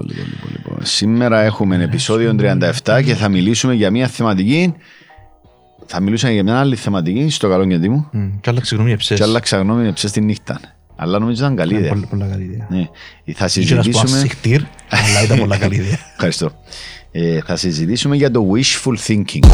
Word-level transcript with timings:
πολύ, 0.00 0.14
πολύ, 0.14 0.36
πολύ, 0.42 0.58
πολύ. 0.68 0.86
Σήμερα 0.86 1.40
έχουμε 1.40 1.82
επεισόδιο 1.82 2.34
37 2.84 3.02
και 3.04 3.14
θα 3.14 3.28
μιλήσουμε 3.28 3.74
για 3.74 3.90
μια 3.90 4.06
θεματική. 4.08 4.74
Θα 5.86 6.00
μιλούσαμε 6.00 6.32
για 6.32 6.42
μια 6.42 6.58
άλλη 6.58 6.76
θεματική 6.76 7.30
στο 7.30 7.48
καλό 7.48 7.64
γιατί 7.64 7.88
μου. 7.88 8.08
Μμ, 8.12 8.28
Κι 8.40 8.50
άλλαξε 8.50 8.74
γνώμη 8.74 8.92
εψές. 8.92 9.18
Και 9.18 9.24
άλλαξα 9.24 9.56
γνώμη 9.58 9.82
είναι 9.82 9.92
ψες 9.92 10.10
τη 10.12 10.20
νύχτα. 10.20 10.60
Αλλά 10.96 11.18
νομίζω 11.18 11.42
ήταν 11.44 11.56
καλή 11.56 11.72
Ναι, 11.72 11.78
ιδέα. 11.78 11.90
πολύ- 11.90 12.06
Πολλά 12.10 12.26
καλή 12.26 12.42
ιδέα. 12.44 12.66
Ναι. 12.70 12.86
Θα 13.34 13.44
Είχε 13.44 13.74
να 13.74 13.82
σου 13.82 13.90
πω 13.90 13.98
συζητήσουμε. 13.98 14.18
ασυχτήρ, 14.18 14.60
αλλά 14.88 15.22
ήταν 15.24 15.38
πολλά 15.38 15.56
καλή 15.58 15.74
ιδέα. 15.74 15.98
Ευχαριστώ. 16.12 16.52
Ε, 17.12 17.40
θα 17.46 17.56
συζητήσουμε 17.56 18.16
για 18.16 18.30
το 18.30 18.46
wishful 18.54 18.94
thinking. 19.06 19.48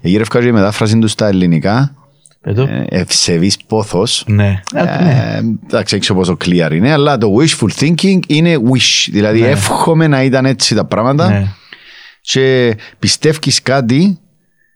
Εγγύρευκα 0.00 0.40
και 0.40 0.46
η 0.46 0.52
μετάφραση 0.52 0.98
του 0.98 1.08
στα 1.08 1.26
ελληνικά. 1.26 1.94
Πέτω. 2.42 2.62
Ε, 2.62 2.84
ευσεβής 2.88 3.56
πόθος. 3.66 4.24
Ναι. 4.26 4.60
Ε, 4.74 4.82
ναι. 4.82 5.34
Ε, 5.36 5.42
Εντάξει, 5.66 5.96
έξω 5.96 6.14
πόσο 6.14 6.36
clear 6.44 6.70
είναι, 6.72 6.92
αλλά 6.92 7.18
το 7.18 7.28
wishful 7.40 7.68
thinking 7.80 8.18
είναι 8.26 8.56
wish. 8.72 9.08
Δηλαδή, 9.10 9.40
Ναι. 9.40 9.46
εύχομαι 9.46 10.06
να 10.06 10.22
ήταν 10.22 10.46
έτσι 10.46 10.74
τα 10.74 10.84
πράγματα 10.84 11.28
Ναι. 11.28 11.46
και 12.20 12.76
πιστεύεις 12.98 13.62
κάτι 13.62 14.18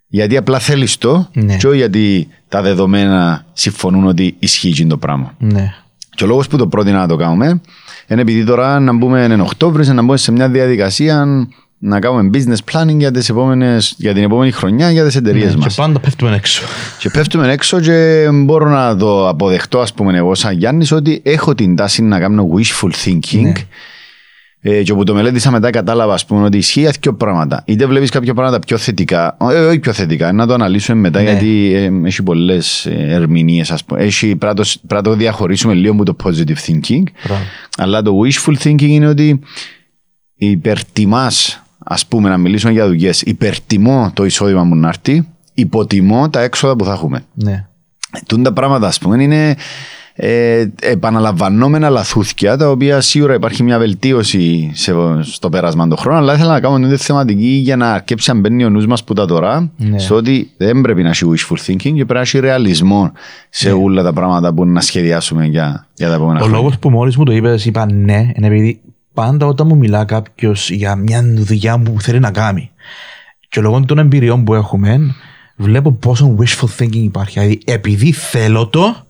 γιατί 0.08 0.36
απλά 0.36 0.58
θέλεις 0.58 0.98
το 0.98 1.28
Ναι. 1.34 1.56
και 1.56 1.66
όχι 1.66 1.76
γιατί 1.76 2.28
τα 2.48 2.62
δεδομένα 2.62 3.46
συμφωνούν 3.52 4.06
ότι 4.06 4.36
ισχύει 4.38 4.68
εκείνο 4.68 4.88
το 4.88 4.96
πράγμα. 4.96 5.34
Ναι. 5.38 5.72
Και 6.10 6.24
ο 6.24 6.26
λόγος 6.26 6.48
που 6.48 6.56
το 6.56 6.66
πρότεινα 6.66 6.98
να 6.98 7.08
το 7.08 7.16
κάνουμε 7.16 7.60
είναι 8.08 8.20
επειδή 8.20 8.44
τώρα 8.44 8.80
να 8.80 8.92
μπούμε 8.96 9.24
εν 9.24 9.40
Οκτώβρης, 9.40 9.88
να 9.88 10.02
μπούμε 10.02 10.16
σε 10.16 10.32
μια 10.32 10.48
διαδικασία 10.48 11.26
να 11.78 11.98
κάνουμε 11.98 12.30
business 12.32 12.72
planning 12.72 12.96
για, 12.96 13.10
τις 13.10 13.28
επόμενες, 13.28 13.94
για 13.98 14.14
την 14.14 14.22
επόμενη 14.22 14.50
χρονιά 14.50 14.90
για 14.90 15.04
τις 15.04 15.16
εταιρείες 15.16 15.50
Και 15.50 15.56
μας. 15.56 15.74
πάντα 15.74 16.00
πέφτουμε 16.00 16.34
έξω. 16.34 16.62
Και 16.98 17.10
πέφτουμε 17.10 17.52
έξω 17.52 17.80
και 17.80 18.28
μπορώ 18.32 18.68
να 18.68 18.96
το 18.96 19.28
αποδεχτώ 19.28 19.78
ας 19.80 19.92
πούμε 19.92 20.16
εγώ 20.18 20.34
σαν 20.34 20.56
Γιάννης 20.58 20.92
ότι 20.92 21.20
έχω 21.24 21.54
την 21.54 21.76
τάση 21.76 22.02
να 22.02 22.18
κάνω 22.20 22.48
wishful 22.56 22.90
thinking 23.04 23.40
Ναι. 23.42 23.52
ε, 24.60 24.82
και 24.82 24.92
όπου 24.92 25.04
το 25.04 25.14
μελέτησα 25.14 25.50
μετά 25.50 25.70
κατάλαβα 25.70 26.14
ας 26.14 26.26
πούμε 26.26 26.44
ότι 26.44 26.56
ισχύει 26.56 26.88
δύο 27.00 27.14
πράγματα. 27.14 27.62
Είτε 27.66 27.86
βλέπεις 27.86 28.10
κάποια 28.10 28.34
πράγματα 28.34 28.58
πιο 28.58 28.76
θετικά, 28.76 29.36
ε, 29.40 29.44
όχι 29.66 29.78
πιο 29.78 29.92
θετικά, 29.92 30.32
να 30.32 30.46
το 30.46 30.54
αναλύσουμε 30.54 31.00
μετά 31.00 31.22
Ναι. 31.22 31.30
γιατί 31.30 31.72
ε, 31.74 31.90
έχει 32.06 32.22
πολλές 32.22 32.86
ε, 32.86 33.06
ερμηνείες 33.08 33.70
ας 33.70 33.84
πούμε. 33.84 34.00
Έχει, 34.00 34.36
πρέπει, 34.36 34.44
να 34.44 34.54
το, 34.64 34.70
πρέπει 34.86 34.94
να 34.94 35.10
το 35.10 35.16
διαχωρίσουμε 35.16 35.74
λίγο 35.74 35.92
από 35.92 36.04
το 36.04 36.16
positive 36.24 36.70
thinking. 36.70 37.02
Μπράβο. 37.26 37.42
Αλλά 37.76 38.02
το 38.02 38.12
wishful 38.24 38.54
thinking 38.62 38.80
είναι 38.82 39.06
ότι 39.08 39.40
υπερτιμάς, 40.38 41.62
ας 41.88 42.06
πούμε 42.06 42.28
να 42.28 42.36
μιλήσουμε 42.36 42.72
για 42.72 42.86
δουλειές, 42.86 43.22
υπερτιμώ 43.22 44.10
το 44.14 44.24
εισόδημα 44.24 44.64
μου 44.64 44.74
να 44.76 44.88
έρθει, 44.88 45.28
υποτιμώ 45.54 46.28
τα 46.30 46.40
έξοδα 46.40 46.76
που 46.76 46.84
θα 46.84 46.92
έχουμε. 46.92 47.24
Ναι. 47.34 47.66
Τούν 48.26 48.42
τα 48.42 48.52
πράγματα, 48.52 48.86
ας 48.86 48.98
πούμε, 48.98 49.22
είναι 49.22 49.54
ε, 50.18 50.66
επαναλαμβανόμενα 50.80 51.88
λαθούθια, 51.90 52.56
τα 52.56 52.70
οποία 52.70 53.00
σίγουρα 53.00 53.34
υπάρχει 53.34 53.62
μια 53.62 53.78
βελτίωση 53.78 54.70
σε, 54.74 54.92
στο 55.20 55.48
πέρασμα 55.48 55.88
των 55.88 55.96
χρόνων, 55.98 56.22
αλλά 56.22 56.34
ήθελα 56.34 56.52
να 56.52 56.60
κάνω 56.60 56.78
μια 56.78 56.96
θεματική 56.96 57.46
για 57.46 57.76
να 57.76 57.92
αρκέψει 57.92 58.30
αν 58.30 58.40
μπαίνει 58.40 58.64
ο 58.64 58.70
νους 58.70 58.86
μας 58.86 59.04
που 59.04 59.14
τα 59.14 59.26
τώρα, 59.26 59.70
Ναι. 59.76 59.98
στο 59.98 60.14
ότι 60.14 60.50
δεν 60.56 60.80
πρέπει 60.80 61.02
να 61.02 61.08
έχει 61.08 61.24
wishful 61.34 61.56
thinking 61.66 61.76
και 61.76 61.90
πρέπει 61.92 62.12
να 62.12 62.20
έχει 62.20 62.38
ρεαλισμό 62.38 63.12
σε 63.50 63.70
όλα 63.72 64.02
τα 64.02 64.12
πράγματα 64.12 64.52
που 64.54 64.66
να 64.66 64.80
σχεδιάσουμε 64.80 65.44
για, 65.46 65.86
για 65.94 66.08
τα 66.08 66.14
επόμενα 66.14 66.32
Ναι. 66.32 66.38
Ο 66.40 66.42
χρόνια. 66.42 66.62
λόγος 66.62 66.78
που 66.78 66.90
μόλις 66.90 67.16
μου 67.16 67.24
το 67.24 67.32
είπες, 67.32 67.66
είπα 67.66 67.92
ναι, 67.92 68.30
είναι 68.36 68.46
επειδή 68.46 68.80
πάντα 69.16 69.46
όταν 69.46 69.66
μου 69.66 69.76
μιλά 69.76 70.04
κάποιος 70.04 70.70
για 70.70 70.96
μια 70.96 71.22
δουλειά 71.24 71.78
που 71.78 72.00
θέλει 72.00 72.20
να 72.20 72.30
κάνει 72.30 72.70
και 73.48 73.60
λόγω 73.60 73.84
των 73.84 73.98
εμπειριών 73.98 74.44
που 74.44 74.54
έχουμε, 74.54 75.14
βλέπω 75.56 75.92
πόσο 75.92 76.36
wishful 76.40 76.68
thinking 76.78 76.94
υπάρχει. 76.94 77.38
Δηλαδή, 77.38 77.60
επειδή 77.64 78.12
θέλω 78.12 78.66
το, 78.66 79.06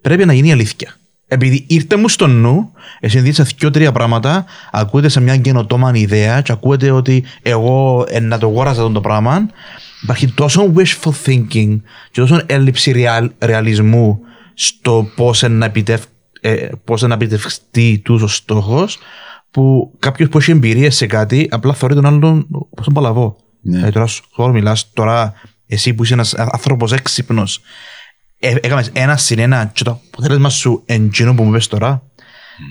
πρέπει 0.00 0.24
να 0.24 0.32
γίνει 0.32 0.52
αλήθεια. 0.52 0.94
Επειδή 1.26 1.64
ήρθε 1.68 1.96
μου 1.96 2.08
στο 2.08 2.26
νου, 2.26 2.72
συνδύασα 3.00 3.46
δύο-τρία 3.58 3.92
πράγματα, 3.92 4.44
ακούετε 4.70 5.08
σε 5.08 5.20
μια 5.20 5.36
καινοτόμα 5.36 5.92
ιδέα 5.94 6.40
και 6.40 6.52
ακούετε 6.52 6.90
ότι 6.90 7.24
εγώ 7.42 8.04
ε, 8.08 8.20
να 8.20 8.38
το 8.38 8.46
αγόραζα 8.46 8.80
αυτό 8.80 8.92
το 8.92 9.00
πράγμα. 9.00 9.48
Υπάρχει 10.02 10.32
τόσο 10.32 10.72
wishful 10.76 11.12
thinking 11.26 11.80
και 12.10 12.20
τόσο 12.20 12.42
έλλειψη 12.46 12.92
ρεαλ, 12.92 13.30
ρεαλισμού 13.38 14.20
στο 14.54 15.10
πώς 15.16 15.42
να, 15.42 15.64
επιτεύ, 15.64 16.02
ε, 16.40 16.68
πώς 16.84 17.02
να 17.02 17.14
επιτευχθεί 17.14 17.98
τους 17.98 18.22
ο 18.22 18.26
στόχος 18.26 18.98
που 19.50 19.94
κάποιος 19.98 20.28
που 20.28 20.38
έχει 20.38 20.50
εμπειρία 20.50 20.90
σε 20.90 21.06
κάτι 21.06 21.48
απλά 21.50 21.74
θεωρεί 21.74 21.94
τον 21.94 22.06
άλλον 22.06 22.46
όπως 22.50 22.84
τον 22.84 22.94
παλαβό. 22.94 23.36
Ναι. 23.60 23.86
Ε, 23.86 23.90
τώρα 23.90 24.06
σου 24.06 24.22
τώρα 24.36 24.52
μιλάς, 24.52 24.90
τώρα 24.92 25.32
εσύ 25.66 25.94
που 25.94 26.04
είσαι 26.04 26.14
ένας 26.14 26.34
άνθρωπος 26.34 26.92
έξυπνος 26.92 27.60
ε, 28.38 28.54
έκαμες 28.60 28.90
ένα 28.92 29.16
συν 29.16 29.38
ένα 29.38 29.70
και 29.74 29.84
το 29.84 30.00
αποτέλεσμα 30.10 30.48
σου 30.48 30.82
εντζήνω 30.86 31.34
που 31.34 31.42
μου 31.42 31.50
είπες 31.50 31.66
τώρα. 31.66 32.02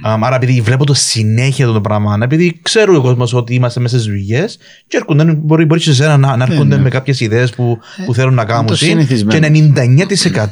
Αμ, 0.04 0.26
άρα 0.26 0.36
επειδή 0.36 0.62
βλέπω 0.62 0.86
το 0.86 0.94
συνέχεια 0.94 1.66
αυτό 1.66 1.78
το 1.78 1.82
πράγμα, 1.82 2.18
επειδή 2.22 2.60
ξέρω 2.62 2.98
ο 2.98 3.02
κόσμος 3.02 3.34
ότι 3.34 3.54
είμαστε 3.54 3.80
μέσα 3.80 4.00
στις 4.00 4.08
δουλειές 4.10 4.58
και 4.88 4.98
έρχονται, 4.98 5.24
μπορεί, 5.24 5.66
μπορεί 5.66 5.80
και 5.80 5.86
σε 5.86 5.94
σένα 5.94 6.18
να, 6.18 6.36
να 6.36 6.44
έρχονται 6.44 6.76
ναι. 6.76 6.82
με 6.82 6.90
κάποιες 6.90 7.20
ιδέες 7.20 7.54
που, 7.54 7.80
που 8.06 8.14
θέλουν 8.14 8.34
να 8.34 8.46
κάνουν 8.46 8.66
το 8.66 8.76
συν, 8.76 8.88
συνηθισμένο. 8.88 9.48
και 9.48 9.74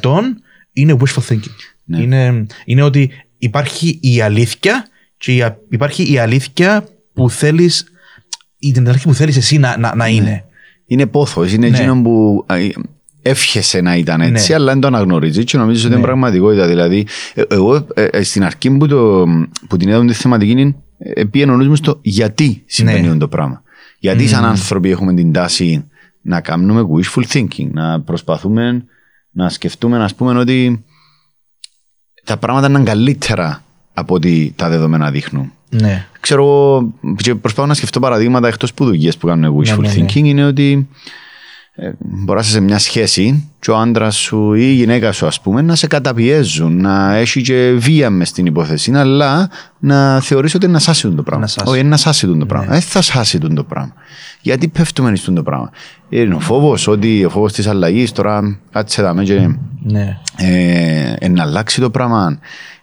είναι 0.72 0.96
wishful 1.00 1.32
thinking. 1.32 1.56
Ναι. 1.84 2.02
Είναι, 2.02 2.46
είναι 2.64 2.82
ότι 2.82 3.10
υπάρχει 3.38 3.98
η 4.02 4.20
αλήθεια 4.20 4.86
και 5.18 5.34
η, 5.34 5.42
α- 5.42 5.58
υπάρχει 5.70 6.12
η 6.12 6.18
αλήθεια 6.18 6.88
που 7.14 7.30
θέλεις 7.30 7.84
ή 8.58 8.72
την 8.72 8.88
αλήθεια 8.88 9.06
που 9.10 9.14
θέλεις 9.14 9.36
εσύ 9.36 9.58
να, 9.58 9.78
να, 9.78 9.94
να 9.94 10.06
είναι. 10.08 10.44
Είναι 10.86 11.06
πόθος, 11.06 11.52
είναι 11.52 11.68
Ναι. 11.68 11.76
εκείνο 11.76 12.02
που 12.02 12.44
ε, 12.48 12.68
εύχεσαι 13.22 13.80
να 13.80 13.96
ήταν 13.96 14.20
έτσι, 14.20 14.48
Ναι. 14.50 14.54
αλλά 14.54 14.72
δεν 14.72 14.80
το 14.80 14.86
αναγνωρίζεις 14.86 15.44
και 15.44 15.56
νομίζω 15.56 15.78
ότι 15.80 15.86
είναι 15.88 15.96
Ναι. 15.96 16.02
πραγματικότητα. 16.02 16.66
Δηλαδή, 16.66 17.06
ε, 17.34 17.42
εγώ 17.48 17.86
ε, 17.94 18.04
ε, 18.04 18.22
στην 18.22 18.44
αρχή 18.44 18.70
που, 18.70 18.86
το, 18.86 19.26
που 19.68 19.76
την 19.76 19.88
είδαμε 19.88 20.06
τη 20.06 20.12
θεματική 20.14 20.50
είναι, 20.50 20.74
ε, 20.98 21.24
πήγαινε 21.24 21.52
ο 21.52 21.56
νους 21.56 21.68
μου 21.68 21.76
στο 21.76 21.98
γιατί 22.02 22.62
συμβαίνει 22.66 23.00
Ναι. 23.00 23.06
αυτό 23.06 23.18
το 23.18 23.28
πράγμα. 23.28 23.62
Γιατί 23.98 24.28
σαν 24.28 24.44
άνθρωποι 24.44 24.90
έχουμε 24.90 25.14
την 25.14 25.32
τάση 25.32 25.84
να 26.22 26.40
κάνουμε 26.40 26.86
wishful 26.94 27.22
thinking, 27.32 27.70
να 27.70 28.00
προσπαθούμε 28.00 28.84
να 29.30 29.48
σκεφτούμε, 29.48 29.98
να 29.98 30.10
πούμε 30.16 30.38
ότι 30.38 30.84
τα 32.24 32.36
πράγματα 32.36 32.68
είναι 32.68 32.82
καλύτερα 32.82 33.62
από 33.98 34.14
ό,τι 34.14 34.52
τα 34.56 34.68
δεδομένα 34.68 35.10
δείχνουν. 35.10 35.52
Ναι. 35.70 36.06
Ξέρω 36.20 36.42
εγώ, 36.42 36.92
και 37.16 37.34
προσπαθώ 37.34 37.68
να 37.68 37.74
σκεφτώ 37.74 38.00
παραδείγματα 38.00 38.48
εκτός 38.48 38.74
που 38.74 38.84
δουλειές 38.84 39.16
που 39.16 39.26
κάνουν 39.26 39.56
wishful 39.60 39.78
ναι, 39.78 39.88
ναι. 39.88 40.04
thinking 40.04 40.24
είναι 40.24 40.44
ότι 40.44 40.88
ε, 41.80 41.90
μπορεί 41.98 42.38
να 42.38 42.40
είσαι 42.40 42.50
σε 42.50 42.60
μια 42.60 42.78
σχέση 42.78 43.48
και 43.60 43.70
ο 43.70 43.76
άντρας 43.76 44.16
σου 44.16 44.54
ή 44.54 44.62
η 44.64 44.72
γυναίκα 44.72 45.12
σου 45.12 45.26
ας 45.26 45.40
πούμε 45.40 45.62
να 45.62 45.74
σε 45.74 45.86
καταπιέζουν, 45.86 46.80
να 46.80 47.14
έχει 47.14 47.42
και 47.42 47.74
βία 47.78 48.10
μες 48.10 48.28
στην 48.28 48.46
υπόθεση 48.46 48.92
αλλά 48.94 49.50
να 49.78 50.20
θεωρείς 50.20 50.54
ότι 50.54 50.64
είναι 50.64 50.74
να 50.74 50.80
σάσει 50.80 51.08
το 51.08 51.22
πράγμα. 51.22 51.40
Να 51.40 51.46
σάσει. 51.46 51.70
Όχι, 51.70 51.80
είναι 51.80 51.88
να 51.88 51.96
σάσει 51.96 52.26
το 52.26 52.46
πράγμα. 52.46 52.66
Δεν 52.72 52.80
θα 52.80 53.02
σάσει 53.02 53.38
το 53.38 53.64
πράγμα. 53.64 53.92
Γιατί 54.40 54.68
πέφτουμε 54.68 55.16
στον 55.16 55.34
το 55.34 55.42
πράγμα. 55.42 55.70
Είναι 56.08 56.34
ο 56.34 56.40
φόβος 56.40 56.86
ότι 56.86 57.24
ο 57.24 57.30
φόβος 57.30 57.52
της 57.52 57.66
αλλαγής 57.66 58.12
τώρα 58.12 58.58
κάτσε 58.72 59.02
δάμε 59.02 59.24
και 59.24 59.48
Ναι. 59.82 60.18
ε, 60.36 61.14
ε, 61.18 61.28
να 61.28 61.42
αλλάξει 61.42 61.80
το 61.80 61.90
πράγμα. 61.90 62.38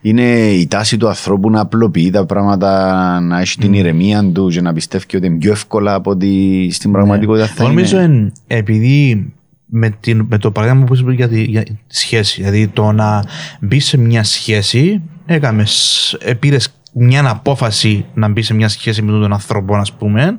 Είναι 0.08 0.50
η 0.52 0.68
τάση 0.68 0.98
του 0.98 1.08
ανθρώπου 1.08 1.50
να 1.50 1.60
απλοποιεί 1.60 2.10
τα 2.10 2.26
πράγματα, 2.26 3.20
να 3.20 3.40
έχει 3.40 3.58
την 3.58 3.74
ηρεμία 3.74 4.32
του 4.32 4.48
και 4.48 4.62
να 4.62 4.74
πιστεύει 4.74 5.16
ότι 5.16 5.26
είναι 5.26 5.38
πιο 5.38 5.52
εύκολα 5.52 5.94
από 5.94 6.12
ότι 6.12 6.70
στην 6.72 6.92
πραγματικότητα 6.92 7.46
θα 7.46 7.54
Εγώ 7.58 7.68
νομίζω 7.68 8.02
είναι. 8.02 8.06
εν, 8.06 8.32
επειδή 8.48 9.34
με, 9.66 9.90
την, 10.00 10.26
με 10.30 10.38
το 10.38 10.52
παράδειγμα 10.52 10.86
που 10.86 10.96
είπε 10.96 11.14
για 11.14 11.28
τη, 11.28 11.44
για 11.44 11.64
τη 11.64 11.76
σχέση, 11.88 12.42
δηλαδή 12.42 12.68
το 12.68 12.92
να 12.92 13.24
μπει 13.60 13.80
σε 13.80 13.98
μια 13.98 14.24
σχέση, 14.24 15.02
έκαμες, 15.26 16.18
πήρες 16.40 16.74
μια 16.94 17.30
απόφαση 17.30 18.06
να 18.14 18.28
μπει 18.28 18.42
σε 18.42 18.54
μια 18.54 18.68
σχέση 18.68 19.02
με 19.02 19.12
τον 19.12 19.34
άνθρωπο, 19.34 19.76
ας 19.76 19.94
πούμε, 19.94 20.38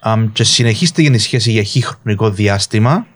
αμ, 0.00 0.32
και 0.32 0.44
συνεχίστηκε 0.44 1.12
η 1.14 1.18
σχέση 1.18 1.50
για 1.50 1.62
χι 1.62 1.84
χρονικό 1.84 2.30
διάστημα. 2.30 3.06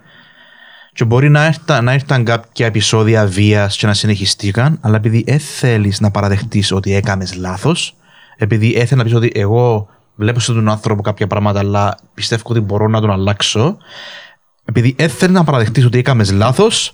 Και 0.92 1.04
μπορεί 1.04 1.28
να, 1.28 1.44
έρθα, 1.44 1.80
να 1.80 1.92
ήρθαν 1.92 2.24
κάποια 2.24 2.66
επεισόδια 2.66 3.26
βίας 3.26 3.76
και 3.76 3.86
να 3.86 3.94
συνεχιστήκαν, 3.94 4.78
αλλά 4.80 4.96
επειδή 4.96 5.24
δεν 5.26 5.38
θέλεις 5.38 6.00
να 6.00 6.10
παραδεχτείς 6.10 6.72
ότι 6.72 6.94
έκαμε 6.94 7.26
λάθος, 7.36 7.96
επειδή 8.36 8.74
έθελε 8.76 9.02
να 9.02 9.04
πεις 9.04 9.14
ότι 9.14 9.32
εγώ 9.34 9.88
βλέπω 10.14 10.40
στον 10.40 10.68
άνθρωπο 10.68 11.02
κάποια 11.02 11.26
πράγματα, 11.26 11.58
αλλά 11.58 11.98
πιστεύω 12.14 12.42
ότι 12.44 12.60
μπορώ 12.60 12.88
να 12.88 13.00
τον 13.00 13.10
αλλάξω, 13.10 13.76
επειδή 14.64 14.94
έθελε 14.98 15.32
να 15.32 15.44
παραδεχτείς 15.44 15.84
ότι 15.84 15.98
έκαμε 15.98 16.24
λάθος, 16.24 16.92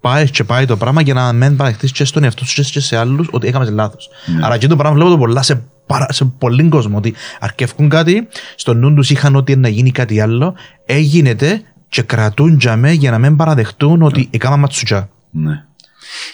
πάει 0.00 0.30
και 0.30 0.44
πάει 0.44 0.64
το 0.64 0.76
πράγμα 0.76 1.00
για 1.00 1.14
να 1.14 1.32
μην 1.32 1.56
παραδεχτείς 1.56 1.92
και 1.92 2.04
στον 2.04 2.24
εαυτό 2.24 2.44
σου 2.44 2.62
και 2.62 2.80
σε 2.80 2.96
άλλους 2.96 3.28
ότι 3.30 3.46
έκαμε 3.46 3.70
λάθος. 3.70 4.08
Άρα 4.42 4.58
και 4.58 4.66
το 4.66 4.76
πράγμα 4.76 4.96
βλέπω 4.96 5.10
το 5.10 5.18
πολλά 5.18 5.42
σε, 5.42 5.62
παρα, 5.86 6.06
σε 6.10 6.24
πολλοί 6.24 6.68
κόσμο. 6.68 6.96
Ότι 6.96 7.14
αρκεύουν 7.40 7.88
κάτι, 7.88 8.28
στο 8.54 8.74
νου 8.74 8.94
τους 8.94 9.10
είχαν 9.10 9.36
ότι 9.36 9.56
να 9.56 9.68
γίνει 9.68 9.90
κάτι 9.90 10.20
άλλο, 10.20 10.54
έγινε 10.86 11.34
και 11.88 12.02
κρατούν 12.02 12.56
για 12.60 12.76
με 12.76 12.92
για 12.92 13.10
να 13.10 13.18
μην 13.18 13.36
παραδεχτούν 13.36 14.02
ότι 14.02 14.28
έκανα 14.30 14.56
ματσουτζά. 14.56 15.08
Ναι. 15.30 15.64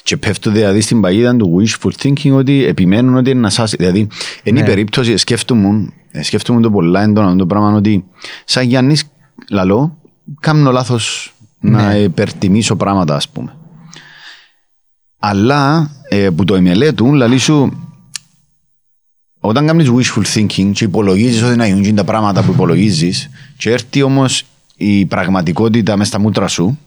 Και 0.02 0.16
πέφτουν 0.16 0.52
δηλαδή 0.52 0.80
στην 0.80 1.00
παγίδα 1.00 1.36
του 1.36 1.62
wishful 1.62 1.90
thinking 2.02 2.32
ότι 2.32 2.64
επιμένουν 2.64 3.16
ότι 3.16 3.30
είναι 3.30 3.40
να 3.40 3.50
σας... 3.50 3.70
Δηλαδή, 3.70 3.98
είναι 4.42 4.58
η 4.58 4.62
Ναι. 4.62 4.68
περίπτωση, 4.68 5.16
σκέφτομαι, 5.16 5.92
σκέφτομαι 6.20 6.60
το 6.60 6.70
πολλά 6.70 7.02
έντονα 7.02 7.36
το 7.36 7.46
πράγμα 7.46 7.72
ότι 7.72 8.04
σαν 8.44 8.66
Γιάννης 8.66 9.04
λαλό, 9.50 9.98
κάνω 10.40 10.70
λάθος 10.70 11.34
να 11.60 11.88
Ναι. 11.88 11.98
υπερτιμήσω 11.98 12.76
πράγματα 12.76 13.16
ας 13.16 13.28
πούμε. 13.28 13.56
Αλλά 15.18 15.90
ε, 16.08 16.30
που 16.30 16.44
το 16.44 16.60
μελέτουν, 16.60 17.14
λαλή 17.14 17.38
σου, 17.38 17.78
όταν 19.40 19.66
κάνεις 19.66 19.88
wishful 19.90 20.22
thinking 20.34 20.70
και 20.72 20.84
υπολογίζεις 20.84 21.42
ότι 21.42 21.56
να 21.56 21.66
γίνουν 21.66 21.94
τα 21.94 22.04
πράγματα 22.04 22.42
που 22.42 22.52
υπολογίζεις 22.52 23.30
και 23.56 23.70
έρθει 23.70 24.02
όμως 24.02 24.44
η 24.76 25.06
πραγματικότητα 25.06 25.96
μέσα 25.96 26.10
στα 26.10 26.20
μούτρα 26.20 26.48
σου 26.48 26.78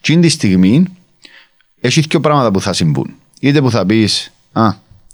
και 0.00 0.12
είναι 0.12 0.22
τη 0.22 0.28
στιγμή 0.28 0.84
έχει 1.80 2.00
δύο 2.00 2.20
πράγματα 2.20 2.50
που 2.50 2.60
θα 2.60 2.72
συμβούν. 2.72 3.14
Είτε 3.40 3.60
που 3.60 3.70
θα 3.70 3.86
πεις, 3.86 4.32
α, 4.52 4.72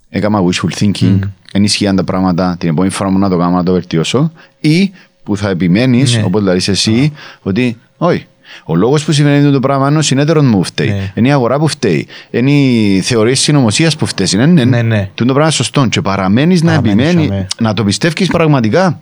έκανα 0.09 0.41
wishful 0.43 0.79
thinking, 0.79 1.19
mm. 1.19 1.31
ενισχύαν 1.53 1.97
τα 1.97 2.05
πράγματα, 2.05 2.57
την 2.59 2.69
επόμενη 2.69 2.93
φορά 2.93 3.11
μου 3.11 3.19
να 3.19 3.29
το 3.29 3.37
κάνω 3.37 3.57
να 3.57 3.63
το 3.63 3.73
βελτιώσω 3.73 4.33
ή 4.61 4.93
που 5.23 5.37
θα 5.37 5.49
επιμένεις, 5.49 6.17
ναι. 6.17 6.23
όπως 6.23 6.41
δηλαδή 6.41 6.71
εσύ, 6.71 7.13
ότι 7.43 7.79
όχι, 7.97 8.27
ο 8.65 8.77
λόγος 8.77 9.05
που 9.05 9.13
συμβαίνει 9.13 9.53
το 9.53 9.61
πράγμα 9.61 9.89
είναι 9.89 9.99
ο 9.99 10.03
συνέτερος 10.03 10.45
μου 10.45 10.65
φταίει. 10.65 10.89
Ναι. 10.89 11.13
Είναι 11.15 11.29
η 11.29 11.33
αγορά 11.33 11.59
που 11.59 11.69
φταίει. 11.69 12.07
Είναι 12.31 12.51
οι 12.51 13.01
θεωρίες 13.01 13.41
συνωμοσίας 13.41 13.97
που 13.97 14.07
φταίει. 14.07 14.27
Ναι, 14.33 14.47
ναι. 14.47 14.65
ναι, 14.65 14.83
ναι. 14.83 15.11
Το 15.15 15.25
πράγμα 15.25 15.43
είναι 15.43 15.51
σωστό. 15.51 15.87
Και 15.87 16.01
παραμένεις 16.01 16.63
να 16.63 16.73
επιμένεις, 16.73 17.47
να 17.61 17.75
το 17.75 17.85
πιστεύεις 17.85 18.29
πραγματικά. 18.29 19.01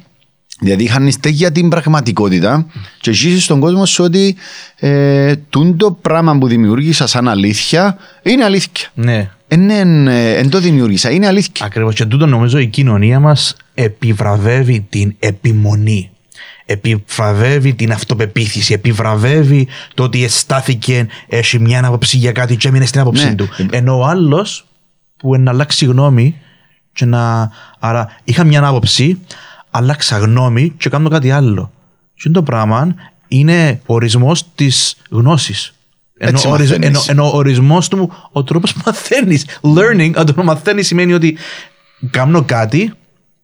Δηλαδή 0.61 0.85
είχαν 0.85 1.11
για 1.25 1.53
την 1.53 1.69
πραγματικότητα 1.69 2.67
και 3.01 3.13
ζήσεις 3.13 3.45
στον 3.45 3.61
κόσμο 3.61 3.87
σου 3.87 4.05
ότι 4.05 4.37
ε, 4.77 5.35
το 5.77 5.99
πράγμα 6.03 6.39
που 6.39 6.49
δημιούργησα 6.49 7.07
σαν 7.07 7.29
αλήθεια 7.29 7.97
είναι 8.23 8.45
αλήθεια. 8.45 8.89
Ναι. 8.95 9.31
Δεν 9.49 10.03
ναι, 10.03 10.49
το 10.49 10.61
δημιούργησα, 10.61 11.11
είναι 11.11 11.27
αλήθεια. 11.27 11.67
Ακριβώς. 11.67 11.95
Και 11.95 12.05
τούτο 12.05 12.27
νομίζω 12.27 12.59
η 12.59 12.67
κοινωνία 12.67 13.21
μας 13.21 13.57
επιβραβεύει 13.75 14.87
την 14.91 15.15
επιμονή 15.19 16.11
επιβραβεύει 16.71 17.75
την 17.75 17.93
αυτοπεποίθηση, 17.93 18.73
επιβραβεύει 18.73 19.69
το 19.95 20.03
ότι 20.03 20.25
αισθάθηκε, 20.25 21.07
έχει 21.29 21.59
μια 21.59 21.87
άποψη 21.87 22.17
για 22.17 22.33
κάτι 22.33 22.57
και 22.57 22.69
έμεινε 22.69 22.87
στην 22.87 23.01
άποψή 23.01 23.27
ναι. 23.27 23.35
του. 23.35 23.49
Ενώ 23.71 23.99
ο 23.99 24.05
άλλος 24.05 24.67
που 25.17 25.37
να 25.37 25.51
αλλάξει 25.51 25.85
γνώμη, 25.85 26.35
και 26.93 27.05
να... 27.05 27.51
άρα 27.79 28.17
είχα 28.25 28.45
μια 28.45 28.67
άποψη, 28.67 29.21
αλλάξα 29.70 30.19
γνώμη 30.19 30.75
και 30.79 30.88
κάνω 30.88 31.09
κάτι 31.09 31.31
άλλο. 31.31 31.73
Και 32.15 32.29
το 32.29 32.43
πράγμα 32.43 32.94
είναι 33.29 33.81
ο 33.87 33.94
ορισμός 33.94 34.47
της 34.55 34.97
γνώσης. 35.11 35.73
Ενώ, 36.19 36.41
ορισ, 36.47 36.70
ενώ, 36.70 37.03
ενώ 37.06 37.26
ο 37.26 37.37
ορισμός 37.37 37.88
του, 37.88 38.12
ο 38.32 38.44
τρόπος 38.44 38.73
που 38.73 38.81
μαθαίνεις. 38.87 39.47
Learning, 39.62 40.12
αν 40.15 40.35
το 40.35 40.44
μαθαίνεις 40.44 40.87
σημαίνει 40.87 41.12
ότι 41.12 41.37
κάνω 42.11 42.43
κάτι 42.43 42.93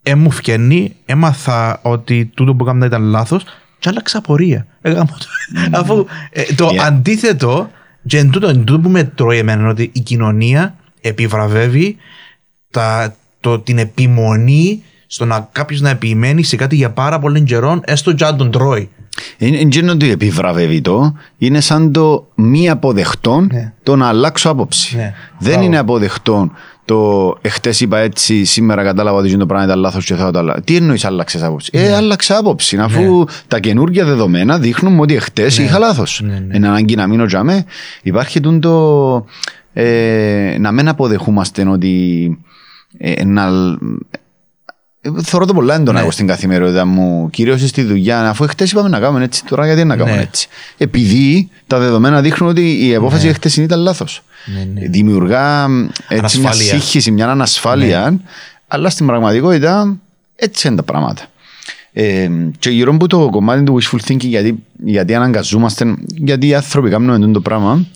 ε, 0.02 0.14
μου 0.14 0.30
φγαίνει, 0.30 0.96
έμαθα 1.04 1.80
ότι 1.82 2.30
τούτο 2.34 2.54
που 2.54 2.64
έκανα 2.64 2.86
ήταν 2.86 3.02
λάθος 3.02 3.44
και 3.78 3.88
άλλαξα 3.88 4.20
πορεία. 4.20 4.66
Mm. 4.82 5.02
Αφού 5.72 6.06
ε, 6.30 6.42
το 6.54 6.68
yeah. 6.68 6.76
αντίθετο, 6.76 7.70
και 8.06 8.18
εν 8.18 8.30
τούτο, 8.30 8.48
εν 8.48 8.64
τούτο 8.64 8.80
που 8.80 8.88
με 8.88 9.04
τρώει 9.04 9.38
εμένα, 9.38 9.68
ότι 9.68 9.90
η 9.92 10.00
κοινωνία 10.00 10.76
επιβραβεύει 11.00 11.96
τα, 12.70 13.16
το, 13.40 13.58
την 13.58 13.78
επιμονή 13.78 14.82
στο 15.14 15.24
να 15.24 15.48
κάποιος 15.52 15.80
να 15.80 15.90
επιμένει 15.90 16.42
σε 16.42 16.56
κάτι 16.56 16.76
για 16.76 16.90
πάρα 16.90 17.18
πολύ 17.18 17.42
καιρό, 17.42 17.80
έστω 17.84 18.12
και 18.12 18.24
αν 18.24 18.36
τον 18.36 18.50
τρώει. 18.50 18.90
Είναι 19.38 19.90
ότι 19.90 20.10
επιβραβεύει 20.10 20.80
το, 20.80 21.14
είναι 21.38 21.60
σαν 21.60 21.92
το 21.92 22.26
μη 22.34 22.70
αποδεχτό 22.70 23.40
ναι. 23.40 23.72
το 23.82 23.96
να 23.96 24.08
αλλάξω 24.08 24.50
άποψη. 24.50 24.96
Ναι. 24.96 25.14
Δεν 25.38 25.62
είναι 25.62 25.78
αποδεκτό 25.78 26.50
το 26.84 27.34
εχθές 27.40 27.80
είπα 27.80 27.98
έτσι, 27.98 28.44
σήμερα 28.44 28.82
κατάλαβα 28.82 29.18
ότι 29.18 29.36
το 29.36 29.46
πράγμα 29.46 29.64
ήταν 29.64 29.78
λάθος 29.78 30.04
και 30.04 30.14
θα 30.14 30.30
το 30.30 30.38
αλλάξω. 30.38 30.62
Τι 30.62 30.76
εννοείς 30.76 31.04
άλλαξες 31.04 31.42
άποψη. 31.42 31.70
Ε, 31.72 31.80
ναι. 31.80 31.86
Ε, 31.86 31.94
άλλαξε 31.94 32.34
άποψη. 32.34 32.76
Αφού 32.76 33.18
ναι. 33.18 33.24
τα 33.48 33.60
καινούργια 33.60 34.04
δεδομένα 34.04 34.58
δείχνουν 34.58 34.98
ότι 34.98 35.14
εχθές 35.14 35.58
ναι. 35.58 35.64
είχα 35.64 35.78
λάθος. 35.78 36.20
Ναι, 36.24 36.38
ναι. 36.38 36.56
Είναι 36.56 36.68
ανάγκη 36.68 36.94
να 36.94 37.06
μείνω 37.06 37.26
τζαμέ. 37.26 37.64
Υπάρχει 38.02 38.40
το. 38.40 39.26
Ε, 39.72 40.56
να 40.58 40.72
μην 40.72 40.88
αποδεχούμαστε 40.88 41.68
ότι. 41.68 42.38
Ε, 42.98 43.24
να, 43.24 43.50
Θεωρώ 45.22 45.46
το 45.46 45.54
πολλά 45.54 45.74
έντονα 45.74 45.92
ναι. 45.92 46.00
εγώ 46.00 46.10
στην 46.10 46.26
καθημερινότητα 46.26 46.84
μου, 46.84 47.30
κυρίως 47.30 47.68
στη 47.68 47.82
δουλειά. 47.82 48.28
Αφού 48.28 48.46
χτε 48.48 48.64
είπαμε 48.64 48.88
να 48.88 49.00
κάνουμε 49.00 49.24
έτσι, 49.24 49.44
τώρα 49.44 49.66
γιατί 49.66 49.84
να 49.84 49.96
κάνουμε 49.96 50.16
ναι. 50.16 50.22
έτσι. 50.22 50.48
Επειδή 50.76 51.50
τα 51.66 51.78
δεδομένα 51.78 52.20
δείχνουν 52.20 52.50
ότι 52.50 52.86
η 52.86 52.94
απόφαση 52.94 53.26
ναι. 53.26 53.32
χτε 53.32 53.62
ήταν 53.62 53.80
λάθος. 53.80 54.22
Ναι, 54.44 54.80
ναι. 54.80 54.88
Δημιουργά 54.88 55.66
έτσι, 56.08 56.38
μια 56.38 56.52
σύγχυση, 56.52 57.10
μια 57.10 57.28
ανασφάλεια, 57.28 58.10
ναι. 58.10 58.16
αλλά 58.68 58.90
στην 58.90 59.06
πραγματικότητα 59.06 59.96
έτσι 60.36 60.66
είναι 60.66 60.76
τα 60.76 60.82
πράγματα. 60.82 61.26
Ε, 61.92 62.30
και 62.58 62.70
γύρω 62.70 62.92
από 62.94 63.06
το 63.06 63.28
κομμάτι 63.30 63.62
του 63.62 63.78
wishful 63.80 63.98
thinking, 64.08 64.18
γιατί, 64.18 64.62
γιατί 64.84 65.14
αναγκαζόμαστε, 65.14 65.94
γιατί 66.06 66.46
οι 66.46 66.54
άνθρωποι 66.54 66.90
κάνουν 66.90 67.32
το 67.32 67.40
πράγμα, 67.40 67.86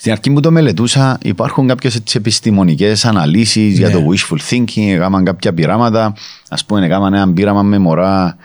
στην 0.00 0.12
αρχή 0.12 0.30
που 0.30 0.40
το 0.40 0.50
μελετούσα, 0.50 1.18
υπάρχουν 1.22 1.66
κάποιες 1.66 2.00
επιστημονικές 2.14 3.04
αναλύσεις 3.04 3.74
yeah. 3.74 3.78
για 3.78 3.90
το 3.90 4.00
ναι. 4.00 4.06
wishful 4.10 4.36
thinking, 4.50 4.92
έκαναν 4.94 5.24
κάποια 5.24 5.54
πειράματα. 5.54 6.04
Α 6.48 6.64
πούμε, 6.66 6.86
έκαναν 6.86 7.14
ένα 7.14 7.32
πείραμα 7.32 7.62
με 7.62 7.78
μωρά, 7.78 8.36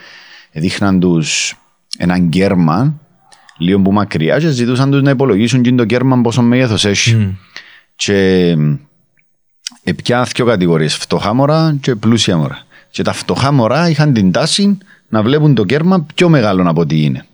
δείχναν 0.51 1.00
τους 1.00 1.55
έναν 1.97 2.29
κέρμα, 2.29 2.94
λίγο 3.57 3.79
που 3.79 3.91
μακριά, 3.91 4.39
και 4.39 4.50
ζητούσαν 4.50 4.91
τους 4.91 5.01
να 5.01 5.09
υπολογίσουν 5.09 5.61
και 5.61 5.71
το 5.71 5.85
κέρμα 5.85 6.21
πόσο 6.21 6.41
μέγεθος 6.41 6.85
έχει. 6.85 7.15
Mm. 7.19 7.35
Και 7.95 8.55
πια 10.03 10.27
δύο 10.35 10.45
κατηγορίες, 10.45 10.95
φτωχά 10.95 11.33
μωρά 11.33 11.75
και 11.81 11.95
πλούσια 11.95 12.38
μωρά. 12.38 12.63
Και 12.91 13.03
τα 13.03 13.13
φτωχά 13.13 13.51
μωρά 13.51 13.89
είχαν 13.89 14.13
την 14.13 14.31
τάση 14.31 14.77
να 15.09 15.23
βλέπουν 15.23 15.55
το 15.55 15.63
κέρμα 15.63 16.05
πιο 16.15 16.29
μεγάλο 16.29 16.69
από 16.69 16.81
ό,τι 16.81 17.03
είναι 17.03 17.25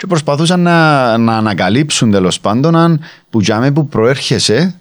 και 0.00 0.06
προσπαθούσαν 0.06 0.60
να, 0.60 1.18
να 1.18 1.36
ανακαλύψουν 1.36 2.10
τέλος 2.10 2.40
πάντων 2.40 2.76
αν 2.76 3.00
που 3.30 3.40
για 3.40 3.72
που 3.72 3.88
προέρχεσαι 3.88 4.74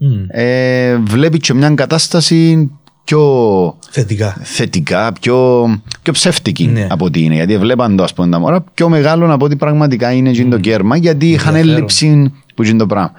mm. 0.00 0.04
ε, 0.28 0.96
βλέπεις 0.96 1.40
και 1.40 1.54
μια 1.54 1.70
κατάσταση 1.70 2.70
πιο 3.04 3.78
θετικά, 3.90 4.36
θετικά 4.42 5.12
πιο, 5.20 5.66
πιο 6.02 6.12
ψεύτικη 6.12 6.66
ναι. 6.66 6.86
από 6.90 7.04
ό,τι 7.04 7.22
είναι. 7.24 7.34
Γιατί 7.34 7.58
βλέπαν 7.58 7.96
το 7.96 8.02
ας 8.02 8.14
πούμε 8.14 8.28
τα 8.28 8.38
μωρά 8.38 8.60
πιο 8.60 8.88
μεγάλο 8.88 9.32
από 9.32 9.44
ό,τι 9.44 9.56
πραγματικά 9.56 10.12
είναι 10.12 10.30
mm. 10.30 10.46
το 10.50 10.58
κέρμα 10.58 10.96
γιατί 10.96 11.30
είχαν 11.30 11.54
έλλειψη 11.54 12.32
που 12.54 12.62
είναι 12.62 12.78
το 12.78 12.86
πράγμα. 12.86 13.12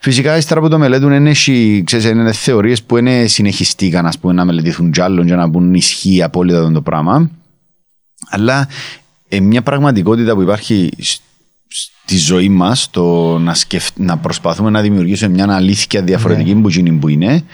Φυσικά, 0.00 0.36
ύστερα 0.36 0.60
από 0.60 0.68
το 0.68 0.78
μελέτουν, 0.78 1.12
είναι, 1.12 1.32
ξέρεις, 1.84 2.04
είναι 2.04 2.32
θεωρίες 2.32 2.82
που 2.82 2.96
είναι 2.96 3.26
συνεχιστήκαν 3.26 4.06
ας 4.06 4.18
πούμε, 4.18 4.32
να 4.32 4.44
μελετηθούν 4.44 4.90
κι 4.90 5.00
άλλων 5.00 5.26
για 5.26 5.36
να 5.36 5.50
πούν 5.50 5.74
ισχύει 5.74 6.22
απόλυτα 6.22 6.72
το 6.72 6.80
πράγμα. 6.80 7.30
Αλλά 8.30 8.60
ε, 8.60 8.66
μια 9.38 9.62
πραγματικότητα 9.62 10.34
που 10.34 10.42
υπάρχει 10.42 10.90
στη 11.68 12.18
ζωή 12.18 12.48
μας, 12.48 12.90
το 12.90 13.38
να, 13.38 13.54
να 13.96 14.18
προσπαθούμε 14.18 14.70
να 14.70 14.80
δημιουργήσουμε 14.80 15.34
μια 15.34 15.54
αλήθεια 15.54 16.02
διαφορετική 16.02 16.54
ναι. 16.54 16.60
που, 16.60 16.98
που 16.98 17.08
είναι, 17.08 17.44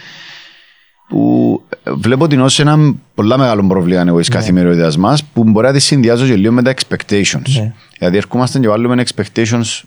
που 1.08 1.62
βλέπω 1.84 2.27
την 2.27 2.41
ως 2.41 2.58
ένα 2.58 2.94
πολύ 3.15 3.36
μεγάλο 3.36 3.67
πρόβλημα 3.67 4.05
εγώ 4.06 4.19
της 4.19 4.29
ναι. 4.29 4.34
καθημερινότητας 4.34 4.96
μας, 4.96 5.24
που 5.24 5.44
μπορεί 5.44 5.67
να 5.67 5.72
τη 5.72 5.79
συνδυάζω 5.79 6.27
και 6.27 6.36
λίγο 6.36 6.53
με 6.53 6.62
τα 6.62 6.74
expectations. 6.74 7.43
Ναι. 7.58 7.72
Δηλαδή, 7.98 8.17
ερχόμαστε 8.17 8.58
και 8.58 8.69
βάλουμε 8.69 9.05
expectations 9.06 9.82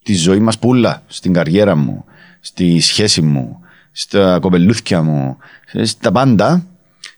στη 0.00 0.14
ζωή 0.14 0.38
μας 0.38 0.58
πουλά, 0.58 1.02
στην 1.06 1.32
καριέρα 1.32 1.76
μου, 1.76 2.04
στη 2.40 2.80
σχέση 2.80 3.22
μου, 3.22 3.58
στα 3.92 4.38
κοπελούθια 4.40 5.02
μου, 5.02 5.36
στα 5.82 6.12
πάντα 6.12 6.66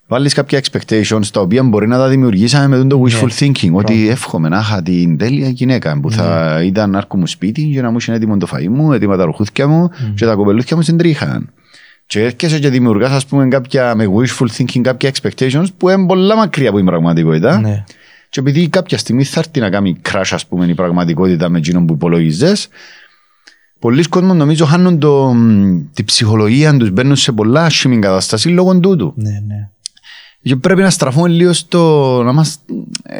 βάλεις 0.06 0.34
κάποια 0.34 0.60
expectations 0.62 1.26
τα 1.32 1.40
οποία 1.40 1.62
μπορεί 1.62 1.86
να 1.88 1.96
τα 1.96 2.08
δημιουργήσαμε 2.08 2.76
με 2.76 2.84
το 2.84 2.98
ναι. 2.98 3.10
wishful 3.10 3.38
thinking. 3.38 3.72
Ότι 3.72 4.08
εύχομαι 4.08 4.48
να 4.48 4.58
είχα 4.58 4.82
την 4.82 5.18
τέλεια 5.18 5.48
γυναίκα 5.48 6.00
που 6.00 6.10
θα 6.10 6.54
ναι. 6.58 6.64
ήταν 6.64 6.90
να 6.90 6.98
έρχομαι 6.98 7.26
σπίτι 7.26 7.62
για 7.62 7.82
να 7.82 7.90
μου 7.90 7.96
είναι 8.06 8.16
έτοιμο 8.16 8.36
το 8.36 8.48
φαΐ 8.52 8.68
μου, 8.68 8.92
έτοιμα 8.92 9.16
τα 9.16 9.24
ρουχούθια 9.24 9.66
μου 9.66 9.90
και 10.14 10.24
τα 10.24 10.34
κοπελούθια 10.34 10.76
μου 10.76 10.82
στην 10.82 10.96
τρίχα. 10.96 11.42
Και 12.06 12.22
έρχεσαι 12.22 12.58
και 12.58 12.68
δημιουργάς 12.68 13.10
ας 13.10 13.26
πούμε 13.26 13.48
κάποια 13.48 13.94
με 13.94 14.06
wishful 14.16 14.46
thinking 14.56 14.80
κάποια 14.80 15.12
expectations 15.12 15.66
που 15.76 15.88
είναι 15.88 16.06
πολλά 16.06 16.36
μακριά 16.36 16.68
από 16.68 16.76
την 16.76 16.86
πραγματικότητα. 16.86 17.60
Ναι. 17.60 17.84
Και 18.28 18.40
επειδή 18.40 18.68
κάποια 18.68 18.98
στιγμή 18.98 19.24
θα 19.24 19.40
έρθει 19.40 19.60
να 19.60 19.70
κάνει 19.70 20.00
crash 20.10 20.30
ας 20.30 20.46
πούμε 20.46 20.66
η 20.66 20.74
πραγματικότητα 20.74 21.48
με 21.48 21.58
εκείνον 21.58 21.86
που 21.86 21.94
υπολογίζεις, 21.94 22.68
πολλοί 23.78 24.02
κόσμοι 24.02 24.34
νομίζω 24.34 24.64
χάνουν 24.64 24.98
το, 24.98 25.34
τη 25.94 26.04
ψυχολογία 26.04 26.76
τους, 26.76 26.90
μπαίνουν 26.90 27.16
σε 27.16 27.32
πολλά 27.32 27.64
άσχημη 27.64 27.98
κατάσταση 27.98 28.48
λόγω 28.48 28.80
τούτου. 28.80 29.12
Ναι, 29.16 29.30
ναι. 29.30 29.70
Και 30.46 30.56
πρέπει 30.56 30.80
να 30.80 30.90
στραφούμε 30.90 31.28
λίγο 31.28 31.52
στο. 31.52 32.22
να, 32.24 32.32
μας, 32.32 32.58
ε, 33.02 33.18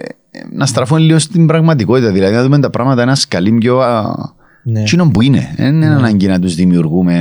να 0.53 0.67
στραφούμε 0.67 1.01
λίγο 1.01 1.19
στην 1.19 1.47
πραγματικότητα. 1.47 2.13
Δηλαδή 2.13 2.35
να 2.35 2.43
δούμε 2.43 2.59
τα 2.59 2.71
πράγματα 2.71 3.03
ένας 3.03 3.21
σκαλί 3.21 3.53
πιο. 3.53 3.83
Ναι. 4.63 4.83
που 5.13 5.23
είναι. 5.23 5.55
Δεν 5.57 5.75
είναι 5.75 5.89
ναι. 5.89 5.95
ανάγκη 5.95 6.27
να 6.27 6.39
τους 6.39 6.55
δημιουργούμε. 6.55 7.13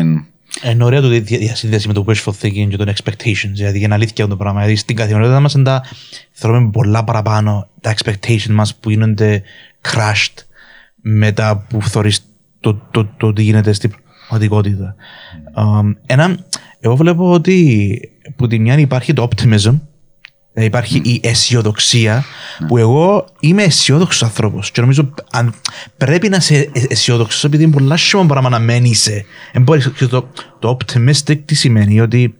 Είναι 0.72 0.84
ωραίο 0.84 1.02
το 1.02 1.08
διασύνδεση 1.22 1.88
με 1.88 1.94
το 1.94 2.06
wishful 2.08 2.32
thinking 2.42 2.68
και 2.70 2.78
των 2.78 2.88
expectations. 2.88 3.52
Δηλαδή 3.54 3.78
για 3.78 3.88
να 3.88 3.96
αλήθεια 3.96 4.28
το 4.28 4.36
πράγμα. 4.36 4.60
Δηλαδή 4.60 4.76
στην 4.76 4.96
καθημερινότητα 4.96 5.40
μας 5.40 5.56
τα 5.64 5.84
θέλουμε 6.32 6.70
πολλά 6.70 7.04
παραπάνω 7.04 7.68
τα 7.82 7.94
expectations 7.96 8.52
μας 8.52 8.76
που 8.76 8.90
γίνονται 8.90 9.42
crushed 9.82 10.44
μετά 11.02 11.66
που 11.70 11.82
θεωρεί 11.82 12.12
το, 12.60 12.74
το, 12.74 12.82
το, 12.92 13.10
το, 13.18 13.34
τι 13.34 13.42
γίνεται 13.42 13.74
στην 13.74 13.92
πραγματικότητα. 14.28 14.96
Um, 15.56 15.96
ένα, 16.06 16.38
εγώ 16.80 16.96
βλέπω 16.96 17.32
ότι 17.32 18.00
που 18.36 18.48
τη 18.48 18.60
μια 18.60 18.78
υπάρχει 18.78 19.14
το 19.14 19.28
optimism 19.30 19.80
Δηλαδή 20.56 20.66
υπάρχει 20.78 20.98
η 21.04 21.20
αισιοδοξία 21.24 22.24
που 22.68 22.78
εγώ 22.78 23.28
είμαι 23.40 23.64
αισιόδοξος 23.64 24.24
άνθρωπος. 24.24 24.72
Και 24.72 24.82
νομίζω 24.82 25.14
αν 25.32 25.54
πρέπει 25.98 26.30
να 26.30 26.38
είσαι 26.38 26.72
αισιόδοξος 26.74 27.44
επειδή 27.44 27.64
είναι 27.64 27.72
πολλά 27.72 27.98
σημαντικό 27.98 28.34
πράγμα 28.34 28.50
να 28.50 28.60
μένει 28.60 28.90
είσαι. 28.90 29.26
Εν 29.52 29.62
μπορείς- 29.62 29.92
και 29.92 30.06
το, 30.06 30.30
το 30.60 30.78
optimistic 30.80 31.40
τι 31.46 31.56
σημαίνει, 31.56 32.02
ότι 32.02 32.36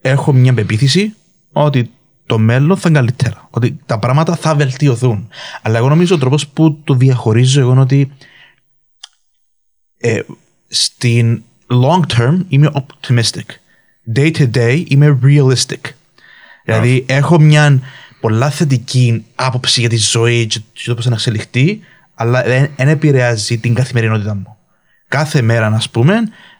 έχω 0.00 0.32
μια 0.32 0.54
πεποίθηση 0.54 1.14
ότι 1.52 1.90
το 2.26 2.38
μέλλον 2.38 2.76
θα 2.76 2.88
είναι 2.88 2.98
καλύτερα. 2.98 3.48
Ότι 3.50 3.78
τα 3.86 3.98
πράγματα 3.98 4.36
θα 4.36 4.54
βελτιωθούν. 4.54 5.28
Αλλά 5.62 5.78
εγώ 5.78 5.88
νομίζω 5.88 6.14
ο 6.14 6.18
τρόπος 6.18 6.48
που 6.48 6.80
το 6.84 6.94
διαχωρίζω 6.94 7.60
εγώ 7.60 7.70
είναι 7.70 7.80
ότι 7.80 8.12
ε, 9.98 10.20
στην 10.68 11.42
long 11.66 12.16
term 12.16 12.38
είμαι 12.48 12.70
optimistic. 12.74 13.46
Day 14.16 14.32
to 14.36 14.50
day 14.54 14.84
είμαι 14.88 15.18
realistic. 15.24 15.80
Δηλαδή 16.64 17.04
έχω 17.08 17.40
μια 17.40 17.80
πολλά 18.20 18.50
θετική 18.50 19.24
άποψη 19.34 19.80
για 19.80 19.88
τη 19.88 19.96
ζωή 19.96 20.46
και 20.46 20.60
το 20.84 20.94
πώς 20.94 21.04
θα 21.04 21.10
εξελιχθεί, 21.12 21.80
αλλά 22.14 22.42
δεν 22.42 22.68
δεν 22.76 22.88
επηρεάζει 22.88 23.58
την 23.58 23.74
καθημερινότητα 23.74 24.34
μου. 24.34 24.56
Κάθε 25.08 25.42
μέρα, 25.42 25.70
να 25.70 25.80
πούμε, 25.90 26.14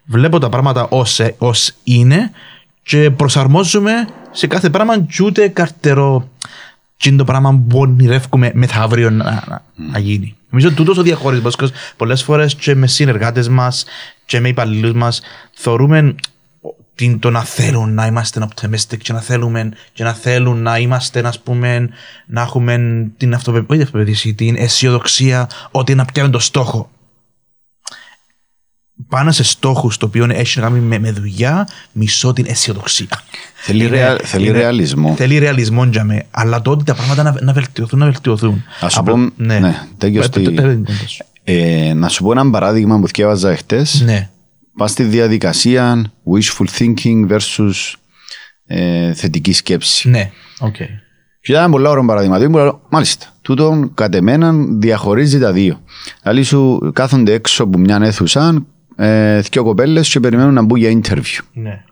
βλέπω 0.05 0.39
τα 0.39 0.49
πράγματα 0.49 0.87
ως, 0.89 1.21
ε- 1.21 1.35
ως 1.39 1.73
είναι 1.85 2.31
και 2.83 3.11
προσαρμόζομαι 3.11 4.09
σε 4.31 4.47
κάθε 4.47 4.71
πράγμα 4.71 5.01
και 5.01 5.23
ούτε 5.23 5.49
καρτερό 5.49 6.29
τι 6.97 7.09
είναι 7.09 7.19
το 7.19 7.25
πράγμα 7.25 7.63
που 7.69 7.79
ονειρεύουμε 7.79 8.51
μεθαύριο 8.55 9.11
να, 9.11 9.25
να, 9.25 9.65
να 9.75 9.99
γίνει. 9.99 10.37
Νομίζω 10.51 10.73
τούτος 10.73 10.99
ο 10.99 11.03
διαχωρισμός, 11.03 11.57
because 11.59 11.69
πολλές 11.97 12.23
φορές 12.23 12.55
και 12.55 12.75
με 12.75 12.87
συνεργάτες 12.87 13.49
μας 13.49 13.85
και 14.25 14.41
με 14.41 14.49
υπαλλήλους 14.49 14.93
μας 14.93 15.21
θεωρούμε 15.53 16.15
την, 16.95 17.19
το 17.19 17.31
να 17.31 17.43
θέλουν 17.45 17.95
να 17.95 18.07
είμαστε 18.07 18.49
optimistic 18.55 18.97
και 18.99 19.13
να 19.13 19.21
θέλουμε 19.21 19.69
και 19.93 20.05
να 20.05 20.13
θέλουν 20.13 20.63
να 20.63 20.79
είμαστε 20.79 21.27
ας 21.27 21.41
πούμε 21.41 21.89
να 22.27 22.41
έχουμε 22.43 23.07
την 23.17 23.35
αυτοπε... 23.35 23.65
όχι 23.75 23.83
αυτοπεποίθηση, 23.83 24.35
την 24.35 24.57
αισιοδοξία 24.57 25.49
ότι 25.71 25.95
να 25.95 26.05
πιάνουμε 26.05 26.35
το 26.35 26.41
στόχο 26.41 26.91
πάνω 29.09 29.33
σε 29.33 29.43
στόχους 29.43 29.97
το 29.97 30.07
οποίο 30.07 30.27
έχει 30.31 30.59
να 30.61 30.67
κάνει 30.67 30.81
με, 30.81 30.99
με 30.99 31.11
δουλειά 31.13 31.69
μισώ 31.93 32.33
την 32.33 32.45
αισιοδοξία 32.49 33.23
Θέλει, 33.55 33.85
Είναι- 33.85 33.97
ρεα- 33.97 34.19
θέλει 34.23 34.47
είναι- 34.49 34.59
ρεαλισμό. 34.59 35.15
Θέλει 35.17 35.39
ρεαλισμό 35.39 35.85
για 35.85 36.05
με. 36.05 36.27
Αλλά 36.31 36.63
το 36.63 36.71
ότι 36.71 36.85
τα 36.85 36.95
πράγματα 36.95 37.23
να, 37.23 37.35
να 37.43 37.53
βελτιωθούν, 37.53 37.99
να 37.99 38.05
βελτιωθούν. 38.05 38.65
Ας 38.81 38.93
σου 38.93 39.01
Απλά- 39.01 39.15
πω, 39.15 39.31
ναι, 39.37 39.61
τέτοιο 39.99 40.21
Πε- 40.21 40.33
στη- 40.33 40.43
πε- 40.43 40.55
πε- 40.55 40.65
πε- 40.65 40.87
πε- 40.99 41.09
σου. 41.09 41.25
Ε, 41.45 41.93
να 41.95 42.09
σου 42.09 42.23
πω 42.23 42.33
ένα 42.33 42.51
παράδειγμα 42.51 43.01
που 43.01 43.07
διάβαζα 43.07 43.57
χτες. 43.57 44.01
Ναι. 44.05 44.31
Πας 44.77 44.91
στη 44.91 45.03
διαδικασία 45.03 46.13
wishful 46.35 46.67
thinking 46.79 47.29
versus 47.29 47.95
ε, 48.67 49.15
θετική 49.15 49.53
σκέψη. 49.53 50.09
Ναι. 50.09 50.31
Οκ. 50.61 50.77
Και 51.41 51.53
ήταν 51.53 51.63
ένα 51.63 51.73
πολύ 51.73 51.87
ωραίο 51.87 52.05
παράδειγμα. 52.05 52.39
Το 52.39 52.45
ήμουν, 52.45 52.81
Μάλιστα. 52.89 53.27
Τούτον 53.43 53.95
κατ' 53.95 54.15
εμένα 54.15 54.53
διαχωρίζει 54.79 55.39
τα 55.39 55.53
δύο. 55.53 55.83
Δηλαδή 56.23 56.43
σου 56.43 56.91
κάθονται 56.95 57.33
έξω 57.33 57.63
από 57.63 57.79
μια 57.79 57.99
αίθουσα 58.03 58.65
ε, 58.97 59.41
δυο 59.41 59.65
κοπέλες 59.65 60.09
και 60.09 60.21
περιμένουν 60.21 60.55
να 60.55 60.63
μπουν 60.63 60.79
για 60.79 61.01
interview. 61.03 61.45
Ναι. 61.53 61.85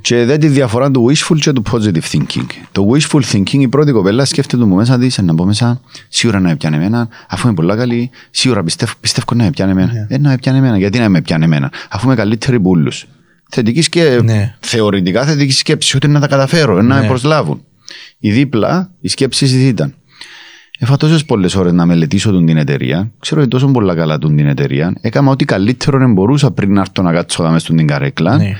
Και 0.00 0.24
δεν 0.24 0.40
τη 0.40 0.48
διαφορά 0.48 0.90
του 0.90 1.10
wishful 1.10 1.36
και 1.40 1.52
του 1.52 1.62
positive 1.70 2.12
thinking. 2.12 2.46
Το 2.72 2.86
wishful 2.92 3.20
thinking, 3.32 3.58
η 3.58 3.68
πρώτη 3.68 3.92
κοπέλα 3.92 4.24
σκέφτεται 4.24 4.64
μου 4.64 4.74
μέσα 4.74 4.98
της, 4.98 5.18
να 5.18 5.32
μπω 5.32 5.44
μέσα, 5.44 5.80
σίγουρα 6.08 6.40
να 6.40 6.48
με 6.48 6.56
πιάνε 6.56 6.76
εμένα, 6.76 7.08
αφού 7.28 7.46
είμαι 7.46 7.56
πολλά 7.56 7.76
καλή, 7.76 8.10
σίγουρα 8.30 8.62
πιστεύω, 8.62 8.92
πιστεύω 9.00 9.34
να 9.34 9.44
με 9.44 9.50
πιάνε 9.50 9.72
εμένα. 9.72 10.06
Δεν 10.08 10.20
να 10.20 10.28
με 10.28 10.36
πιάνε 10.38 10.58
εμένα, 10.58 10.78
γιατί 10.78 10.98
να 10.98 11.08
με 11.08 11.20
πιάνε 11.20 11.44
εμένα, 11.44 11.72
αφού 11.88 12.06
είμαι 12.06 12.14
καλύτερη 12.14 12.56
από 12.56 12.70
όλους. 12.70 13.06
Θετική 13.50 13.88
και 13.88 14.20
Ναι. 14.24 14.56
θεωρητικά 14.60 15.24
θετική 15.24 15.52
σκέψη, 15.52 15.96
ότι 15.96 16.08
να 16.08 16.20
τα 16.20 16.26
καταφέρω, 16.26 16.82
να 16.82 17.00
με 17.00 17.06
προσλάβουν. 17.06 17.62
Η 18.18 18.30
δίπλα, 18.32 18.90
η 19.00 19.08
σκέψη 19.08 19.44
της 19.44 19.68
ήταν. 19.68 19.94
Έφα 20.78 20.96
τόσες 20.96 21.24
πολλές 21.24 21.54
ώρες 21.54 21.72
να 21.72 21.86
μελετήσω 21.86 22.30
τον 22.30 22.46
την 22.46 22.56
εταιρεία. 22.56 23.10
Ξέρω 23.18 23.40
ότι 23.40 23.50
τόσο 23.50 23.66
πολλά 23.66 23.94
καλά 23.94 24.18
τον 24.18 24.36
την 24.36 24.46
εταιρεία. 24.46 24.92
Έκανα 25.00 25.30
ό,τι 25.30 25.44
καλύτερο 25.44 25.98
δεν 25.98 26.12
μπορούσα 26.12 26.50
πριν 26.50 26.72
να 26.72 26.80
έρθω 26.80 27.02
να 27.02 27.12
κάτσω 27.12 27.42
εδώ 27.42 27.52
μες 27.52 27.62
στον 27.62 27.76
την 27.76 27.86
καρέκλα 27.86 28.36
Ναι. 28.36 28.56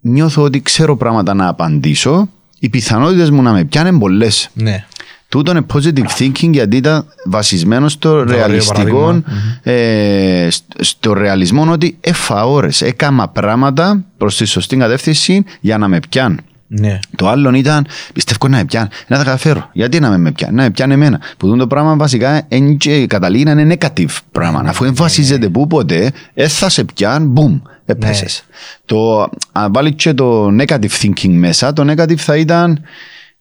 Νιώθω 0.00 0.42
ότι 0.42 0.60
ξέρω 0.60 0.96
πράγματα 0.96 1.34
να 1.34 1.48
απαντήσω, 1.48 2.28
οι 2.58 2.68
πιθανότητες 2.68 3.30
μου 3.30 3.42
να 3.42 3.52
με 3.52 3.64
πιάνουν 3.64 3.98
πολλές. 3.98 4.48
Ναι. 4.54 4.84
Τούτο 5.28 5.50
είναι 5.50 5.66
positive 5.74 6.06
thinking 6.18 6.50
γιατί 6.50 6.76
ήταν 6.76 7.04
βασισμένο 7.24 7.88
στο 7.88 8.10
ωραίο 8.10 8.36
ρεαλιστικό, 8.36 9.22
ε, 9.62 10.48
σ- 10.50 10.62
στο 10.78 11.12
ρεαλισμό 11.12 11.70
ότι 11.70 11.96
έφα 12.00 12.46
ώρες, 12.46 12.82
έκανα 12.82 13.28
πράγματα 13.28 14.04
προς 14.16 14.36
τη 14.36 14.44
σωστή 14.44 14.76
κατεύθυνση 14.76 15.44
για 15.60 15.78
να 15.78 15.88
με 15.88 16.00
πιάνουν. 16.08 16.40
Ναι. 16.72 16.98
Το 17.16 17.28
άλλο 17.28 17.50
ήταν, 17.54 17.86
πιστεύω 18.12 18.48
να 18.48 18.56
με 18.56 18.64
πιάνει, 18.64 18.88
να 19.06 19.16
τα 19.16 19.24
καταφέρω. 19.24 19.68
Γιατί 19.72 20.00
να 20.00 20.10
με, 20.10 20.18
με 20.18 20.32
πιάνει, 20.32 20.54
να 20.54 20.62
με 20.62 20.70
πιάνει 20.70 20.92
εμένα; 20.92 21.20
Που 21.36 21.48
δουν 21.48 21.58
το 21.58 21.66
πράγμα 21.66 21.96
βασικά 21.96 22.42
εν 22.48 22.76
και 22.76 23.06
καταλήγει 23.06 23.44
να 23.44 23.50
είναι 23.50 23.76
negative 23.80 24.16
πράγμα. 24.32 24.62
Αφού 24.66 24.84
δεν 24.84 24.94
βασίζεται 24.94 25.48
που 25.48 25.66
ποτέ, 25.66 26.12
ε, 26.34 26.48
θα 26.48 26.68
σε 26.68 26.84
πιάνει, 26.84 27.26
μπουμ, 27.26 27.60
έπεσες. 27.84 28.44
Το, 28.84 29.28
αν 29.52 29.72
βάλεις 29.72 29.92
και 29.96 30.14
το 30.14 30.46
negative 30.60 30.90
thinking 31.02 31.30
μέσα, 31.32 31.72
το 31.72 31.92
negative 31.92 32.16
θα 32.16 32.36
ήταν, 32.36 32.80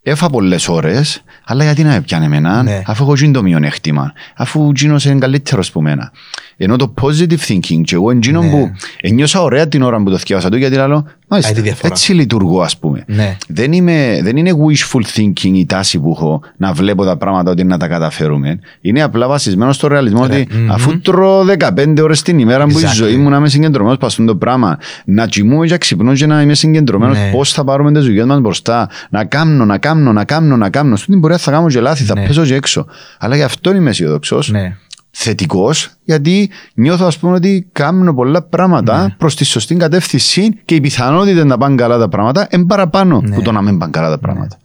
έφα 0.01 0.29
πολλές 0.29 0.67
ώρες, 0.67 1.24
αλλά 1.45 1.63
γιατί 1.63 1.83
να 1.83 1.89
με 1.89 2.01
πιάνει 2.01 2.25
εμένα, 2.25 2.63
Ναι. 2.63 2.81
αφού 2.86 3.03
έχω 3.03 3.15
γίνει 3.15 3.33
το 3.33 3.41
μειονέκτημα, 3.43 4.13
αφού 4.36 4.71
γίνος 4.75 5.05
είναι 5.05 5.19
καλύτερος 5.19 5.71
που 5.71 5.81
μένα. 5.81 6.12
Ενώ 6.61 6.75
το 6.75 6.93
positive 7.01 7.39
thinking 7.47 7.81
και 7.83 7.95
εγώ 7.95 8.11
εκείνο 8.11 8.41
Ναι. 8.41 8.49
που 8.49 8.71
ένιωσα 9.01 9.41
ωραία 9.41 9.67
την 9.67 9.81
ώρα 9.81 10.03
που 10.03 10.09
το 10.09 10.17
θυκεύασα 10.17 10.49
του, 10.49 10.57
γιατί 10.57 10.75
λέω, 10.75 11.05
μάλιστα, 11.27 11.53
τη 11.53 11.61
διαφορά. 11.61 11.93
έτσι 11.93 12.13
λειτουργώ 12.13 12.61
ας 12.61 12.77
πούμε. 12.77 13.03
Ναι. 13.07 13.37
Δεν, 13.47 13.71
είμαι, 13.71 14.19
δεν 14.23 14.37
είναι 14.37 14.51
wishful 14.67 15.01
thinking 15.19 15.53
η 15.53 15.65
τάση 15.65 15.99
που 15.99 16.13
έχω 16.17 16.41
να 16.57 16.73
βλέπω 16.73 17.03
τα 17.05 17.17
πράγματα 17.17 17.51
ότι 17.51 17.63
να 17.63 17.77
τα 17.77 17.87
καταφέρουμε. 17.87 18.59
Είναι 18.81 19.01
απλά 19.01 19.27
βασισμένο 19.27 19.71
στο 19.73 19.87
ρεαλισμό 19.87 20.23
ότι 20.23 20.47
αφού 20.71 20.99
τρώω 21.01 21.45
15 21.59 21.95
ώρες 22.01 22.21
την 22.21 22.39
ημέρα 22.39 22.65
που 22.67 22.79
η 22.79 22.83
Exactly. 22.85 22.93
ζωή 22.93 23.15
μου 23.15 23.29
να 23.29 23.37
είμαι 23.37 23.49
συγκεντρωμένος 23.49 23.97
πας 23.97 24.15
το 24.15 24.35
πράγμα, 24.35 24.77
να 25.05 25.27
κοιμούμαι 25.27 25.65
και 25.65 25.71
να 25.71 25.77
ξυπνώ 25.77 26.13
και 26.13 26.25
να 26.25 26.41
είμαι 26.41 26.53
συγκεντρωμένος 26.53 27.17
Ναι. 27.17 27.31
πώς 27.31 27.51
θα 27.53 27.63
πάρουμε 27.63 27.91
τις 27.91 28.03
δουλειές 28.03 28.25
μας 28.25 28.39
μπροστά, 28.39 28.89
να 29.09 29.25
κάμνω, 29.25 29.65
να 29.65 29.77
κάμνω, 29.77 30.13
να 30.13 30.23
κάμνω, 30.23 30.57
να 30.57 30.69
κάμνω. 30.69 30.95
Στην 30.95 31.19
πορεία 31.19 31.37
θα 31.37 31.51
κάνω 31.51 31.67
και 31.67 31.79
λάθη, 31.79 32.03
θα 32.03 32.13
Ναι. 32.19 32.25
πέσω 32.27 32.45
και 32.45 32.55
έξω. 32.55 32.85
Αλλά 33.19 33.35
γι' 33.35 33.43
αυτό 33.43 33.75
είμαι 33.75 33.89
αισιοδοξός 33.89 34.49
Ναι. 34.51 34.75
Θετικός, 35.11 35.91
γιατί 36.03 36.49
νιώθω 36.73 37.05
ας 37.05 37.17
πούμε 37.17 37.33
ότι 37.33 37.69
κάνω 37.71 38.13
πολλά 38.13 38.41
πράγματα 38.43 39.01
Ναι. 39.03 39.15
προς 39.17 39.35
τη 39.35 39.45
σωστή 39.45 39.75
κατεύθυνση 39.75 40.53
και 40.65 40.75
η 40.75 40.81
πιθανότητα 40.81 41.45
να 41.45 41.57
πάνε 41.57 41.75
καλά 41.75 41.97
τα 41.97 42.09
πράγματα 42.09 42.47
είναι 42.51 42.65
παραπάνω 42.65 43.21
Ναι. 43.21 43.35
που 43.35 43.41
το 43.41 43.51
να 43.51 43.61
μην 43.61 43.77
πάνε 43.77 43.91
καλά 43.91 44.09
τα 44.09 44.17
πράγματα. 44.17 44.57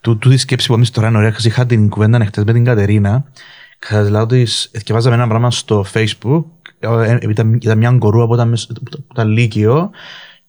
Του, 0.00 0.18
του 0.18 0.28
τη 0.28 0.36
σκέψη 0.36 0.66
που 0.66 0.74
εμείς 0.74 0.90
τώρα 0.90 1.08
είναι 1.08 1.16
ωραία. 1.18 1.34
Είχα 1.44 1.66
την 1.66 1.88
κουβέντα 1.88 2.24
χτες 2.24 2.44
με 2.44 2.52
την 2.52 2.64
Κατερίνα. 2.64 3.24
Και 3.78 3.86
θα 3.86 4.00
της 4.02 4.10
λέω 4.10 4.20
ότι 4.22 4.46
εθιαβάζαμε 4.70 5.14
ένα 5.14 5.28
πράγμα 5.28 5.50
στο 5.50 5.84
facebook. 5.92 6.44
ε, 6.78 7.10
ε, 7.10 7.18
Ήταν, 7.28 7.52
ήταν 7.54 7.78
μια 7.78 7.90
γκορού 7.90 8.22
από 8.22 8.36
τα, 8.36 8.46
που 8.46 9.02
ήταν 9.12 9.28
λύκειο. 9.28 9.90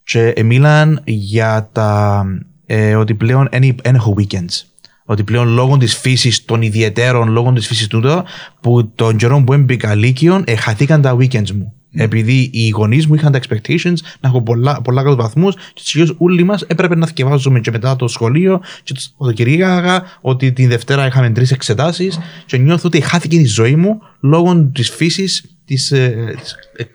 Και 0.04 0.28
ε, 0.28 0.44
μίλαν 0.44 1.02
για 1.06 1.70
τα, 1.72 2.24
ε, 2.66 2.96
ότι 2.96 3.14
πλέον 3.14 3.48
δεν 3.52 3.76
δεν 3.84 3.96
έχω 3.96 4.16
weekends. 4.18 4.64
Ότι 5.12 5.24
πλέον 5.24 5.48
λόγω 5.48 5.78
της 5.78 5.98
φύσης 5.98 6.46
των 6.46 6.62
ιδιαιτέρων, 6.62 7.30
λόγω 7.30 7.52
της 7.52 7.68
φύσης 7.68 7.88
τούτο, 7.88 8.24
που 8.62 8.92
τον 8.96 9.18
καιρό 9.18 9.44
που 9.44 9.54
έμπηκα 9.54 9.96
λύκειον, 9.96 10.44
ε, 10.46 10.56
χαθήκαν 10.56 11.02
τα 11.02 11.18
weekends 11.20 11.52
μου. 11.52 11.74
Επειδή 11.94 12.50
οι 12.54 12.70
γονείς 12.70 13.08
μου 13.08 13.16
είχαν 13.16 13.32
τα 13.32 13.40
expectations 13.40 13.96
να 14.20 14.30
έχω 14.30 14.42
πολλά, 14.42 14.82
πολλά 14.82 15.02
καλούς 15.04 15.18
βαθμούς, 15.18 15.56
και 15.74 15.82
τελείω 15.92 16.16
όλοι 16.18 16.44
μας 16.44 16.62
έπρεπε 16.62 16.96
να 16.96 17.08
θυκευάζουμε 17.08 17.60
και 17.60 17.72
μετά 17.72 17.96
το 17.96 18.08
σχολείο. 18.08 18.62
Και 18.84 18.94
το 18.94 19.00
Σαββατοκυριακά 19.00 20.04
ότι 20.22 20.52
τη 20.52 20.68
Δευτέρα 20.68 21.06
είχαμε 21.06 21.30
τρεις 21.30 21.52
εξετάσεις, 21.52 22.20
και 22.46 22.58
νιώθω 22.58 22.88
ότι 22.88 23.02
χάθηκε 23.02 23.36
η 23.36 23.46
ζωή 23.46 23.76
μου 23.76 24.02
λόγω 24.20 24.66
της 24.74 24.90
φύσης 24.90 25.56
της 25.66 25.94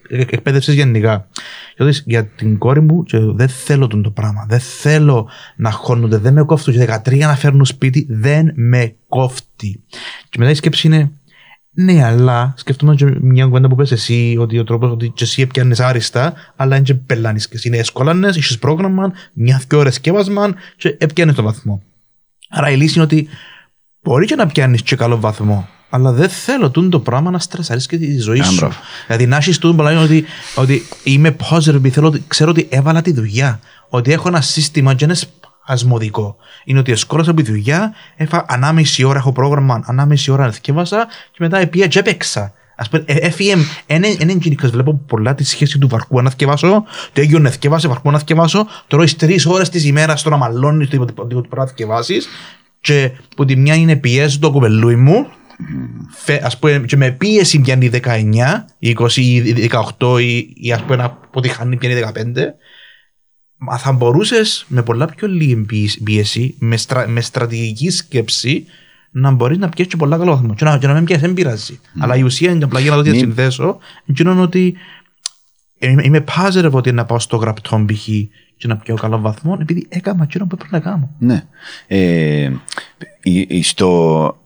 εκπαίδευσης 0.08 0.74
γενικά. 0.74 1.28
Γιατί 1.76 2.02
για 2.04 2.26
την 2.26 2.58
κόρη 2.58 2.80
μου 2.80 3.02
και 3.02 3.18
δεν 3.18 3.48
θέλω 3.48 3.86
τον 3.86 4.02
το 4.02 4.10
πράγμα. 4.10 4.46
Δεν 4.48 4.60
θέλω 4.60 5.28
να 5.56 5.70
χώνονται, 5.70 6.16
δεν 6.16 6.32
με 6.32 6.42
κόφτουν. 6.42 6.74
Και 6.74 7.00
13 7.04 7.18
να 7.18 7.34
φέρνουν 7.34 7.64
σπίτι, 7.64 8.06
δεν 8.10 8.52
με 8.54 8.94
κόφτει. 9.08 9.82
Και 10.28 10.38
μετά 10.38 10.50
η 10.50 10.54
σκέψη 10.54 10.86
είναι, 10.86 11.12
ναι, 11.78 12.04
αλλά 12.04 12.54
σκεφτούμε 12.56 12.94
και 12.94 13.04
μια 13.20 13.44
κουβέντα 13.46 13.68
που 13.68 13.74
πες 13.74 13.92
εσύ, 13.92 14.36
ότι 14.38 14.58
ο 14.58 14.64
τρόπος 14.64 14.90
ότι 14.90 15.08
και 15.08 15.24
εσύ 15.24 15.42
έπιανες 15.42 15.80
άριστα, 15.80 16.34
αλλά 16.56 16.76
είναι 16.76 16.84
και 16.84 16.94
πελάνεις 16.94 17.48
και 17.48 17.54
εσύ 17.56 17.68
είναι 17.68 17.76
έσκολανες, 17.76 18.36
είχες 18.36 18.58
πρόγραμμα, 18.58 19.12
μια 19.32 19.62
δυο 19.68 19.78
ώρες 19.78 19.94
σκεύασμα 19.94 20.54
και 20.76 20.96
έπιανες 20.98 21.34
το 21.34 21.42
βαθμό. 21.42 21.82
Άρα 22.48 22.70
η 22.70 22.76
λύση 22.76 22.94
είναι 22.94 23.04
ότι 23.04 23.28
μπορεί 24.02 24.26
και 24.26 24.34
να 24.34 24.46
πιάνεις 24.46 24.82
και 24.82 24.96
καλό 24.96 25.20
βαθμό, 25.20 25.68
αλλά 25.90 26.12
δεν 26.12 26.28
θέλω 26.28 26.70
τούτο 26.70 26.88
το 26.88 27.00
πράγμα 27.00 27.30
να 27.30 27.38
στρεσάρεις 27.38 27.86
και 27.86 27.96
τη 27.98 28.18
ζωή 28.18 28.40
Α, 28.40 28.44
σου. 28.44 28.54
μπράβο. 28.56 28.74
Δηλαδή 29.06 29.26
να 29.26 29.36
έχεις 29.36 29.58
τούτο 29.58 29.74
που 29.74 29.82
λέει 29.82 29.96
ότι, 29.96 30.24
ότι 30.54 30.82
είμαι 31.04 31.36
positive, 31.50 31.88
θέλω, 31.88 32.06
ότι- 32.06 32.22
ξέρω 32.26 32.50
ότι 32.50 32.66
έβαλα 32.70 33.02
τη 33.02 33.12
δουλειά, 33.12 33.60
ότι 33.88 34.12
έχω 34.12 34.28
ένα 34.28 34.40
σύστημα 34.40 34.94
και 34.94 35.04
είναι 35.04 35.14
σπασμωδικό. 35.66 36.36
Είναι 36.64 36.78
ότι 36.78 36.92
εσκόλασα 36.92 37.30
από 37.30 37.42
τη 37.42 37.50
δουλειά, 37.50 37.94
έφα 38.16 38.44
ανάμιση 38.48 39.04
ώρα 39.04 39.18
έχω 39.18 39.32
πρόγραμμα, 39.32 39.82
ανάμιση 39.84 40.30
ώρα 40.30 40.52
θυκεύασα 40.52 41.06
και 41.06 41.38
μετά 41.38 41.58
επία 41.58 41.86
και 41.86 41.98
έπαιξα. 41.98 42.52
Ας 42.76 42.88
πούμε, 42.88 43.04
ε, 43.06 43.14
έφυγε, 43.14 43.54
είναι 43.86 44.36
γενικός, 44.40 44.70
βλέπω 44.70 45.00
πολλά 45.06 45.34
τη 45.34 45.44
σχέση 45.44 45.78
του 45.78 45.88
βαρκού 45.88 46.22
να 46.22 46.30
θυκευάσω, 46.30 46.84
το 47.12 47.20
ίδιο 47.22 47.38
να 47.38 47.50
θυκευάσαι, 47.50 47.88
βαρκού 47.88 48.10
να 48.10 48.18
θυκευάσω, 48.18 48.66
τώρα 48.86 49.02
έχεις 49.02 49.16
τρεις 49.16 49.46
ώρες 49.46 49.68
της 49.68 49.84
ημέρας 49.84 50.20
στο 50.20 50.30
να 50.30 50.36
μαλώνεις 50.36 50.88
το 50.88 51.02
ότι 51.02 51.12
πρέπει 51.12 51.48
να 51.56 51.66
θυκευάσεις 51.66 52.28
και 52.80 53.10
που 53.36 53.44
τη 53.44 53.56
μια 53.56 53.74
είναι 53.74 53.96
πιέζει 53.96 54.38
το 54.38 54.50
κοπελούι 54.50 54.96
μου, 54.96 55.26
Φε, 56.10 56.40
ας 56.44 56.58
πούμε, 56.58 56.84
και 56.86 56.96
με 56.96 57.10
πίεση 57.10 57.60
πιάνει 57.60 57.90
19, 57.92 58.64
20 58.80 59.16
ή 59.16 59.68
18 59.98 60.20
ή, 60.20 60.52
ή 60.54 60.72
ας 60.72 60.82
πούμε 60.82 61.02
από 61.04 61.40
τη 61.40 61.48
χάνει 61.48 61.76
πιάνει 61.76 62.00
15 62.00 62.12
μα 63.58 63.78
θα 63.78 63.92
μπορούσες 63.92 64.64
με 64.68 64.82
πολλά 64.82 65.06
πιο 65.06 65.28
λίγη 65.28 65.66
πίεση, 66.04 66.54
με, 66.58 66.76
στρα, 66.76 67.08
με 67.08 67.20
στρατηγική 67.20 67.90
σκέψη 67.90 68.64
να 69.10 69.30
μπορείς 69.30 69.58
να 69.58 69.68
πιέσεις 69.68 69.96
πολλά 69.96 70.18
καλό 70.18 70.30
βαθμό. 70.30 70.54
Και 70.54 70.64
να, 70.64 70.78
και 70.78 70.86
να 70.86 70.94
μην 70.94 71.04
πιέσεις, 71.04 71.22
δεν 71.24 71.34
πειράζει. 71.34 71.80
Mm. 71.82 71.98
Αλλά 71.98 72.16
η 72.16 72.22
ουσία 72.22 72.50
είναι 72.50 72.64
απλά 72.64 72.80
για 72.80 72.96
να 72.96 73.04
το 73.04 73.14
συνδέσω, 73.14 73.78
είναι 74.18 74.40
ότι 74.40 74.74
είμαι, 75.78 76.02
είμαι 76.04 76.24
positive 76.36 76.70
ότι 76.70 76.92
να 76.92 77.04
πάω 77.04 77.18
στο 77.18 77.36
γραπτό 77.36 77.84
π.χ. 77.86 78.04
και 78.56 78.66
να 78.66 78.76
πιω 78.76 78.94
καλό 78.94 79.20
βαθμό, 79.20 79.58
επειδή 79.60 79.86
έκανα 79.88 80.22
εκείνο 80.22 80.46
που 80.46 80.56
πρέπει 80.56 80.72
να 80.72 80.80
κάνω. 80.80 81.10
Ναι. 81.18 81.44
Ε, 81.86 82.52
στο, 83.62 84.38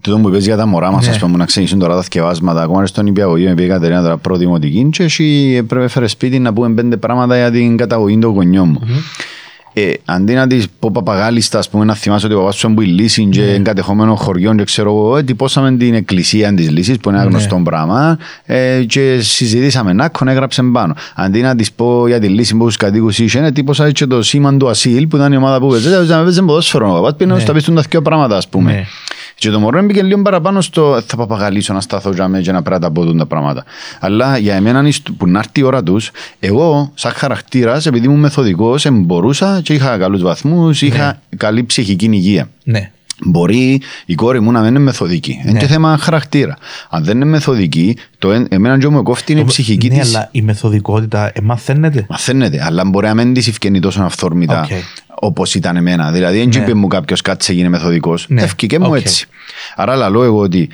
Τούτο 0.00 0.18
που 0.18 0.28
είπες 0.28 0.44
για 0.44 0.56
τα 0.56 0.66
μωρά 0.66 0.90
μας, 0.90 1.06
ναι. 1.06 1.12
ας 1.12 1.18
πούμε, 1.18 1.36
να 1.36 1.44
ξεκινήσουν 1.44 1.78
τώρα 1.78 1.94
τα 1.94 2.02
θκευάσματα, 2.02 2.62
ακόμα 2.62 2.86
στον 2.86 3.06
υπηαγωγείο, 3.06 3.48
με 3.48 3.54
πήγε 3.54 3.66
η 3.68 3.70
Κατερίνα 3.70 4.02
τώρα 4.02 4.16
πρώτη 4.16 4.38
δημοτική 4.38 4.88
και 4.92 5.02
εσύ 5.02 5.62
πρέπει 5.62 5.88
φέρε 5.88 6.06
σπίτι 6.06 6.38
να 6.38 6.52
πούμε 6.52 6.70
πέντε 6.70 6.96
πράγματα 6.96 7.36
για 7.36 7.50
την 7.50 7.76
καταγωγή 7.76 8.18
του 8.18 8.28
γονιού 8.28 8.64
μου. 8.64 8.80
Mm-hmm. 8.82 9.32
Ε, 9.76 9.92
αντί 10.04 10.34
να 10.34 10.46
της 10.46 10.66
πω 10.78 10.90
παπαγάλιστα, 10.92 11.58
ας 11.58 11.68
πούμε, 11.68 11.84
να 11.84 11.94
θυμάσαι 11.94 12.26
ότι 12.26 12.34
ο 12.34 12.38
παπάς 12.38 12.56
σου 12.56 12.68
είναι 12.68 12.84
λύση 12.84 13.24
και 13.24 13.40
mm. 13.40 13.56
εγκατεχόμενο 13.56 14.14
χωριών 14.14 14.56
και 14.56 14.64
ξέρω 14.64 14.90
εγώ, 14.90 15.16
εντυπώσαμε 15.16 15.76
την 15.76 15.94
εκκλησία 15.94 16.54
της 16.54 16.70
λύσης 16.70 16.96
που 16.96 17.08
είναι 17.08 17.18
ένα 17.18 17.28
γνωστό 17.28 17.58
mm. 17.60 17.64
πράγμα 17.64 18.18
ε, 18.44 18.84
και 18.86 19.18
συζητήσαμε 19.20 19.92
να 19.92 20.10
έγραψε 20.26 20.62
πάνω. 20.72 20.94
Αντί 21.14 21.40
να 21.40 21.54
της 21.56 21.72
πω 21.72 22.06
για 22.06 22.20
τη 22.20 22.28
λύση 22.28 22.56
που 22.56 22.64
τους 22.64 22.76
κατοίκους 22.76 23.18
είχε, 23.18 23.38
εντύπωσα 23.38 23.90
και 23.90 24.06
το 24.06 24.22
σήμα 24.22 24.56
του 24.56 24.68
Ασίλ 24.68 25.06
που 25.06 25.16
ήταν 25.16 25.32
η 25.32 25.36
ομάδα 25.36 25.60
που 25.60 25.68
παίζε, 25.68 26.04
να 26.08 26.22
παίζε 26.22 26.42
ποδόσφαιρο, 26.42 26.90
ο 26.90 26.94
παπάς 26.94 27.14
πήγαινε 27.16 27.38
στα 27.40 27.52
πίστουν 27.52 27.74
τα 27.74 27.84
δύο 27.88 28.02
πράγματα, 28.02 28.36
ας 28.36 28.48
πούμε. 28.48 28.72
Ναι. 28.72 28.84
Και 29.34 29.50
το 29.50 29.60
μωρό 29.60 29.78
έμπηκε 29.78 30.02
λίγο 30.02 30.22
παραπάνω 30.22 30.60
στο 30.60 31.00
θα 31.06 31.16
παπαγαλίσω 31.16 31.72
να 31.72 31.80
σταθώ 31.80 32.10
για 32.10 32.28
μένα 32.28 32.42
και 32.42 32.52
να 32.52 32.62
πρέπει 32.62 32.80
να 32.80 32.86
τα 32.86 32.92
πω 32.92 33.14
τα 33.14 33.26
πράγματα. 33.26 33.64
Αλλά 34.00 34.38
για 34.38 34.54
εμένα 34.54 34.88
που 35.16 35.28
να 35.28 35.38
έρθει 35.38 35.60
η 35.60 35.62
ώρα 35.62 35.82
τους, 35.82 36.10
εγώ 36.40 36.92
σαν 36.94 37.12
χαρακτήρας, 37.12 37.86
επειδή 37.86 38.06
ήμουν 38.06 38.20
μεθοδικός, 38.20 38.86
μπορούσα 38.90 39.60
και 39.62 39.74
είχα 39.74 39.98
καλούς 39.98 40.22
βαθμούς, 40.22 40.82
είχα 40.82 41.06
ναι. 41.06 41.36
καλή 41.36 41.64
ψυχική 41.64 42.08
υγεία. 42.12 42.48
Ναι. 42.64 42.90
Μπορεί 43.24 43.80
η 44.06 44.14
κόρη 44.14 44.40
μου 44.40 44.52
να 44.52 44.60
μην 44.60 44.68
είναι 44.68 44.78
μεθοδική. 44.78 45.40
Ναι. 45.44 45.50
Είναι 45.50 45.58
και 45.58 45.66
θέμα 45.66 45.98
χαρακτήρα. 45.98 46.56
Αν 46.90 47.04
δεν 47.04 47.16
είναι 47.16 47.24
μεθοδική, 47.24 47.96
το 48.18 48.32
εν, 48.32 48.46
εμένα 48.50 48.78
και 48.78 48.88
μου 48.88 49.02
κόφτει 49.02 49.32
είναι 49.32 49.40
η 49.40 49.44
ψυχική 49.44 49.88
ναι, 49.88 49.98
της. 49.98 50.14
αλλά 50.14 50.28
η 50.32 50.42
μεθοδικότητα 50.42 51.30
ε, 51.34 51.40
μαθαίνεται. 51.42 52.06
Μαθαίνεται, 52.08 52.62
αλλά 52.64 52.84
μπορεί 52.84 53.06
να 53.06 53.14
μην 53.14 53.34
της 53.34 53.48
ευκαινεί 53.48 53.80
τόσο 53.80 54.02
αυθόρμητα 54.02 54.66
okay. 54.66 54.80
όπως 55.20 55.54
ήταν 55.54 55.76
εμένα. 55.76 56.12
Δηλαδή, 56.12 56.38
δεν 56.38 56.48
ναι. 56.48 56.56
είπε 56.56 56.74
μου 56.74 56.86
κάποιος 56.86 57.20
κάτι 57.20 57.44
σε 57.44 57.52
γίνει 57.52 57.68
μεθοδικός. 57.68 58.26
Ναι. 58.28 58.42
Ευκήκε 58.42 58.78
μου 58.78 58.92
okay. 58.92 58.96
έτσι. 58.96 59.26
Άρα, 59.74 59.96
λαλό 59.96 60.22
εγώ 60.22 60.38
ότι 60.38 60.68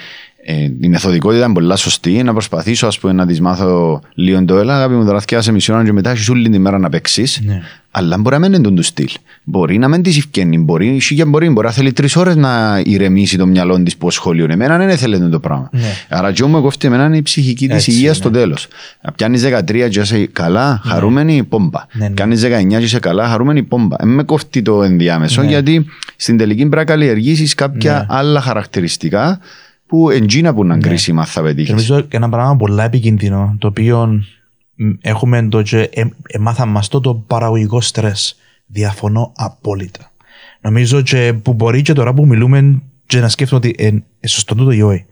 ε, 0.45 0.55
η 0.81 0.89
μεθοδικότητα 0.89 1.45
είναι 1.45 1.55
πολύ 1.55 1.79
σωστή. 1.79 2.23
Να 2.23 2.33
προσπαθήσω 2.33 2.87
ας 2.87 2.99
πούμε, 2.99 3.13
να 3.13 3.27
της 3.27 3.41
μάθω 3.41 4.01
λίγο 4.15 4.45
το 4.45 4.59
έλα. 4.59 4.75
Αγάπη 4.77 4.95
μου 4.95 5.05
τώρα 5.05 5.43
σε 5.43 5.53
μισή 5.53 5.73
ώρα 5.73 5.85
και 5.85 5.93
μετά 5.93 6.11
έχει 6.11 6.31
όλη 6.31 6.49
την 6.49 6.61
μέρα 6.61 6.79
να 6.79 6.89
παίξεις. 6.89 7.41
Ναι. 7.45 7.63
Αλλά 7.91 8.19
μπορεί 8.19 8.39
να 8.39 8.41
μην 8.41 8.53
είναι 8.53 8.63
τον 8.63 8.83
στυλ. 8.83 9.09
Μπορεί 9.45 9.79
να 9.79 9.89
μην 9.89 10.03
τη 10.03 10.11
ευκαινεί. 10.11 10.59
Μπορεί, 10.59 11.01
και 11.15 11.25
μπορεί, 11.25 11.51
μπορεί 11.51 11.67
να 11.67 11.73
θέλει 11.73 11.93
τρεις 11.93 12.17
ώρες 12.17 12.37
να 12.37 12.83
ηρεμήσει 12.85 13.37
το 13.37 13.47
μυαλό 13.47 13.83
της 13.83 13.97
που 13.97 14.11
σχολείο. 14.11 14.47
Εμένα 14.51 14.79
δεν 14.79 14.97
θέλει 14.97 15.29
το 15.29 15.41
πράγμα. 15.41 15.69
Ναι. 15.73 15.81
Άρα, 16.09 16.33
και 16.33 16.45
μου 16.45 16.63
κόφτει 16.63 16.87
εμένα 16.87 17.05
είναι 17.05 17.17
η 17.17 17.23
ψυχική 17.23 17.69
της 17.69 17.87
υγείας 17.87 18.09
ναι. 18.09 18.15
στο 18.15 18.31
τέλος. 18.31 18.67
Πιάνεις 19.15 19.45
13 19.45 19.89
και 19.91 20.01
είσαι 20.01 20.27
καλά, 20.27 20.81
ναι. 20.85 20.91
χαρούμενη, 20.91 21.45
πόμπα. 21.45 21.85
Ναι, 21.93 22.09
ναι. 22.09 22.15
Κάνει 22.15 22.37
19 22.41 22.69
και 22.69 22.77
είσαι 22.77 22.99
καλά, 22.99 23.29
χαρούμενη, 23.29 23.63
πόμπα. 23.63 23.97
Δεν 23.99 24.09
με 24.09 24.23
κόφτει 24.23 24.63
το 24.63 24.83
ενδιάμεσο 24.83 25.43
ναι. 25.43 25.49
γιατί 25.49 25.87
στην 26.17 26.37
τελική 26.37 26.61
πρέπει 26.61 26.77
να 26.77 26.85
καλλιεργήσεις 26.85 27.55
κάποια 27.55 27.93
ναι. 27.93 28.07
άλλα 28.09 28.41
χαρακτηριστικά 28.41 29.41
που 29.87 30.11
εντζίνα 30.11 30.55
που 30.55 30.65
να 30.65 30.77
ναι. 30.77 30.81
κρίσιμα 30.81 31.25
θα 31.25 31.43
πετύχεις. 31.43 31.71
Νομίζω 31.71 32.01
και 32.01 32.17
ένα 32.17 32.29
πράγμα 32.29 32.57
πολύ 32.57 32.81
επικίνδυνο, 32.81 33.57
το 33.59 33.67
οποίο 33.67 34.23
έχουμε 35.01 35.49
το 35.49 35.63
και 35.63 35.81
ε, 35.93 36.05
εμάθαμε 36.29 36.73
μας 36.73 36.89
το, 36.89 37.01
το 37.01 37.15
παραγωγικό 37.15 37.81
στρες. 37.81 38.37
Διαφωνώ 38.67 39.33
απόλυτα. 39.37 40.13
Νομίζω 40.61 41.03
και 41.03 41.33
που 41.43 41.53
μπορεί 41.53 41.83
και 41.83 41.93
τώρα 41.93 42.15
που 42.15 42.27
μιλούμε 42.27 42.83
και 43.07 43.21
να 43.21 43.29
σκέφτομαι 43.29 43.67
ότι 43.67 43.85
ε, 43.85 43.91
ε, 44.21 44.29
σωστό 44.29 44.55
το 44.55 44.71
ιόη. 44.71 45.07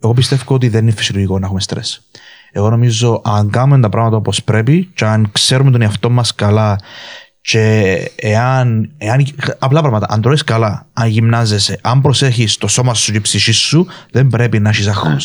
Εγώ 0.00 0.12
πιστεύω 0.12 0.54
ότι 0.54 0.68
δεν 0.68 0.82
είναι 0.82 0.92
φυσιολογικό 0.92 1.38
να 1.38 1.46
έχουμε 1.46 1.60
στρες. 1.60 2.08
Εγώ 2.52 2.70
νομίζω 2.70 3.20
αν 3.24 3.50
κάνουμε 3.50 3.80
τα 3.80 3.88
πράγματα 3.88 4.16
όπως 4.16 4.44
πρέπει 4.44 4.90
και 4.94 5.04
αν 5.04 5.28
ξέρουμε 5.32 5.70
τον 5.70 5.82
εαυτό 5.82 6.10
μας 6.10 6.34
καλά 6.34 6.78
και 7.46 8.10
εάν, 8.16 8.90
εάν 8.98 9.26
απλά 9.58 9.80
πράγματα, 9.80 10.06
αν 10.10 10.20
τρώεις 10.20 10.44
καλά, 10.44 10.86
αν 10.92 11.08
γυμνάζεσαι, 11.08 11.78
αν 11.82 12.00
προσέχεις 12.00 12.56
το 12.56 12.68
σώμα 12.68 12.94
σου 12.94 13.10
και 13.10 13.16
η 13.16 13.20
ψυχή 13.20 13.52
σου, 13.52 13.86
δεν 14.10 14.26
πρέπει 14.26 14.58
να 14.58 14.68
έχεις 14.68 14.86
αγχώ. 14.86 15.16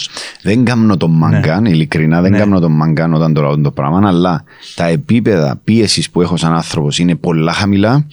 Δεν 0.42 0.64
κάνω 0.66 0.98
τον 0.98 1.12
μαγκάν, 1.12 1.62
ναι. 1.62 1.70
ειλικρινά, 1.70 2.22
δεν 2.22 2.32
ναι. 2.32 2.38
κάνω 2.38 2.60
τον 2.60 2.72
μαγκάν 2.72 3.14
όταν 3.14 3.34
το 3.34 3.62
το 3.62 3.72
πράγμα, 3.72 4.08
αλλά 4.08 4.44
τα 4.76 4.86
επίπεδα 4.86 5.60
πίεσης 5.64 6.10
που 6.10 6.22
έχω 6.22 6.38
σαν 6.38 6.54
άνθρωπος 6.54 7.00
είναι 7.00 7.16
πολλά 7.16 7.54
χαμηλά, 7.54 8.06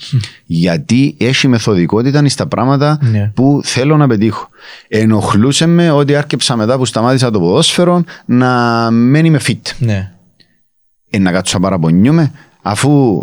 γιατί 0.44 1.14
έχει 1.18 1.48
μεθοδικότητα 1.48 2.28
στα 2.28 2.46
πράγματα 2.46 2.98
ναι. 3.00 3.30
που 3.34 3.60
θέλω 3.64 3.96
να 3.96 4.06
πετύχω. 4.06 4.48
Ενοχλούσε 4.88 5.66
με 5.66 5.90
ότι 5.90 6.16
άρκεψα 6.16 6.56
μετά 6.56 6.76
που 6.76 6.84
σταμάτησα 6.84 7.30
το 7.30 7.40
ποδόσφαιρο 7.40 8.04
να 8.26 8.50
μένει 8.90 9.30
με 9.30 9.40
fit. 9.46 9.72
Ναι. 9.78 10.12
Ε, 11.10 11.18
να 11.18 11.32
κάτσω 11.32 11.58
να 11.58 11.64
παραπονιούμαι, 11.64 12.32
αφού 12.62 13.22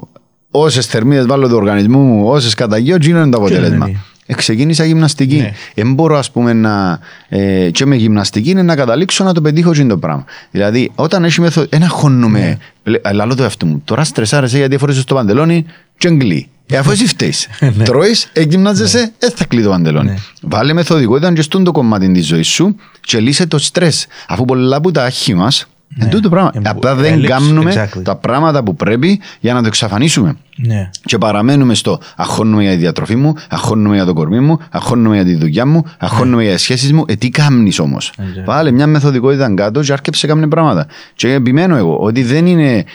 όσες 0.55 0.85
θερμίδες 0.85 1.25
βάλω 1.25 1.47
του 1.47 1.55
οργανισμού 1.55 1.99
μου, 1.99 2.27
όσες 2.27 2.53
καταγγείλω, 2.53 2.97
τι 2.97 3.09
είναι 3.09 3.29
το 3.29 3.37
αποτέλεσμα. 3.37 3.89
Ε, 4.25 4.33
ξεκίνησα 4.33 4.85
γυμναστική. 4.85 5.35
Ναι. 5.35 5.53
Δεν 5.73 5.93
μπορώ, 5.93 6.17
ας 6.17 6.31
πούμε, 6.31 6.53
να. 6.53 6.99
Ε, 7.29 7.69
και 7.69 7.85
με 7.85 7.95
γυμναστική 7.95 8.49
είναι 8.49 8.61
να 8.61 8.75
καταλήξω 8.75 9.23
να 9.23 9.33
το 9.33 9.41
πετύχω 9.41 9.69
αυτό 9.69 9.87
το 9.87 9.97
πράγμα. 9.97 10.25
Δηλαδή, 10.51 10.91
όταν 10.95 11.23
έχει 11.23 11.41
μεθοδο... 11.41 11.67
Ένα 11.69 11.87
χώνομαι. 11.87 12.59
Ναι. 12.83 13.11
Λαλό 13.13 13.35
το 13.35 13.43
εαυτό 13.43 13.65
μου. 13.65 13.81
Τώρα 13.85 14.03
στρεσάρεσαι 14.03 14.57
γιατί 14.57 14.77
φορέσαι 14.77 15.03
το 15.03 15.15
παντελόνι, 15.15 15.65
και 15.97 16.07
εγκλεί. 16.07 16.49
Ε, 16.67 16.77
αφού 16.77 16.91
εσύ 16.91 17.07
φταίεις. 17.07 17.47
Ναι. 17.77 17.83
Τρώεις, 17.83 18.29
εγυμνάζεσαι, 18.33 18.99
ναι. 18.99 19.11
δεν 19.19 19.31
θα 19.35 19.45
κλείσει 19.45 19.65
το 19.65 19.71
παντελόνι. 19.71 20.09
Ναι. 20.09 20.15
Βάλε 20.41 20.73
μεθοδικότητα 20.73 21.33
και 21.33 21.41
στον 21.41 21.63
το 21.63 21.71
κομμάτι 21.71 22.11
της 22.11 22.27
ζωής 22.27 22.47
σου 22.47 22.75
και 23.01 23.19
λύσε 23.19 23.47
το 23.47 23.57
στρες. 23.57 24.07
Αφού 24.27 24.45
πολλά 24.45 24.75
από 24.75 24.91
τα 24.91 25.03
άχη 25.03 25.33
μας 25.33 25.67
ναι. 25.95 26.19
το 26.19 26.29
πράγμα. 26.29 26.51
Ε, 26.53 26.59
Απλά 26.63 26.95
δεν 26.95 27.25
κάνουμε 27.25 27.73
exactly. 27.75 28.03
τα 28.03 28.15
πράγματα 28.15 28.63
που 28.63 28.75
πρέπει 28.75 29.21
για 29.39 29.53
να 29.53 29.61
το 29.61 29.67
εξαφανίσουμε. 29.67 30.35
Ναι. 30.55 30.89
Και 31.05 31.17
παραμένουμε 31.17 31.73
στο 31.73 31.99
αχώνουμε 32.15 32.61
για 32.61 32.71
τη 32.71 32.77
διατροφή 32.77 33.15
μου, 33.15 33.33
αχώνουμε 33.49 33.95
για 33.95 34.05
το 34.05 34.13
κορμί 34.13 34.39
μου, 34.39 34.59
αχώνουμε 34.69 35.15
για 35.15 35.25
τη 35.25 35.35
δουλειά 35.35 35.65
μου, 35.65 35.85
αχώνουμε 35.97 36.35
ναι. 36.35 36.43
για 36.43 36.53
τις 36.53 36.61
σχέσεις 36.61 36.93
μου. 36.93 37.03
Ε, 37.07 37.15
τι 37.15 37.29
κάνεις 37.29 37.79
όμως; 37.79 38.13
Exactly. 38.17 38.45
Βάλε 38.45 38.71
μια 38.71 38.87
μεθοδικότητα 38.87 39.53
κάτω 39.53 39.81
και 39.81 39.93
άρκεψε 39.93 40.27
κάποια 40.27 40.47
πράγματα. 40.47 40.87
Και 41.15 41.33
επιμένω 41.33 41.75
εγώ 41.75 41.97
ότι 41.97 42.23
δεν 42.23 42.45
είναι. 42.45 42.85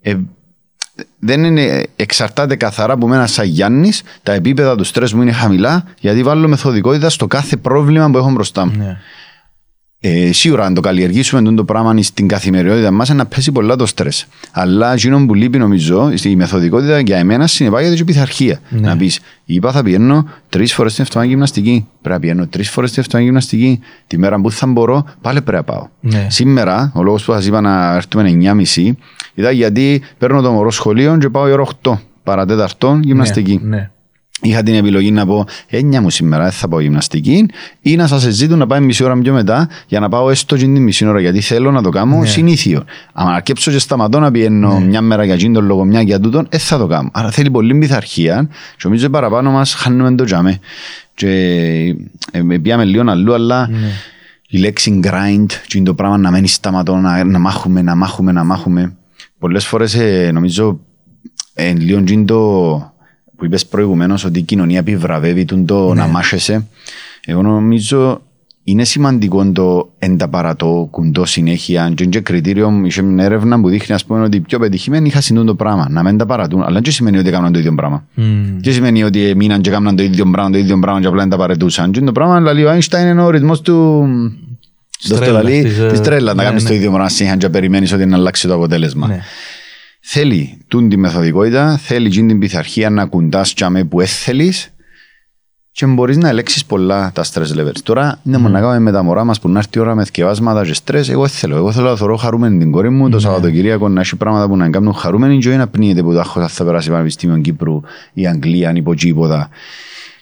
Ε, 0.00 0.14
δεν 1.18 1.44
είναι, 1.44 1.86
εξαρτάται 1.96 2.56
καθαρά 2.56 2.92
από 2.92 3.08
μένα 3.08 3.26
σαν 3.26 3.46
Γιάννης, 3.46 4.02
τα 4.22 4.32
επίπεδα 4.32 4.76
του 4.76 4.84
στρες 4.84 5.12
μου 5.12 5.22
είναι 5.22 5.32
χαμηλά, 5.32 5.84
γιατί 6.00 6.22
βάλω 6.22 6.48
μεθοδικότητα 6.48 7.10
στο 7.10 7.26
κάθε 7.26 7.56
πρόβλημα 7.56 8.10
που 8.10 8.18
έχω 8.18 8.30
μπροστά 8.30 8.66
μου. 8.66 8.72
Ναι. 8.76 8.96
Ε, 10.06 10.32
σίγουρα 10.32 10.64
αν 10.64 10.74
το 10.74 10.80
καλλιεργήσουμε 10.80 11.54
το 11.54 11.64
πράγμα 11.64 12.02
στην 12.02 12.28
καθημερινότητα 12.28 12.90
μας 12.90 13.08
να 13.08 13.26
πέσει 13.26 13.52
πολλά 13.52 13.76
το 13.76 13.86
στρες. 13.86 14.26
Αλλά 14.52 14.92
εκείνο 14.92 15.26
που 15.26 15.34
λείπει 15.34 15.58
νομίζω 15.58 16.12
η 16.22 16.36
μεθοδικότητα 16.36 16.98
για 17.00 17.16
εμένα 17.16 17.46
συνεπάγεται 17.46 17.94
και 17.94 18.04
πειθαρχία. 18.04 18.60
Ναι. 18.68 18.80
Να 18.80 18.96
πεις, 18.96 19.20
είπα 19.44 19.72
θα 19.72 19.82
πηγαίνω 19.82 20.28
τρεις 20.48 20.74
φορές 20.74 20.94
την 20.94 21.04
εβδομάδα 21.04 21.30
γυμναστική. 21.30 21.86
Πρέπει 22.02 22.14
να 22.14 22.20
πηγαίνω 22.20 22.46
τρεις 22.46 22.70
φορές 22.70 22.90
την 22.90 23.02
εβδομάδα 23.02 23.26
γυμναστική. 23.26 23.80
Τη 24.06 24.18
μέρα 24.18 24.40
που 24.40 24.50
θα 24.50 24.66
μπορώ, 24.66 25.04
πάλι 25.20 25.42
πρέπει 25.42 25.64
να 25.66 25.74
πάω. 25.74 25.88
Ναι. 26.00 26.26
Σήμερα, 26.30 26.92
ο 26.94 27.02
λόγος 27.02 27.24
που 27.24 27.32
σας 27.32 27.46
είπα 27.46 27.60
να 27.60 27.94
έρθουμε 27.94 28.38
9.30 28.74 28.92
ήταν 29.34 29.54
γιατί 29.54 30.02
παίρνω 30.18 30.40
το 30.40 30.52
μωρό 30.52 30.70
σχολείο 30.70 31.18
και 31.18 31.28
πάω 31.28 31.48
η 31.48 31.52
ώρα 31.52 31.66
8 31.82 31.92
παρατέταρτο 32.22 33.00
γυμναστική. 33.02 33.60
Ναι. 33.62 33.76
ναι 33.76 33.90
είχα 34.44 34.62
την 34.62 34.74
επιλογή 34.74 35.10
να 35.10 35.26
πω 35.26 35.46
έννοια 35.66 36.00
μου 36.00 36.10
σήμερα 36.10 36.42
δεν 36.42 36.52
θα 36.52 36.68
πάω 36.68 36.80
γυμναστική 36.80 37.46
ή 37.80 37.96
να 37.96 38.06
σας 38.06 38.22
ζητούν 38.22 38.58
να 38.58 38.66
πάει 38.66 38.80
μισή 38.80 39.04
ώρα 39.04 39.18
πιο 39.18 39.32
μετά 39.32 39.68
για 39.86 40.00
να 40.00 40.08
πάω 40.08 40.30
έστω 40.30 40.56
την 40.56 40.82
μισή 40.82 41.06
ώρα 41.06 41.20
γιατί 41.20 41.40
θέλω 41.40 41.70
να 41.70 41.82
το 41.82 41.90
κάνω 41.90 42.18
ναι. 42.18 42.26
συνήθιο. 42.26 42.84
Αν 43.12 43.28
αρκέψω 43.28 43.70
και 43.70 43.78
σταματώ 43.78 44.18
να 44.18 44.30
πιένω 44.30 44.78
ναι. 44.78 44.84
μια 44.84 45.00
μέρα 45.00 45.24
για 45.24 45.52
τον 45.52 45.64
λόγο 45.64 45.84
μια 45.84 46.02
για 46.02 46.20
τούτον, 46.20 46.46
δεν 46.50 46.60
θα 46.60 46.78
το 46.78 46.86
κάνω. 46.86 47.10
Άρα 47.12 47.30
θέλει 47.30 47.50
πολύ 47.50 47.74
πειθαρχία 47.74 48.48
και 48.76 48.82
νομίζω 48.82 49.08
παραπάνω 49.08 49.50
μας 49.50 49.74
χάνουμε 49.74 50.14
το 50.14 50.24
τζάμε. 50.24 50.58
Και 51.14 51.28
ε, 52.30 52.58
πιάμε 52.62 52.84
λίγο 52.84 53.10
αλλού 53.10 53.34
αλλά 53.34 53.68
ναι. 53.68 53.76
η 54.48 54.58
λέξη 54.58 55.00
grind 55.04 55.46
και 55.66 55.82
το 55.82 55.94
πράγμα 55.94 56.16
να 56.16 56.30
μένει 56.30 56.48
σταματώ 56.48 56.96
να, 56.96 57.24
να 57.24 57.38
μάχουμε, 57.38 57.82
να 57.82 57.94
μάχουμε, 57.94 58.32
να 58.32 58.44
μάχουμε. 58.44 58.96
Πολλές 59.38 59.66
φορές 59.66 59.94
ε, 59.94 60.30
νομίζω 60.32 60.80
ε, 61.54 61.72
λίγο 61.72 62.24
το 62.24 62.93
που 63.44 63.50
είπες 63.50 63.66
προηγουμένως 63.66 64.24
ότι 64.24 64.38
η 64.38 64.42
κοινωνία 64.42 64.78
επιβραβεύει 64.78 65.44
τον 65.44 65.66
το 65.66 65.94
ναι. 65.94 66.00
να 66.00 66.06
μάχεσαι. 66.06 66.66
Εγώ 67.26 67.42
νομίζω 67.42 68.20
είναι 68.64 68.84
σημαντικό 68.84 69.52
το 69.52 69.92
εν 69.98 70.16
τα 70.16 70.28
παρατώ 70.28 70.88
κουντό 70.90 71.24
συνέχεια. 71.24 71.92
Και 71.94 72.04
είναι 72.04 72.20
κριτήριο, 72.20 72.82
είχε 72.84 73.02
μια 73.02 73.24
έρευνα 73.24 73.60
που 73.60 73.68
δείχνει 73.68 73.94
ας 73.94 74.04
πούμε, 74.04 74.22
ότι 74.22 74.36
οι 74.36 74.40
πιο 74.40 74.58
πετυχημένοι 74.58 75.08
είχαν 75.08 75.22
συντούν 75.22 75.46
το 75.46 75.54
πράγμα. 75.54 75.86
Να 75.90 76.02
μην 76.02 76.16
τα 76.16 76.26
παρατούν. 76.26 76.62
Αλλά 76.62 76.80
δεν 76.80 76.92
σημαίνει 76.92 77.18
ότι 77.18 77.28
έκαναν 77.28 77.52
το 77.52 77.58
ίδιο 77.58 77.74
πράγμα. 77.74 78.04
Mm. 78.16 78.20
Δεν 78.58 78.72
σημαίνει 78.72 79.02
ότι 79.02 79.32
μείναν 79.36 79.60
και 79.60 79.70
έκαναν 79.70 79.96
το 79.96 80.02
ίδιο 80.02 80.30
πράγμα, 80.30 80.50
το 80.50 80.58
ίδιο 80.58 80.78
πράγμα 80.78 81.00
και 81.00 81.06
απλά 81.06 81.20
δεν 81.20 81.30
τα 81.30 81.36
παρετούσαν. 81.36 81.90
Και 81.90 82.00
το 82.00 82.12
πράγμα, 82.12 82.38
δηλαδή 82.38 82.64
ο 82.64 82.70
Άινστάιν 82.70 83.08
είναι 83.08 83.22
ο 83.22 83.30
ρυθμός 83.30 83.60
του... 83.60 84.04
Το 85.08 85.14
Στρέλα, 85.14 85.38
στο 85.38 85.42
λαλί, 85.42 85.62
της, 85.62 85.78
ε, 85.78 85.86
της 85.86 86.00
τρέλας, 86.00 86.34
να 86.34 86.42
ναι, 86.42 86.48
κάνεις 86.48 86.62
ναι. 86.62 86.68
το 86.68 86.74
ίδιο 86.74 86.90
πράγμα 86.90 87.08
συνέχεια 87.08 87.36
και 87.36 87.48
περιμένεις 87.48 87.92
ότι 87.92 88.06
να 88.06 88.16
αλλάξει 88.16 88.46
το 88.46 88.54
αποτέλεσμα. 88.54 89.08
Ναι. 90.04 90.10
Θέλει 90.10 90.58
τούν 90.68 90.88
τη 90.88 90.96
μεθοδικότητα, 90.96 91.76
θέλει 91.76 92.08
τζιν 92.08 92.28
την 92.28 92.38
πειθαρχία 92.38 92.90
να 92.90 93.06
κουντάς 93.06 93.54
τζάμε 93.54 93.84
που 93.84 94.00
έθελεις 94.00 94.68
και 95.70 95.86
μπορείς 95.86 96.16
να 96.16 96.28
ελέγξεις 96.28 96.64
πολλά 96.64 97.12
τα 97.14 97.24
stress 97.24 97.58
levels. 97.58 97.78
Τώρα 97.82 98.20
είναι 98.22 98.38
μόνο 98.38 98.48
να 98.48 98.60
κάνουμε 98.60 98.78
με 98.78 98.92
τα 98.92 99.02
μωρά 99.02 99.24
μας 99.24 99.40
που 99.40 99.48
να 99.48 99.58
έρθει 99.58 99.78
η 99.78 99.80
ώρα 99.80 99.94
με 99.94 100.04
θκευάσματα 100.04 100.64
και 100.64 100.74
stress. 100.84 101.08
Εγώ 101.08 101.28
θέλω. 101.28 101.56
Εγώ 101.56 101.72
θέλω 101.72 101.88
να 101.88 101.96
θωρώ 101.96 102.16
χαρούμενη 102.16 102.58
την 102.58 102.70
κόρη 102.70 102.90
μου 102.90 103.08
το 103.08 103.18
Σαββατοκυριακό 103.18 103.88
να 103.88 104.00
έχει 104.00 104.16
πράγματα 104.16 104.48
που 104.48 104.56
να 104.56 104.70
κάνουν 104.70 104.94
χαρούμενη 104.94 105.38
και 105.38 105.48
όχι 105.48 105.56
να 105.56 105.68
πνίγεται 105.68 106.02
που 106.02 106.12
τα 106.12 106.20
έχω 106.20 106.48
θα 106.48 106.64
περάσει 106.64 106.90
Πανεπιστήμιο 106.90 107.38
Κύπρου 107.38 107.80
ή 108.12 108.26
Αγγλία 108.26 108.70
ή 108.70 108.76
υποτζήποτα. 108.76 109.48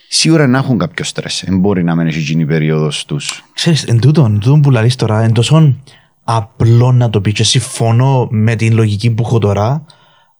Σίγουρα 0.09 0.47
να 0.47 0.59
έχουν 0.59 0.79
κάποιο 0.79 1.05
στρες. 1.05 1.43
Δεν 1.47 1.59
μπορεί 1.59 1.85
να 1.85 1.95
μένει 1.95 2.15
εκείνη 2.15 2.43
η 2.43 2.47
περίοδος 2.47 3.05
τους. 3.05 3.45
Ξέρεις, 3.55 3.85
εν 3.85 4.01
τούτον, 4.01 4.33
εν 4.33 4.39
τούτον 4.39 4.61
που 4.61 4.71
λαλείς 4.71 4.97
τώρα, 4.97 5.23
εν 5.23 5.33
τόσο 5.33 5.75
απλό 6.25 6.93
να 6.93 7.11
το 7.11 7.21
πει 7.21 7.33
και 7.33 7.45
συμφωνώ 7.45 8.29
με 8.31 8.55
την 8.55 8.75
λογική 8.75 9.11
που 9.11 9.23
έχω 9.27 9.39
τώρα, 9.39 9.85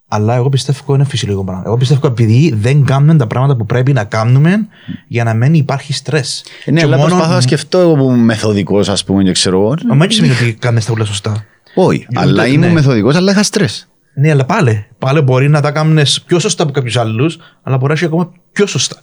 αλλά 0.09 0.35
εγώ 0.35 0.49
πιστεύω 0.49 0.95
είναι 0.95 1.05
φυσιολογικό 1.05 1.45
πράγμα. 1.45 1.63
Εγώ 1.67 1.77
πιστεύω 1.77 2.07
επειδή 2.07 2.53
δεν 2.57 2.85
κάνουμε 2.85 3.17
τα 3.17 3.27
πράγματα 3.27 3.57
που 3.57 3.67
πρέπει 3.67 3.93
να 3.93 4.05
κάνουμε 4.05 4.67
για 5.09 5.25
να 5.25 5.35
μην 5.35 5.55
υπάρχει 5.55 5.93
στρες. 5.93 6.45
Ναι, 6.65 6.79
Και 6.79 6.85
αλλά 6.87 6.97
μόνο- 6.97 7.09
προσπαθώ 7.09 7.35
να 7.35 7.41
σκεφτώ 7.41 7.79
εγώ 7.79 7.95
που 7.95 8.05
είμαι 8.05 8.17
μεθοδικός 8.23 8.89
ας 8.89 9.05
πούμε 9.05 9.23
και 9.23 9.33
ξέρω 9.33 9.59
εγώ. 9.61 9.75
Μα 9.97 10.05
έτσι 10.05 10.17
σημαίνει 10.17 10.35
ότι 10.41 10.55
κάνεις 10.55 10.85
τα 10.85 10.93
όλα 10.93 11.05
σωστά. 11.05 11.45
Όχι, 11.75 12.07
αλλά 12.15 12.43
ναι. 12.43 12.49
ήμουν 12.49 12.73
μεθοδικός 12.73 13.15
αλλά 13.17 13.33
είχα 13.33 13.43
στρες. 13.43 13.87
Ναι, 14.15 14.31
αλλά 14.31 14.45
πάλι. 14.45 14.87
Πάλι 14.99 15.21
μπορεί 15.21 15.49
να 15.49 15.61
τα 15.61 15.71
κάνουν 15.71 15.99
πιο 16.27 16.39
σωστά 16.39 16.63
από 16.63 16.73
κάποιους 16.73 16.97
άλλους, 16.97 17.39
αλλά 17.63 17.77
μπορεί 17.77 17.89
να 17.89 17.95
έχει 17.95 18.05
ακόμα 18.05 18.33
πιο 18.53 18.67
σωστά. 18.67 18.97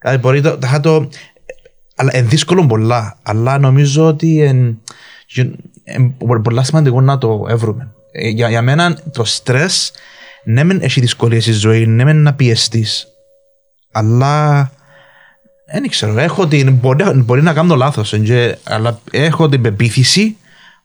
Δηλαδή 0.00 0.18
μπορεί 0.18 0.40
το, 0.40 0.58
θα 0.60 0.80
το. 0.80 1.08
Αλλά 1.96 2.16
είναι 2.16 2.26
δύσκολο 2.26 2.66
πολλά. 2.66 3.18
Αλλά 3.22 3.58
νομίζω 3.58 4.06
ότι 4.06 4.34
είναι 4.34 4.76
πολλά 6.42 6.62
σημαντικό 6.62 7.00
να 7.00 7.18
το 7.18 7.46
έβρουμε. 7.48 7.94
Ε, 8.12 8.28
Για, 8.28 8.48
για 8.48 8.62
μένα 8.62 8.98
το 9.12 9.24
στρε, 9.24 9.66
ναι, 10.44 10.64
μεν 10.64 10.82
έχει 10.82 11.00
δυσκολίες 11.00 11.42
στη 11.42 11.52
ζωή, 11.52 11.86
ναι, 11.86 12.04
μεν 12.04 12.22
να 12.22 12.34
πιεστείς. 12.34 13.06
Αλλά. 13.92 14.70
Δεν 15.72 15.88
ξέρω. 15.88 16.18
Έχω 16.18 16.46
την, 16.46 16.72
μπορεί, 16.72 17.04
μπορεί 17.12 17.42
να 17.42 17.52
κάνω 17.52 17.76
λάθος, 17.76 18.14
αλλά 18.64 19.00
έχω 19.10 19.48
την 19.48 19.62
πεποίθηση 19.62 20.36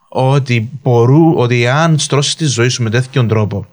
ότι, 0.10 0.70
μπορού, 0.82 1.34
ότι 1.36 1.68
αν 1.68 2.00
στρώσεις 2.00 2.36
τη 2.36 2.46
ζωή 2.46 2.68
σου 2.68 2.84
με 2.84 2.90
τέτοιον 2.90 3.28
τρόπο 3.28 3.66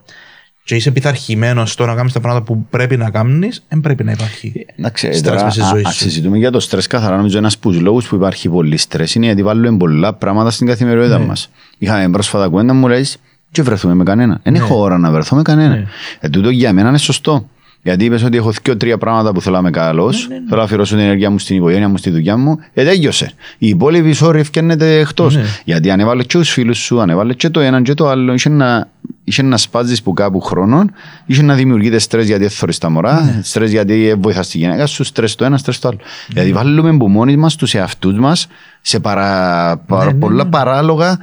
και 0.65 0.75
είσαι 0.75 0.91
πειθαρχημένος 0.91 1.73
στο 1.73 1.87
να 1.87 1.95
κάνεις 1.95 2.13
τα 2.13 2.21
πράγματα 2.21 2.45
που 2.45 2.67
πρέπει 2.71 2.97
να 2.97 3.11
κάνεις, 3.11 3.63
δεν 3.69 3.81
πρέπει 3.81 4.05
να 4.05 4.13
υπάρχει. 4.13 4.67
Εντάξει, 4.77 5.07
Στρες 5.07 5.21
τώρα, 5.23 5.45
μες 5.45 5.53
στη 5.53 5.63
α- 5.63 5.69
ζωή 5.73 5.83
α- 5.83 5.91
σου. 5.91 5.99
συζητούμε 5.99 6.37
για 6.39 6.51
το 6.51 6.61
στρες 6.61 6.87
καθαρά. 6.87 7.17
Νομίζω 7.17 7.39
ένας 7.39 7.55
από 7.55 7.71
τους 7.71 7.81
λόγους 7.81 8.09
που 8.09 8.15
υπάρχει 8.15 8.49
πολύ 8.49 8.77
στρες 8.77 9.15
είναι 9.15 9.27
γιατί 9.27 9.43
βάλουμε 9.43 9.77
πολλά 9.77 10.13
πράγματα 10.15 10.51
στην 10.51 10.67
καθημερινότητα 10.67 11.19
Ναι. 11.19 11.25
μας. 11.25 11.51
Είχαμε 11.79 12.09
πρόσφατα 12.11 12.49
κουέντα 12.49 12.73
μου 12.75 12.89
λέει 12.89 13.07
και 13.51 13.63
βρεθούμε 13.63 13.95
με 13.95 14.05
κανένα. 14.05 14.41
Δεν 14.43 14.55
έχω 14.55 14.81
ώρα 14.81 14.99
να 14.99 15.11
βρεθώ 15.11 15.37
με 15.37 15.43
κανένα. 15.43 15.75
Ναι. 15.75 15.85
Ε, 16.21 16.29
τούτο 16.29 16.51
για 16.51 16.73
μένα 16.73 16.89
είναι 16.89 16.99
σωστό. 16.99 17.47
Γιατί 17.85 18.05
είπες 18.05 18.23
ότι 18.23 18.37
έχω 18.37 18.53
δύο 18.63 18.77
τρία 18.77 18.99
πράγματα 18.99 19.33
που 19.33 19.41
θέλω 19.41 19.55
να 19.55 19.61
είμαι 19.61 19.71
καλός, 19.71 20.27
Ναι, 20.29 20.35
θέλω 20.49 20.57
να 20.61 20.63
αφιερώσω 20.63 20.95
την 20.95 21.05
ενέργεια 21.05 21.31
μου 21.31 21.39
στην 21.39 21.57
οικογένεια 21.57 21.89
μου, 21.89 21.97
στη 21.97 22.11
δουλειά 22.11 22.37
μου, 22.37 22.59
ε, 22.75 22.85
τέλειωσε. 22.85 23.33
Η 23.59 23.69
υπόλοιπη 23.69 24.15
sorry 24.21 24.35
ευκαιρνέται 24.35 24.99
εκτός. 24.99 25.35
Ναι. 25.37 25.43
Γιατί 25.65 25.91
αν 25.91 26.01
έβαλες 26.01 26.27
και 26.27 26.39
τους 26.39 26.51
φίλους 26.51 26.79
σου, 26.79 27.01
αν 27.01 27.11
έβαλες 27.11 27.37
και 27.37 27.49
το 27.49 27.61
ένα 27.61 27.83
και 27.83 27.95
το 27.95 28.09
άλλο, 28.09 28.33
είχε 28.35 28.49
να, 28.49 28.89
είχε 29.25 29.43
να 29.43 29.57
σπάζεις 29.57 30.03
που 30.03 30.13
κάπου 30.13 30.41
χρόνων, 30.41 30.91
είχε 31.27 31.43
να 31.43 31.55
δημιουργείται 31.55 31.99
στρες 31.99 32.27
γιατί 32.27 32.45
έθωρεις 32.45 32.79
τα 32.79 32.91
μωρά, 32.91 33.21
Ναι. 33.25 33.41
στρες 33.43 33.71
γιατί 33.71 34.15
βοηθάς 34.19 34.49
τη 34.49 34.59
γυναίκα 34.59 34.87
σου, 34.87 35.05
στρες 35.05 35.35
το 35.35 35.45
ένα, 35.45 35.59
στρες 35.59 35.79
το 35.79 35.89
άλλο. 35.89 35.99
Γιατί 36.29 36.53
βάλουμε 36.53 36.97
που 36.97 37.09
μόνοι 37.09 37.37
μας 37.37 37.57
τους 37.57 37.75
εαυτούς 37.75 38.19
μας 38.19 38.47
σε 38.81 39.01
παρα, 39.01 39.77
παρα- 39.87 40.13
ναι, 40.13 40.19
πολλά 40.19 40.47
παράλογα 40.47 41.19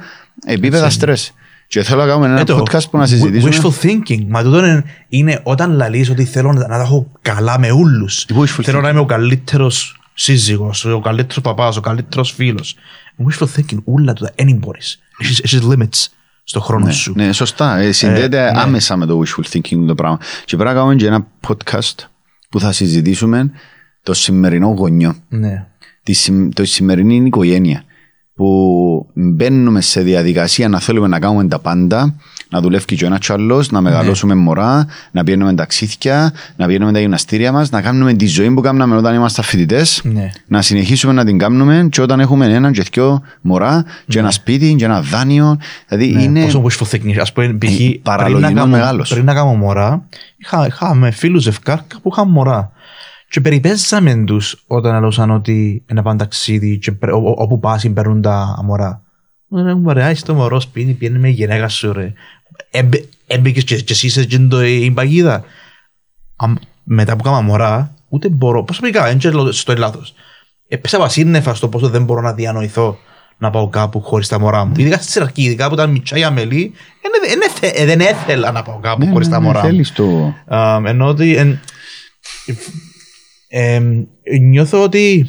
επίπεδα 0.46 0.90
στρες. 0.90 1.32
Και 1.66 1.82
θέλω 1.82 2.00
να 2.00 2.06
κάνουμε 2.06 2.26
ένα 2.26 2.40
Ε, 2.40 2.44
το 2.44 2.58
podcast 2.58 2.90
που 2.90 2.96
να 2.98 3.04
wi- 3.04 3.08
συζητήσουμε. 3.08 3.54
Wishful 3.62 3.84
thinking. 3.86 4.24
Μα 4.28 4.42
τούτο 4.42 4.58
είναι, 4.58 4.84
είναι 5.08 5.40
όταν 5.42 5.72
λαλείς 5.72 6.10
ότι 6.10 6.24
θέλω 6.24 6.52
να, 6.52 6.60
να 6.60 6.66
τα 6.76 6.80
έχω 6.82 7.10
καλά 7.22 7.58
με 7.58 7.70
όλους. 7.70 8.26
Wishful 8.34 8.62
Θέλω 8.62 8.80
να 8.80 8.88
είμαι 8.88 8.98
ο 9.00 9.04
καλύτερος 9.04 10.00
σύζυγος, 10.14 10.84
ο 10.84 11.00
καλύτερος 11.00 11.40
παπάς, 11.42 11.76
ο 11.76 11.80
καλύτερος 11.80 12.30
φίλος. 12.32 12.74
Wishful 13.28 13.46
thinking, 13.56 13.78
όλα 13.84 14.12
τούτα, 14.12 14.32
δεν 14.36 14.56
μπορείς. 14.56 15.00
Έχεις, 15.18 15.38
έχεις 15.40 15.60
limits 15.62 16.06
στο 16.50 16.60
χρόνο 16.60 16.90
σου. 16.90 17.12
Ναι, 17.16 17.32
σωστά. 17.32 17.76
Ε, 17.78 17.92
συνδέεται 17.92 18.52
άμεσα 18.54 18.96
με 18.96 19.06
το 19.06 19.22
wishful 19.22 19.44
thinking 19.52 19.84
το 19.86 19.94
πράγμα. 19.94 20.18
Και 20.44 20.56
πρέπει 20.56 20.64
να 20.64 20.74
κάνουμε 20.74 20.94
και 20.94 21.06
ένα 21.06 21.26
podcast 21.48 21.94
που 22.50 22.60
θα 22.60 22.72
συζητήσουμε 22.72 23.50
το 24.02 24.14
σημερινό 24.14 24.66
γονιό. 24.66 25.14
Ναι. 25.28 25.66
Τη, 26.02 26.12
συμ- 26.12 26.54
το 26.54 26.64
σημερινή 26.64 27.14
οικογένεια. 27.26 27.84
Που 28.34 29.10
μπαίνουμε 29.14 29.80
σε 29.80 30.00
διαδικασία 30.00 30.68
να 30.68 30.80
θέλουμε 30.80 31.08
να 31.08 31.18
κάνουμε 31.18 31.48
τα 31.48 31.58
πάντα, 31.58 32.16
να 32.50 32.60
δουλεύει 32.60 32.84
και 32.84 33.04
ο 33.04 33.06
ένας 33.06 33.18
κι 33.18 33.32
άλλος, 33.32 33.70
να 33.70 33.80
μεγαλώσουμε 33.80 34.34
μωρά, 34.34 34.86
να 35.10 35.24
πηγαίνουμε 35.24 35.54
ταξίδια, 35.54 36.32
να 36.56 36.66
πηγαίνουμε 36.66 36.92
τα 36.92 37.00
γυμναστήρια 37.00 37.52
μας, 37.52 37.70
να 37.70 37.82
κάνουμε 37.82 38.12
τη 38.12 38.26
ζωή 38.26 38.50
που 38.50 38.60
κάναμε 38.60 38.96
όταν 38.96 39.14
ήμασταν 39.14 39.44
φοιτητές, 39.44 40.00
Ναι. 40.04 40.30
να 40.46 40.62
συνεχίσουμε 40.62 41.12
να 41.12 41.24
την 41.24 41.38
κάνουμε 41.38 41.86
και 41.90 42.00
όταν 42.00 42.20
έχουμε 42.20 42.46
έναν 42.46 42.72
και 42.72 42.84
δυο 42.92 43.22
μωρά 43.40 43.84
και 44.06 44.18
ένα 44.18 44.30
σπίτι 44.30 44.74
και 44.74 44.84
ένα 44.84 45.00
δάνειο. 45.00 45.58
Δηλαδή 45.88 46.12
Ναι, 46.12 46.22
είναι... 46.22 46.42
Πόσο 46.44 46.64
wishful 46.64 46.94
thinking. 46.96 47.16
Ας 47.20 47.32
πούμε, 47.32 47.52
π.χ. 47.58 47.70
Ε, 47.70 47.76
πριν 47.76 47.90
να 47.94 48.00
παραλογισμός 48.02 48.52
κάνω- 48.54 48.66
μεγάλος. 48.66 49.08
Πριν 49.12 49.24
να 49.24 49.34
κάνω 49.34 49.54
μωρά, 49.54 50.04
είχα, 50.36 50.66
είχαμε 50.66 51.10
φίλους 51.10 51.42
ζευκάρκα 51.42 52.00
που 52.02 52.08
είχαν 52.12 52.28
μωρά. 52.28 52.72
Και 53.28 53.40
περιπέζαμε 53.40 54.14
τους 54.26 54.64
όταν 54.66 54.94
έλεγαν 54.94 55.30
ότι 55.30 55.84
να 55.92 56.02
πάνε 56.02 56.18
ταξίδι 56.18 56.78
και 56.78 56.92
πρέ- 56.92 57.14
ό- 57.14 57.34
όπου 57.36 57.58
πας 57.60 57.90
παίρνουν 57.94 58.22
τα 58.22 58.60
μωρά. 58.64 59.02
Μου 59.52 59.58
λένε, 59.58 59.74
Μωρέ, 59.74 60.10
είσαι 60.10 60.24
το 60.24 60.34
μωρό 60.34 60.60
σπίτι, 60.60 60.92
πιένει 60.92 61.18
με 61.18 61.28
η 61.28 61.32
γυναίκα 61.32 61.68
σου 61.68 61.92
ρε. 61.92 62.12
Έμπαι- 62.70 63.04
Έμπαικες 63.26 63.64
και, 63.64 63.76
και 63.80 63.92
εσύ 63.92 64.06
είσαι 64.06 64.24
και 64.24 64.38
το- 64.38 64.64
η 64.64 64.90
παγίδα. 64.90 65.44
Αμ- 66.36 66.56
Μετά 66.84 67.16
που 67.16 67.22
κάμα 67.22 67.40
μωρά, 67.40 67.94
ούτε 68.08 68.28
μπορώ, 68.28 68.64
προσωπικά, 68.64 69.04
δεν 69.04 69.18
ξέρω 69.18 69.52
στο 69.52 69.74
λάθος. 69.76 70.14
Έπεσα 70.68 70.98
βασίνεφα 70.98 71.54
στο 71.54 71.68
πόσο 71.68 71.88
δεν 71.88 72.04
μπορώ 72.04 72.20
να 72.20 72.32
διανοηθώ 72.32 72.98
να 73.38 73.50
πάω 73.50 73.68
κάπου 73.68 74.00
χωρίς 74.02 74.28
τα 74.28 74.38
μωρά 74.40 74.64
μου. 74.64 74.72
Ειδικά 74.76 74.98
στην 75.00 75.22
αρχή, 75.22 75.42
ειδικά 75.42 75.68
που 75.68 75.74
ήταν 75.74 75.90
μητσά 75.90 76.16
η 76.16 76.24
αμελή, 76.24 76.72
δεν- 77.02 77.28
δεν 77.30 77.40
έθε- 77.40 77.84
δεν 77.86 78.00
ήθελα 78.00 78.50
να 78.52 78.62
πάω 78.62 78.78
κάπου 78.80 79.04
Ναι, 79.04 79.10
χωρίς 79.10 79.26
ναι, 79.28 79.32
τα 79.34 79.40
ναι, 79.40 79.46
μωρά 79.46 79.60
μου. 79.60 79.66
θέλεις 79.66 79.92
το... 79.92 80.34
Um, 80.50 80.82
ενώ 80.86 81.06
ότι 81.06 81.36
εν, 81.36 81.60
εμ, 83.48 84.04
νιώθω 84.40 84.82
ότι 84.82 85.26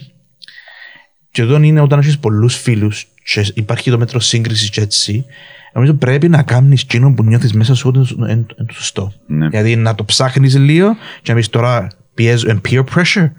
και 1.31 1.41
εδώ 1.41 1.61
είναι 1.61 1.81
όταν 1.81 1.99
έχεις 1.99 2.19
πολλούς 2.19 2.55
φίλους 2.55 3.05
και 3.33 3.51
υπάρχει 3.53 3.91
το 3.91 3.97
μέτρο 3.97 4.19
σύγκρισης 4.19 4.69
και 4.69 4.81
έτσι 4.81 5.25
νομίζω 5.73 5.93
πρέπει 5.93 6.29
να 6.29 6.43
κάνεις 6.43 6.81
εκείνο 6.81 7.13
που 7.13 7.23
νιώθεις 7.23 7.53
μέσα 7.53 7.75
σου 7.75 7.91
ότι 7.95 8.15
είναι 8.17 8.31
είναι 8.31 8.45
το 8.67 8.73
σωστό. 8.73 9.13
Ναι. 9.27 9.47
Δηλαδή 9.47 9.75
να 9.75 9.95
το 9.95 10.05
ψάχνεις 10.05 10.57
λίγο 10.57 10.95
και 11.21 11.31
να 11.31 11.37
πεις 11.37 11.49
τώρα 11.49 11.87
πιέζω 12.13 12.49
εν 12.49 12.61
peer 12.69 12.83
pressure 12.95 13.31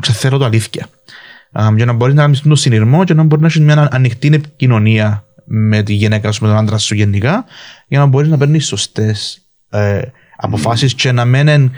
ξέρω 0.00 0.38
το 0.38 0.44
αλήθεια. 0.44 0.86
Um, 1.52 1.72
για 1.76 1.84
να 1.84 1.92
μπορείς 1.92 2.14
να 2.14 2.22
κάνεις 2.22 2.40
το 2.40 2.54
συνειρμό 2.54 3.04
και 3.04 3.14
να 3.14 3.22
μπορείς 3.22 3.40
να 3.40 3.46
έχεις 3.46 3.60
μια 3.60 3.88
ανοιχτή 3.92 4.30
επικοινωνία 4.32 5.24
με 5.44 5.82
τη 5.82 5.92
γυναίκα 5.92 6.32
σου, 6.32 6.42
με 6.42 6.48
τον 6.48 6.58
άντρα 6.58 6.78
σου 6.78 6.94
γενικά 6.94 7.44
για 7.88 7.98
να 7.98 8.06
μπορείς 8.06 8.28
να 8.28 8.36
παίρνεις 8.36 8.66
σωστές 8.66 9.46
ε, 9.70 10.00
αποφάσεις 10.36 10.94
και 10.94 11.12
να 11.12 11.24
μένουν 11.24 11.72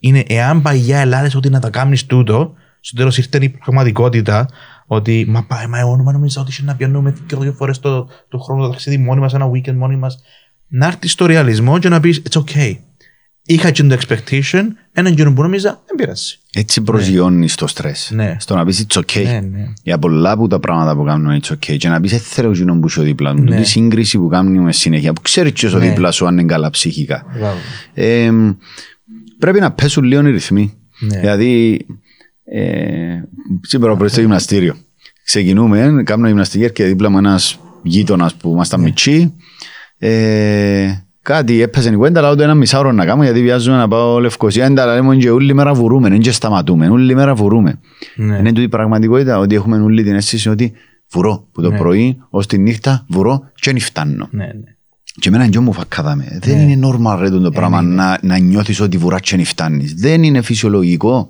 είναι 0.00 0.24
εάν 0.26 0.62
παγιά 0.62 1.00
ελάδες 1.00 1.34
ότι 1.34 1.50
να 1.50 1.60
τα 1.60 1.70
κάνεις 1.70 2.06
τούτο 2.06 2.54
στο 2.80 2.96
τέλος 2.96 3.18
ήρθε 3.18 3.38
η 3.40 3.48
πραγματικότητα 3.48 4.48
ότι 4.92 5.26
μα 5.28 5.44
πάει 5.44 5.66
μα 5.66 5.78
εγώ 5.78 5.96
νόμιζα 5.96 6.12
νόμιζα 6.12 6.40
ότι 6.40 6.50
είχε 6.50 6.62
να 6.62 6.74
πιάνουμε 6.74 7.14
και 7.26 7.36
δύο 7.36 7.52
φορές 7.52 7.78
το, 7.78 8.08
το 8.28 8.38
χρόνο 8.38 8.62
το 8.62 8.68
ταξίδι 8.68 8.98
μόνοι 8.98 9.20
μας, 9.20 9.34
ένα 9.34 9.50
weekend 9.50 9.74
μόνοι 9.74 9.96
μας 9.96 10.18
να 10.68 10.86
έρθεις 10.86 11.12
στο 11.12 11.26
ρεαλισμό 11.26 11.78
και 11.78 11.88
να 11.88 12.00
πεις 12.00 12.22
it's 12.30 12.40
okay 12.40 12.76
είχα 13.42 13.70
και 13.70 13.82
το 13.82 13.98
expectation 14.00 14.62
έναν 14.92 15.14
κύριο 15.14 15.32
που 15.32 15.42
νόμιζα 15.42 15.82
δεν 15.86 15.96
πειράζει 15.96 16.38
Έτσι 16.54 16.80
προσγειώνεις 16.82 17.54
το 17.54 17.66
στρες. 17.66 18.10
Ναι. 18.14 18.36
Στο 18.38 18.54
να 18.54 18.64
πεις 18.64 18.86
it's 18.88 19.00
okay. 19.00 19.24
ναι, 19.24 19.40
ναι. 19.40 19.72
Για 19.82 19.98
πολλά 19.98 20.30
από 20.30 20.48
τα 20.48 20.60
πράγματα 20.60 20.96
που 20.96 21.04
κάνουμε 21.04 21.40
it's 21.42 21.52
okay. 21.52 21.76
Και 21.76 21.88
να 21.88 22.00
πεις 22.00 22.12
έτσι 22.12 22.28
θέλω 22.28 22.50
εκείνο 22.50 22.78
που 22.78 22.86
είσαι 22.86 23.02
δίπλα 23.02 23.36
μου. 23.36 23.42
Ναι. 23.42 23.56
Τη 23.56 23.64
σύγκριση 23.64 24.18
που 24.18 24.28
κάνουμε 24.28 24.72
συνέχεια. 24.72 25.12
Που 25.12 25.20
ξέρει 25.22 25.52
ποιος 25.52 25.74
ο 25.74 25.78
Ναι. 25.78 25.88
δίπλα 25.88 26.10
σου 26.10 26.26
αν 26.26 26.38
είναι 26.38 26.52
καλά 26.52 26.70
ψυχικά. 26.70 27.24
Μπράβο. 27.38 27.58
Ε, 27.94 28.30
πρέπει 29.38 29.60
να 29.60 29.72
πέσουν 29.72 30.04
λίγο 30.04 30.26
οι 30.26 30.30
ρυθμοί. 30.30 30.74
Ναι. 31.00 31.20
Δηλαδή, 31.20 31.74
ε, 31.74 31.94
σήμερα 33.62 33.96
πρωί 33.96 34.08
στο 34.08 34.20
γυμναστήριο. 34.20 34.74
Ξεκινούμε, 35.24 36.02
κάνουμε 36.04 36.28
γυμναστική 36.28 36.70
και 36.72 36.84
δίπλα 36.84 37.10
μου 37.10 37.18
ένας 37.18 37.58
γείτονας 37.82 38.34
που 38.34 38.50
ήμασταν 38.50 38.80
μητσί. 38.80 39.32
Ε, 39.98 41.04
κάτι 41.22 41.60
έπαιζε 41.62 41.90
η 41.90 41.94
κουέντα, 41.94 42.20
αλλά 42.20 42.30
ούτε 42.30 42.42
ένα 42.42 42.54
μισάωρο 42.54 42.92
να 42.92 43.04
κάνω 43.04 43.22
γιατί 43.22 43.42
βιάζουμε 43.42 43.76
να 43.76 43.88
πάω 43.88 44.20
Λευκοσία. 44.20 44.64
Δεν 44.64 44.74
τα 44.74 44.86
λέμε 44.94 45.16
και 45.16 45.30
όλη 45.30 45.54
μέρα 45.54 45.74
βουρούμε, 45.74 46.08
δεν 46.08 46.20
και 46.20 46.32
σταματούμε, 46.32 46.88
όλη 46.88 47.14
μέρα 47.14 47.34
βουρούμε. 47.34 47.78
Ναι. 48.16 48.36
Είναι 48.38 48.48
τούτη 48.48 48.62
η 48.62 48.68
πραγματικότητα 48.68 49.38
ότι 49.38 49.54
έχουμε 49.54 49.78
όλη 49.80 50.02
την 50.02 50.14
αίσθηση 50.14 50.48
ότι 50.48 50.72
Βουρώ. 51.12 51.48
Που 51.52 51.62
το 51.62 51.70
Ναι. 51.70 51.78
πρωί 51.78 52.22
ως 52.30 52.46
τη 52.46 52.58
νύχτα 52.58 53.04
βουρώ 53.08 53.50
και 53.54 53.70
δεν 53.70 53.80
φτάνω. 53.80 54.28
Ναι, 54.30 54.44
ναι. 54.44 54.52
Και 55.20 55.28
εμένα 55.28 55.48
και 55.48 55.58
μου 55.58 55.72
φακάδαμε. 55.72 56.38
Δεν 56.42 56.56
Ναι. 56.56 56.62
είναι 56.62 56.88
normal 56.88 57.16
ρε 57.20 57.30
το 57.30 57.50
πράγμα 57.50 57.82
να, 57.82 58.18
να 58.22 58.38
νιώθεις 58.38 58.80
ότι 58.80 58.96
βουράς 58.96 59.20
και 59.20 59.36
δεν 59.36 59.44
φτάνεις. 59.44 59.94
Δεν 59.94 60.22
είναι 60.22 60.42
φυσιολογικό. 60.42 61.28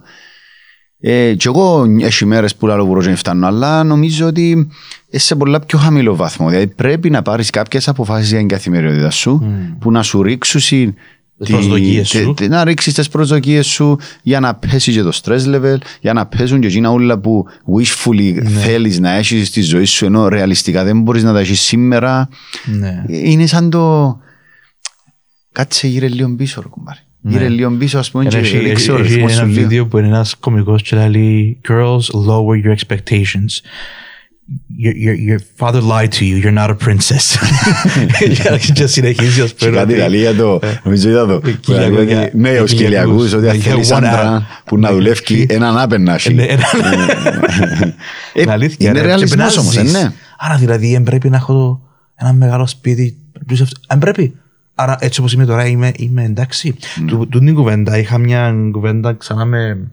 Ε, 1.02 1.34
και 1.34 1.48
εγώ 1.48 1.86
έχει 2.00 2.24
μέρες 2.24 2.56
που 2.56 2.66
λέω 2.66 2.86
βουρώ 2.86 3.00
και 3.00 3.06
δεν 3.06 3.16
φτάνω, 3.16 3.46
αλλά 3.46 3.84
νομίζω 3.84 4.26
ότι 4.26 4.68
είσαι 5.10 5.26
σε 5.26 5.34
πολλά 5.36 5.60
πιο 5.60 5.78
χαμηλό 5.78 6.16
βαθμό. 6.16 6.48
Δηλαδή 6.48 6.66
πρέπει 6.66 7.10
να 7.10 7.22
πάρεις 7.22 7.50
κάποιες 7.50 7.88
αποφάσεις 7.88 8.28
για 8.28 8.38
την 8.38 8.48
καθημερινότητα 8.48 9.10
σου 9.10 9.42
που 9.80 9.90
να 9.90 10.02
σου 10.02 10.22
ρίξουν 10.22 10.60
συ- 10.60 10.94
Τις 11.38 11.46
τη- 11.48 11.52
προσδοκίες 11.54 12.10
τε- 12.10 12.22
σου. 12.22 12.34
τε- 12.34 12.48
να 12.48 12.64
ρίξεις 12.64 12.94
τις 12.94 13.08
προσδοκίες 13.08 13.66
σου 13.66 13.98
για 14.22 14.40
να 14.40 14.54
πέσει 14.54 14.92
και 14.92 15.02
το 15.02 15.18
stress 15.22 15.44
level, 15.54 15.76
για 16.00 16.12
να 16.12 16.26
πέσουν 16.26 16.60
και 16.60 16.66
εκείνα 16.66 16.90
όλα 16.90 17.18
που 17.18 17.46
wishfully 17.76 18.34
Ναι. 18.42 18.48
θέλεις 18.50 18.98
να 18.98 19.10
έχεις 19.10 19.48
στη 19.48 19.60
ζωή 19.60 19.84
σου, 19.84 20.04
ενώ 20.04 20.28
ρεαλιστικά 20.28 20.84
δεν 20.84 21.00
μπορείς 21.02 21.22
να 21.22 21.32
τα 21.32 21.38
έχεις 21.40 21.60
σήμερα. 21.60 22.28
Ναι. 22.78 23.04
Είναι 23.06 23.46
σαν 23.46 23.70
το... 23.70 24.16
Κάτσε 25.52 25.86
γύρε 25.86 26.08
λίγο 26.08 26.34
πίσω 26.36 26.60
ρε 26.60 26.68
κουμπάρι. 26.68 26.98
Γύρε 27.22 27.48
λίγο 27.48 27.70
πίσω 27.70 27.98
ας 27.98 28.11
πούμε 28.11 28.24
και 28.24 28.37
Έχει- 28.37 28.59
ρίξε 28.59 28.92
ο 28.92 28.98
έχει 28.98 29.12
ρυθμός 29.12 29.33
ένα 29.33 29.40
σου 29.40 29.46
λίγο. 29.46 29.61
βίντεο 29.68 29.87
που 29.87 29.98
είναι 29.98 30.06
ένας 30.06 30.35
κωμικός 30.40 30.83
και 30.83 30.96
λέει 31.09 31.61
Girls, 31.68 32.26
lower 32.28 32.64
your 32.66 32.74
expectations. 32.76 33.52
Your, 34.85 34.94
your, 35.04 35.16
your 35.28 35.40
father 35.59 35.83
lied 35.83 36.09
to 36.18 36.22
you. 36.28 36.37
You're 36.44 36.59
not 36.59 36.70
a 36.70 36.76
princess. 36.88 37.37
Και 38.72 38.87
συνεχίζει 38.87 39.40
ως 39.40 39.52
Και 39.52 39.68
κάτι 39.70 39.92
ότι- 40.00 40.09
λέει 40.11 40.20
για 40.20 40.35
το, 40.35 40.59
νομίζω 40.85 41.09
είδα 41.09 41.26
το, 41.26 41.40
που 41.40 41.46
λέει 41.46 41.56
Κυλιακούς. 41.61 41.98
ότι, 41.98 42.14
ναι, 42.14 42.61
ο 42.61 42.64
Κυλιακούς. 42.64 42.70
Σκυλιακούς, 42.70 43.33
ότι 43.33 43.48
αν 43.48 43.56
Για 43.56 43.70
θέλεις 43.72 43.90
one 43.92 43.96
άντρα 43.96 44.38
hour. 44.40 44.62
που 44.64 44.78
να 44.78 44.92
δουλεύει 44.92 45.46
έναν 45.50 45.78
άπεν 45.78 46.02
να 46.02 46.14
έχει. 46.14 46.35
Ναι, 46.35 46.42
ένα- 46.42 46.64
Ε, 48.35 48.42
Είναι 48.42 48.52
αλήθεια. 48.52 48.90
Είναι 48.90 49.00
ρε. 49.00 49.06
ρεαλισμός 49.06 49.52
Και 49.52 49.59
όμως, 49.61 49.76
ε, 49.76 49.80
πρέπει 49.80 49.92
να 49.92 49.98
ναι. 50.02 50.04
ζεις. 50.09 50.16
Άρα 50.38 50.56
δηλαδή 50.56 50.92
δεν 50.92 51.02
πρέπει 51.02 51.30
να 51.30 51.37
έχω 51.37 51.52
το- 51.52 51.80
ένα 52.14 52.33
μεγάλο 52.33 52.66
σπίτι. 52.66 53.16
Αν 53.87 53.98
πρέπει. 53.98 54.35
Άρα 54.81 54.97
έτσι 55.01 55.21
όπως 55.21 55.33
είμαι 55.33 55.45
τώρα 55.45 55.66
είμαι, 55.66 55.93
είμαι 55.97 56.25
εντάξει. 56.25 56.77
Ναι. 57.01 57.07
Του, 57.07 57.29
του 57.29 57.38
την 57.38 57.55
κουβέντα 57.55 57.99
είχα 57.99 58.19
μια 58.19 58.55
κουβέντα 58.73 59.12
ξανά 59.12 59.45
με, 59.45 59.90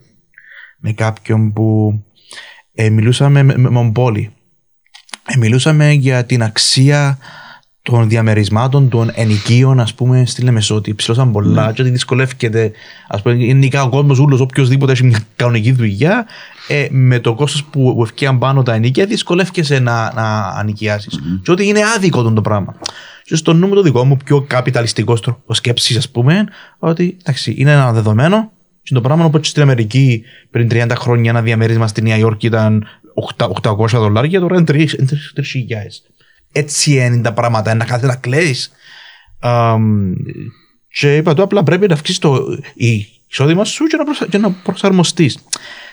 με 0.77 0.91
κάποιον 0.91 1.53
που 1.53 1.99
ε, 2.73 2.89
μιλούσαμε 2.89 3.43
με, 3.43 3.57
με 3.57 3.69
Μομπόλη. 3.69 4.31
Ε, 5.25 5.37
μιλούσαμε 5.37 5.91
για 5.91 6.25
την 6.25 6.43
αξία 6.43 7.17
των 7.81 8.09
διαμερισμάτων, 8.09 8.89
των 8.89 9.11
ενοικίων, 9.13 9.79
ας 9.79 9.93
πούμε, 9.93 10.25
στη 10.25 10.41
Λεμεσό, 10.41 10.75
ότι 10.75 10.93
ψηλώσαν 10.93 11.31
πολλά 11.31 11.71
και 11.71 11.81
ότι 11.81 11.89
δυσκολεύεται, 11.89 12.71
ας 13.07 13.21
πούμε, 13.21 13.35
γενικά 13.35 13.83
ο 13.83 13.89
κόσμος 13.89 14.19
ούλος, 14.19 14.39
οποιοδήποτε 14.39 14.91
έχει 14.91 15.05
μια 15.05 15.19
κανονική 15.35 15.71
δουλειά, 15.71 16.25
ε, 16.67 16.87
με 16.89 17.19
το 17.19 17.33
κόστος 17.33 17.63
που 17.63 17.93
που 17.95 18.03
ευκαιρία 18.03 18.37
πάνω 18.37 18.63
τα 18.63 18.73
ενοικία, 18.73 19.05
δυσκολεύκεσαι 19.05 19.79
να, 19.79 20.13
να 20.13 20.39
ανοικιάσεις. 20.39 21.19
Και 21.43 21.51
ότι 21.51 21.67
είναι 21.67 21.81
άδικο 21.95 22.23
τον 22.23 22.35
το 22.35 22.41
πράγμα. 22.41 22.75
Και 23.27 23.35
στο 23.35 23.53
νου 23.53 23.67
μου 23.67 23.73
το 23.75 23.81
δικό 23.81 24.05
μου, 24.05 24.17
πιο 24.17 24.41
καπιταλιστικό 24.41 25.13
τρόπο 25.13 25.53
σκέψης, 25.53 25.97
ας 25.97 26.09
πούμε, 26.09 26.45
ότι 26.79 27.17
εντάξει, 27.19 27.53
είναι 27.57 27.71
ένα 27.71 27.93
δεδομένο. 27.93 28.51
Και 28.81 28.93
το 28.93 29.01
πράγμα 29.01 29.25
όπως 29.25 29.47
στην 29.47 29.61
Αμερική 29.61 30.23
πριν 30.51 30.67
30 30.71 30.91
χρόνια 30.95 31.29
ένα 31.31 31.41
διαμέρισμα 31.41 31.87
στη 31.87 32.01
Νέα 32.01 32.17
Υόρκη 32.17 32.45
ήταν 32.45 32.85
800 33.47 33.87
δολάρια, 33.87 34.39
τώρα 34.39 34.55
είναι 34.55 34.65
3.000. 34.67 34.77
Έτσι 36.51 36.95
είναι 36.95 37.21
τα 37.21 37.33
πράγματα, 37.33 37.73
να 37.73 37.85
κάθεται 37.85 38.07
να 38.07 38.15
κλαίει. 38.15 38.55
Και 40.99 41.15
είπα 41.15 41.33
του 41.33 41.41
απλά 41.41 41.63
πρέπει 41.63 41.87
να 41.87 41.93
αυξήσεις 41.93 42.19
το 42.19 42.57
η 42.73 43.07
εισόδημα 43.29 43.63
σου 43.63 43.85
και 43.85 43.97
να, 43.97 44.03
προσα... 44.03 44.27
και 44.27 44.37
να 44.37 44.51
προσαρμοστείς. 44.51 45.37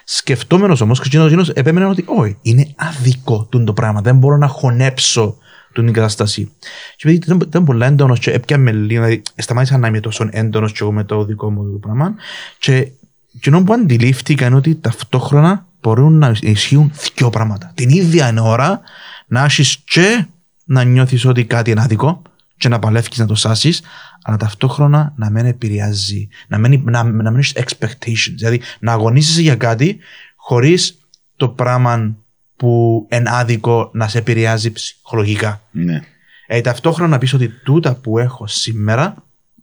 Σκεφτόμενος 0.05 0.81
όμως, 0.81 0.99
Χριστιανό 0.99 1.45
επέμενε 1.55 1.87
ότι 1.87 2.05
όχι, 2.07 2.37
είναι 2.43 2.75
αδικό 2.77 3.47
τούτο 3.51 3.65
το 3.65 3.73
πράγμα. 3.73 4.01
Δεν 4.01 4.17
μπορώ 4.17 4.37
να 4.37 4.47
χωνέψω 4.47 5.39
την 5.83 5.93
κατάσταση. 5.93 6.51
Και 6.97 7.09
επειδή 7.09 7.17
ήταν, 7.25 7.41
ήταν 7.47 7.65
πολύ 7.65 7.85
έντονος, 7.85 8.19
και 8.19 8.31
έπιαμε 8.31 8.73
λίγο, 8.73 9.05
δηλαδή 9.05 9.23
σταμάτησα 9.37 9.79
να 9.79 9.89
είμαι 9.89 10.01
τόσο 10.01 10.29
έντονος 10.31 10.73
και 10.73 10.79
εγώ 10.81 10.93
με 10.93 11.05
το 11.05 11.25
δικό 11.25 11.51
μου 11.51 11.73
το 11.73 11.79
πράγμα. 11.79 12.15
Και 12.59 12.89
εκείνο 13.35 13.63
που 13.63 13.73
αντιλήφθηκα 13.73 14.47
είναι 14.47 14.57
ότι 14.57 14.75
ταυτόχρονα 14.75 15.67
μπορούν 15.81 16.19
να 16.19 16.37
ισχύουν 16.41 16.93
δύο 17.15 17.31
πράγματα. 17.31 17.73
Την 17.75 17.89
ίδια 17.89 18.35
ώρα 18.43 18.81
να 19.27 19.45
έχεις 19.45 19.77
και 19.85 20.27
να 20.65 20.83
νιώθεις 20.83 21.25
ότι 21.25 21.45
κάτι 21.45 21.71
είναι 21.71 21.81
άδικο 21.81 22.23
και 22.57 22.69
να 22.69 22.79
παλεύει 22.79 23.09
να 23.17 23.27
το 23.27 23.35
σάσεις, 23.35 23.83
αλλά 24.23 24.37
ταυτόχρονα 24.37 25.13
να 25.17 25.31
μην 25.31 25.47
επηρεάζει, 25.47 26.29
να 26.49 26.59
μην, 26.59 26.83
να, 26.85 27.03
να 27.03 27.31
μην 27.31 27.39
έχεις 27.39 27.53
expectations. 27.57 28.35
Δηλαδή 28.37 28.61
να 28.81 28.93
αγωνίζεσαι 28.93 29.41
για 29.41 29.57
κάτι 29.57 29.99
χωρίς 30.37 30.99
το 31.37 31.49
πράγμα 31.49 32.17
που 32.57 33.07
είναι 33.13 33.31
άδικο 33.33 33.91
να 33.93 34.09
σε 34.09 34.19
επηρεάζει 34.19 34.73
ψυχολογικά. 34.73 35.61
Ναι. 35.71 36.01
Ε, 36.47 36.61
ταυτόχρονα 36.61 37.11
να 37.11 37.19
πεις 37.19 37.33
ότι 37.33 37.49
τούτα 37.49 37.95
που 37.95 38.19
έχω 38.19 38.47
σήμερα, 38.47 39.15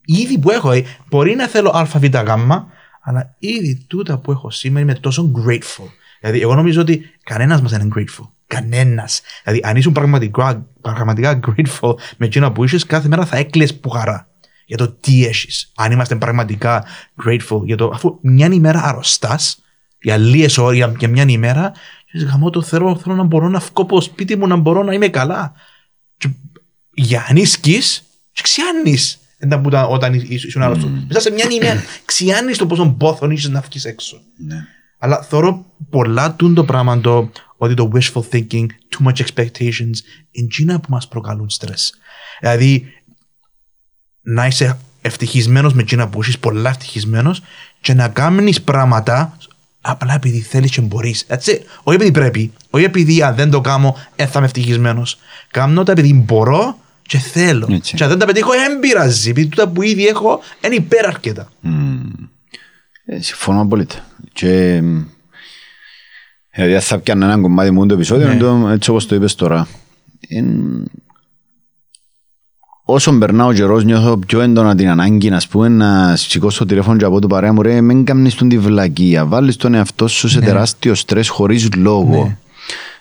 ήδη 0.06 0.38
που 0.38 0.52
έχω, 0.52 0.72
ε, 0.72 0.84
μπορεί 1.10 1.36
να 1.36 1.48
θέλω 1.48 1.72
ΑΒΓ, 1.74 2.06
αλλά 3.02 3.36
ήδη 3.40 3.86
τούτα 3.88 4.18
που 4.18 4.32
έχω 4.32 4.50
σήμερα 4.50 4.84
είμαι 4.84 4.94
τόσο 4.94 5.32
grateful. 5.36 5.90
Δηλαδή, 6.20 6.42
εγώ 6.42 6.56
νομίζω 6.56 6.82
ότι 6.82 7.12
κανένας 7.24 7.62
μας 7.62 7.72
δεν 7.72 7.82
είναι 7.82 7.94
grateful. 7.96 8.28
Κανένας. 8.48 9.22
Δηλαδή, 9.44 9.62
αν 9.64 9.76
ήσουν 9.76 9.94
πραγματικά, 9.94 10.66
πραγματικά 10.82 11.40
grateful 11.48 11.94
με 12.18 12.26
εκείνα 12.26 12.52
που 12.52 12.64
είσαι, 12.64 12.86
κάθε 12.88 13.08
μέρα 13.08 13.26
θα 13.26 13.38
έκλειε 13.38 13.68
που 13.68 13.90
χαρά 13.90 14.30
για 14.66 14.78
το 14.78 14.88
τι 15.00 15.26
έχεις. 15.26 15.72
Αν 15.76 15.92
είμαστε 15.92 16.16
πραγματικά 16.16 16.86
grateful 17.26 17.62
για 17.64 17.78
το. 17.78 17.92
αφού 17.94 18.18
μια 18.22 18.48
ημέρα 18.52 18.84
αρρωστάς, 18.84 19.62
για 20.02 20.18
λίγες 20.18 20.58
ώρες, 20.58 20.78
για, 20.78 20.94
για 21.00 21.08
μια 21.08 21.26
ημέρα, 21.28 21.72
και 22.12 22.26
γαμώ 22.26 22.50
το 22.50 22.62
θέλω, 22.62 22.96
θέλω 22.98 23.16
να 23.16 23.24
μπορώ 23.24 23.50
να 23.50 23.60
βγω 23.60 23.72
από 23.74 23.96
το 23.96 24.02
σπίτι 24.02 24.36
μου, 24.36 24.48
να 24.48 24.56
μπορώ 24.56 24.84
να 24.84 24.94
είμαι 24.94 25.08
καλά. 25.08 25.54
Και 26.18 26.30
για 26.94 27.26
ανίσκεις 27.30 28.04
και 28.32 28.42
ξιάνεις 28.44 29.16
Εντά 29.44 29.60
που 29.60 29.68
ήταν 29.68 29.86
όταν 29.90 30.14
ήσ- 30.14 30.30
ήσουν 30.46 30.62
άρρωστος. 30.62 30.90
Μέσα 31.08 31.20
σε 31.20 31.32
μια 31.32 31.46
ημέρα 31.52 31.84
ξιάνεις 32.06 32.58
το 32.58 32.66
πόσο 32.66 32.90
πόθον 32.90 33.32
είσαι 33.32 33.50
να 33.50 33.62
βγεις 33.62 33.86
έξω. 33.86 34.22
Ναι. 34.38 34.56
Αλλά 34.98 35.22
θεωρώ 35.22 35.66
πολλά 35.90 36.34
τούν 36.36 36.54
το 36.54 36.64
πράγμα 36.66 37.02
το 37.02 37.32
ότι 37.58 37.74
το 37.74 37.92
wishful 37.94 38.22
thinking, 38.32 38.66
too 38.66 39.08
much 39.08 39.16
expectations, 39.16 39.98
είναι 40.32 40.46
εκείνα 40.46 40.80
που 40.80 40.88
μας 40.90 41.08
προκαλούν 41.08 41.50
στρες. 41.50 41.94
Δηλαδή, 42.40 42.86
να 44.22 44.46
είσαι 44.46 44.78
ευτυχισμένος 45.02 45.74
με 45.74 45.82
εκείνα 45.82 46.08
που 46.08 46.24
είσαι 46.24 46.38
πολλά 46.38 46.70
ευτυχισμένος 46.70 47.42
και 47.82 47.94
να 47.94 48.08
κάνεις 48.08 48.62
πράγματα 48.62 49.38
απλά 49.82 50.14
επειδή 50.14 50.40
θέλεις 50.40 50.72
και 50.72 50.82
μπορείς. 50.82 51.26
That's 51.30 51.34
it. 51.50 51.60
Όχι 51.84 51.96
επειδή 51.96 52.12
πρέπει. 52.12 52.52
Όχι 52.70 52.84
επειδή 52.84 53.24
αν 53.24 53.36
δεν 53.36 53.50
το 53.50 53.62
κάνω 53.62 53.98
δεν 54.16 54.28
θα 54.28 54.34
είμαι 54.36 54.46
ευτυχισμένος. 54.46 55.18
Κάνω 55.52 55.84
τα 55.84 55.92
επειδή 55.92 56.14
μπορώ 56.14 56.80
και 57.02 57.18
θέλω. 57.18 57.68
Έτσι. 57.72 57.96
Και 57.96 58.04
αν 58.04 58.10
δεν 58.10 58.20
τα 58.20 58.26
πετύχω 58.26 58.52
δεν 58.52 58.80
πειράζει. 58.80 59.30
Επειδή 59.30 59.48
τούτα 59.48 59.68
που 59.68 59.82
ήδη 59.82 60.08
έχω 60.08 60.40
είναι 60.66 60.76
υπεραρκετά. 60.76 61.50
Ε, 63.06 63.22
συμφωνώ 63.22 63.62
απόλυτα. 63.62 63.96
Και 64.34 64.82
δηλαδή 66.56 66.80
θα 66.80 67.00
πιάνω 67.00 67.26
ένα 67.26 67.42
κομμάτι 67.42 67.72
μου 67.72 67.86
το 67.86 67.94
επεισόδιο, 67.94 68.28
Ναι. 68.28 68.36
το, 68.38 68.70
έτσι 68.72 68.90
όπως 68.90 69.06
το 69.06 69.16
είπες 69.16 69.36
τώρα. 69.36 69.68
Εν... 70.28 70.84
Όσο 72.84 73.18
περνά 73.18 73.46
ο 73.46 73.54
καιρός 73.54 73.84
νιώθω 73.84 74.18
πιο 74.18 74.42
έντονα 74.42 74.76
την 74.76 74.90
ανάγκη 74.90 75.30
να, 75.30 75.42
πούμε, 75.50 75.68
να 75.68 76.16
σηκώσω 76.16 76.60
το 76.60 76.66
τηλέφωνο 76.66 76.98
και 76.98 77.06
από 77.06 77.20
το 77.22 77.28
παρέα 77.28 77.54
μου 77.54 77.62
ρε 77.62 77.82
μην 77.82 78.04
κάνεις 78.06 78.36
τον 78.36 78.50
τη 78.50 78.58
βλακεία, 78.58 79.26
βάλεις 79.26 79.56
τον 79.56 79.74
εαυτό 79.74 80.08
σου 80.08 80.28
σε 80.28 80.40
τεράστιο 80.40 80.96
στρες 80.96 81.30
χωρίς 81.30 81.70
λόγο. 81.78 82.24
Ναι. 82.24 82.36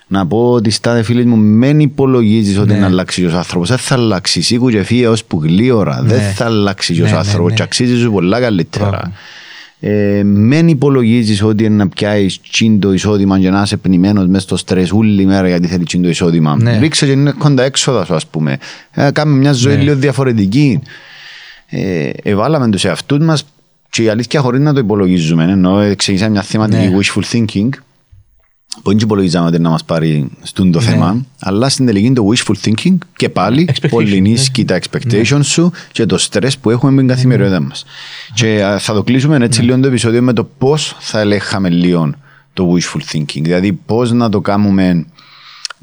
Να 0.07 0.27
πω 0.27 0.51
ότι 0.51 0.69
στάδε 0.69 1.03
φίλοι 1.03 1.25
μου, 1.25 1.37
μην 1.37 1.79
υπολογίζεις 1.79 2.57
ότι 2.57 2.71
Ναι. 2.73 2.79
να 2.79 2.85
αλλάξει 2.85 3.25
ο 3.25 3.31
άνθρωπος. 3.37 3.69
Δεν 3.69 3.77
θα 3.77 3.95
αλλάξει. 3.95 4.41
Σήκου 4.41 4.69
και 4.69 4.83
φύγε 4.83 5.07
ως 5.07 5.23
που 5.23 5.39
γλύωρα. 5.43 6.01
Δεν 6.03 6.21
θα 6.21 6.45
αλλάξει 6.45 6.93
Ναι, 6.93 7.01
ο 7.01 7.05
ναι, 7.11 7.17
άνθρωπος. 7.17 7.49
ναι. 7.49 7.55
Και 7.55 7.63
αξίζει 7.63 7.97
σου 7.99 8.11
πολλά 8.11 8.39
καλύτερα. 8.39 8.87
Μπράβο. 8.89 9.11
Ε, 9.83 10.23
μην 10.23 10.67
υπολογίζεις 10.67 11.43
ότι 11.43 11.63
είναι 11.63 11.75
να 11.75 11.87
πιάσεις 11.89 12.41
τσιν 12.41 12.79
το 12.79 12.93
εισόδημα 12.93 13.39
και 13.39 13.49
να 13.49 13.61
είσαι 13.61 13.77
πνημένος 13.77 14.27
μέσα 14.27 14.39
στο 14.43 14.57
στρες 14.57 14.91
όλη 14.91 15.25
μέρα 15.25 15.47
γιατί 15.47 15.67
θέλεις 15.67 15.85
τσιν 15.85 16.01
το 16.01 16.09
εισόδημα. 16.09 16.55
Ναι. 16.61 16.79
Ρίξε 16.79 17.05
και 17.05 17.11
είναι 17.11 17.31
κοντά 17.37 17.63
έξοδα 17.63 18.05
σου 18.05 18.15
ας 18.15 18.27
πούμε. 18.27 18.57
Ε, 18.91 19.11
κάμε 19.13 19.37
μια 19.37 19.51
ζωή 19.51 19.75
Ναι. 19.75 19.81
λίγο 19.81 19.95
διαφορετική. 19.95 20.79
Ε, 21.67 22.09
εβάλαμε 22.23 22.69
τους 22.69 22.85
εαυτούς 22.85 23.17
μας 23.25 23.45
και 23.89 24.03
η 24.03 24.09
αλήθεια 24.09 24.39
χωρίς 24.39 24.59
να 24.61 24.73
το 24.73 24.79
υπολογίζουμε. 24.79 25.43
Ενώ 25.43 25.95
ξεκινήσαμε 25.95 26.31
μια 26.31 26.41
θεματική 26.41 26.87
Ναι. 26.87 26.97
wishful 26.97 27.23
thinking 27.35 27.69
που 28.83 28.89
δεν 28.89 28.97
υπολογίζαμε 28.97 29.47
ότι 29.47 29.59
να 29.59 29.69
μας 29.69 29.83
πάρει 29.83 30.29
στον 30.41 30.71
το 30.71 30.79
Ναι. 30.79 30.85
θέμα, 30.85 31.25
αλλά 31.39 31.69
στην 31.69 31.85
τελική 31.85 32.05
είναι 32.05 32.15
το 32.15 32.27
wishful 32.33 32.53
thinking 32.67 32.97
και 33.15 33.29
πάλι 33.29 33.69
Expectation, 33.71 33.89
πολύ 33.89 34.21
ναι. 34.21 34.29
νίσκει 34.29 34.65
τα 34.65 34.79
expectations 34.81 35.43
σου 35.43 35.71
και 35.91 36.05
το 36.05 36.27
stress 36.29 36.51
που 36.61 36.69
έχουμε 36.69 36.91
με 36.91 36.97
την 36.99 37.07
καθημερινότητα 37.07 37.59
μας. 37.61 37.85
Και 38.33 38.63
α, 38.63 38.79
θα 38.79 38.93
το 38.93 39.03
κλείσουμε 39.03 39.37
έτσι 39.41 39.61
λίγο 39.61 39.79
το 39.79 39.87
επεισόδιο 39.87 40.21
με 40.21 40.33
το 40.33 40.43
πώς 40.43 40.95
θα 40.99 41.19
ελέγχαμε 41.19 41.69
λίγο 41.69 42.11
το 42.53 42.73
wishful 42.75 43.15
thinking. 43.15 43.41
Δηλαδή 43.41 43.73
πώς 43.73 44.11
να 44.11 44.29
το 44.29 44.41
κάνουμε 44.41 45.05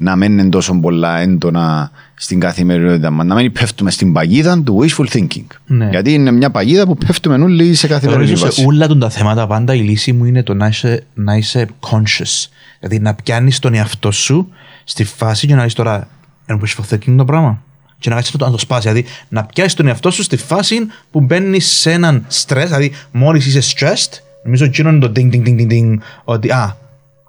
να 0.01 0.15
μην 0.15 0.39
είναι 0.39 0.49
τόσο 0.49 0.79
πολλά 0.79 1.17
έντονα 1.19 1.91
στην 2.13 2.39
καθημερινότητα 2.39 3.09
μας. 3.09 3.25
Να 3.25 3.35
μην 3.35 3.51
πέφτουμε 3.51 3.91
στην 3.91 4.13
παγίδα 4.13 4.61
του 4.63 4.79
wishful 4.81 5.07
thinking. 5.07 5.45
Ναι. 5.65 5.89
Γιατί 5.89 6.13
είναι 6.13 6.31
μια 6.31 6.49
παγίδα 6.49 6.85
που 6.85 6.97
πέφτουμε 6.97 7.35
όλοι 7.35 7.73
σε 7.73 7.87
καθημερινή 7.87 8.25
Νομίζω 8.25 8.45
βάση. 8.45 8.59
σε 8.59 8.65
όλα 8.67 8.87
των 8.87 8.99
τα 8.99 9.09
θέματα 9.09 9.47
πάντα 9.47 9.73
η 9.73 9.79
λύση 9.79 10.11
μου 10.11 10.25
είναι 10.25 10.43
το 10.43 10.53
να 10.53 10.67
είσαι, 10.67 11.03
να 11.13 11.35
είσαι 11.35 11.67
conscious. 11.79 12.49
Δηλαδή 12.79 12.99
να 12.99 13.13
πιάνεις 13.13 13.59
τον 13.59 13.73
εαυτό 13.73 14.11
σου 14.11 14.49
στη 14.83 15.03
φάση 15.03 15.47
και 15.47 15.55
να 15.55 15.63
δεις 15.63 15.73
τώρα 15.73 16.07
είναι 16.49 16.59
wishful 16.63 16.93
thinking 16.93 17.15
το 17.17 17.25
πράγμα 17.25 17.61
και 17.99 18.09
να 18.09 18.15
κάτσεις 18.15 18.33
να 18.33 18.39
το, 18.39 18.45
να 18.45 18.51
το 18.51 18.57
σπάσεις. 18.57 18.91
Δηλαδή 18.91 19.09
να 19.29 19.43
πιάσεις 19.43 19.73
τον 19.73 19.87
εαυτό 19.87 20.11
σου 20.11 20.23
στη 20.23 20.37
φάση 20.37 20.87
που 21.11 21.21
μπαίνεις 21.21 21.65
σε 21.65 21.91
έναν 21.91 22.25
stress, 22.31 22.63
δηλαδή 22.65 22.91
μόλις 23.11 23.45
είσαι 23.45 23.75
stressed, 23.75 24.19
νομίζω 24.43 24.65
εκείνο 24.65 24.89
είναι 24.89 24.99
το 24.99 25.11
ding 25.15 25.33
ding 25.33 25.43
ding 25.47 25.59
ding 25.59 25.71
ding, 25.71 25.97
ότι 26.23 26.49
α, 26.51 26.77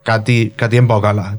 κάτι, 0.03 0.53
κάτι 0.55 0.75
δεν 0.77 0.87
πάω 0.87 1.01
καλά. 1.01 1.39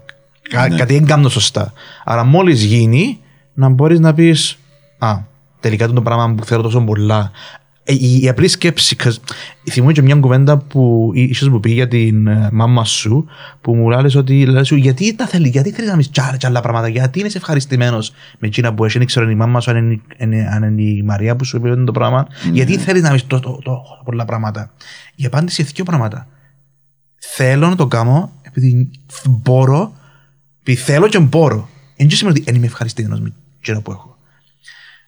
Κα, 0.51 0.67
Ναι. 0.67 0.75
Κάτι 0.77 0.93
δεν 0.93 1.05
κάνω 1.05 1.29
σωστά. 1.29 1.73
Άρα 2.03 2.23
μόλις 2.23 2.63
γίνει, 2.63 3.19
να 3.53 3.69
μπορείς 3.69 3.99
να 3.99 4.13
πεις 4.13 4.57
Α, 4.97 5.17
τελικά 5.59 5.85
είναι 5.85 5.93
το 5.93 6.01
πράγμα 6.01 6.33
που 6.35 6.45
θέλω 6.45 6.61
τόσο 6.61 6.81
πολλά. 6.81 7.31
Ε, 7.83 7.93
η, 7.93 8.19
η 8.21 8.29
απλή 8.29 8.47
σκέψη, 8.47 8.95
'cause 9.03 9.15
θυμούμαι 9.71 9.91
και 9.91 10.01
μια 10.01 10.15
κουβέντα 10.15 10.57
που 10.57 11.11
ίσως 11.13 11.49
μου 11.49 11.59
πει 11.59 11.71
για 11.71 11.87
την 11.87 12.27
ε, 12.27 12.49
μάμα 12.51 12.85
σου, 12.85 13.25
που 13.61 13.75
μου 13.75 13.89
λέει 13.89 14.15
ότι 14.17 14.45
λέει 14.45 14.63
σου, 14.63 14.75
γιατί 14.75 15.15
τα 15.15 15.25
θέλει, 15.27 15.49
γιατί 15.49 15.71
θέλεις 15.71 15.89
να 15.89 15.95
μην 15.95 16.11
τσάρε 16.11 16.37
και 16.37 16.45
άλλα 16.45 16.61
πράγματα, 16.61 16.87
γιατί 16.87 17.19
είναι 17.19 17.29
ευχαριστημένος 17.35 18.11
με 18.39 18.47
εκείνα 18.47 18.73
που 18.73 18.85
έχει, 18.85 18.97
δεν 18.97 19.07
ξέρω 19.07 19.25
αν 19.25 19.31
η 19.31 19.35
μάμα 19.35 19.59
σου, 19.59 19.71
αν 19.71 19.77
είναι, 19.77 20.01
είναι- 20.17 20.47
αν 20.51 20.63
είναι 20.63 20.81
η 20.81 21.03
Μαρία 21.03 21.35
που 21.35 21.43
σου 21.45 21.57
είπε 21.57 21.75
το 21.75 21.91
πράγμα, 21.91 22.27
γιατί 22.51 22.77
θέλεις 22.77 23.01
να 23.01 23.11
μην 23.11 23.21
το, 23.27 23.39
το, 23.39 23.59
το, 23.63 23.81
πολλά 24.05 24.25
πράγματα. 24.25 24.71
Η 25.15 25.25
απάντηση 25.25 25.61
είναι 25.61 25.71
δύο 25.75 25.83
πράγματα. 25.83 26.27
Θέλω 27.19 27.67
να 27.69 27.75
το 27.75 27.87
κάνω 27.87 28.31
επειδή 28.41 28.89
μπορώ, 29.29 29.93
επειδή 30.63 30.77
θέλω 30.77 31.07
και 31.07 31.19
μπορώ. 31.19 31.69
Δεν 31.97 32.09
σημαίνει 32.11 32.35
ότι 32.37 32.45
δεν 32.45 32.55
είμαι 32.55 32.65
ευχαριστημένο 32.65 33.17
με 33.21 33.33
εκείνα 33.59 33.81
που 33.81 33.91
έχω. 33.91 34.17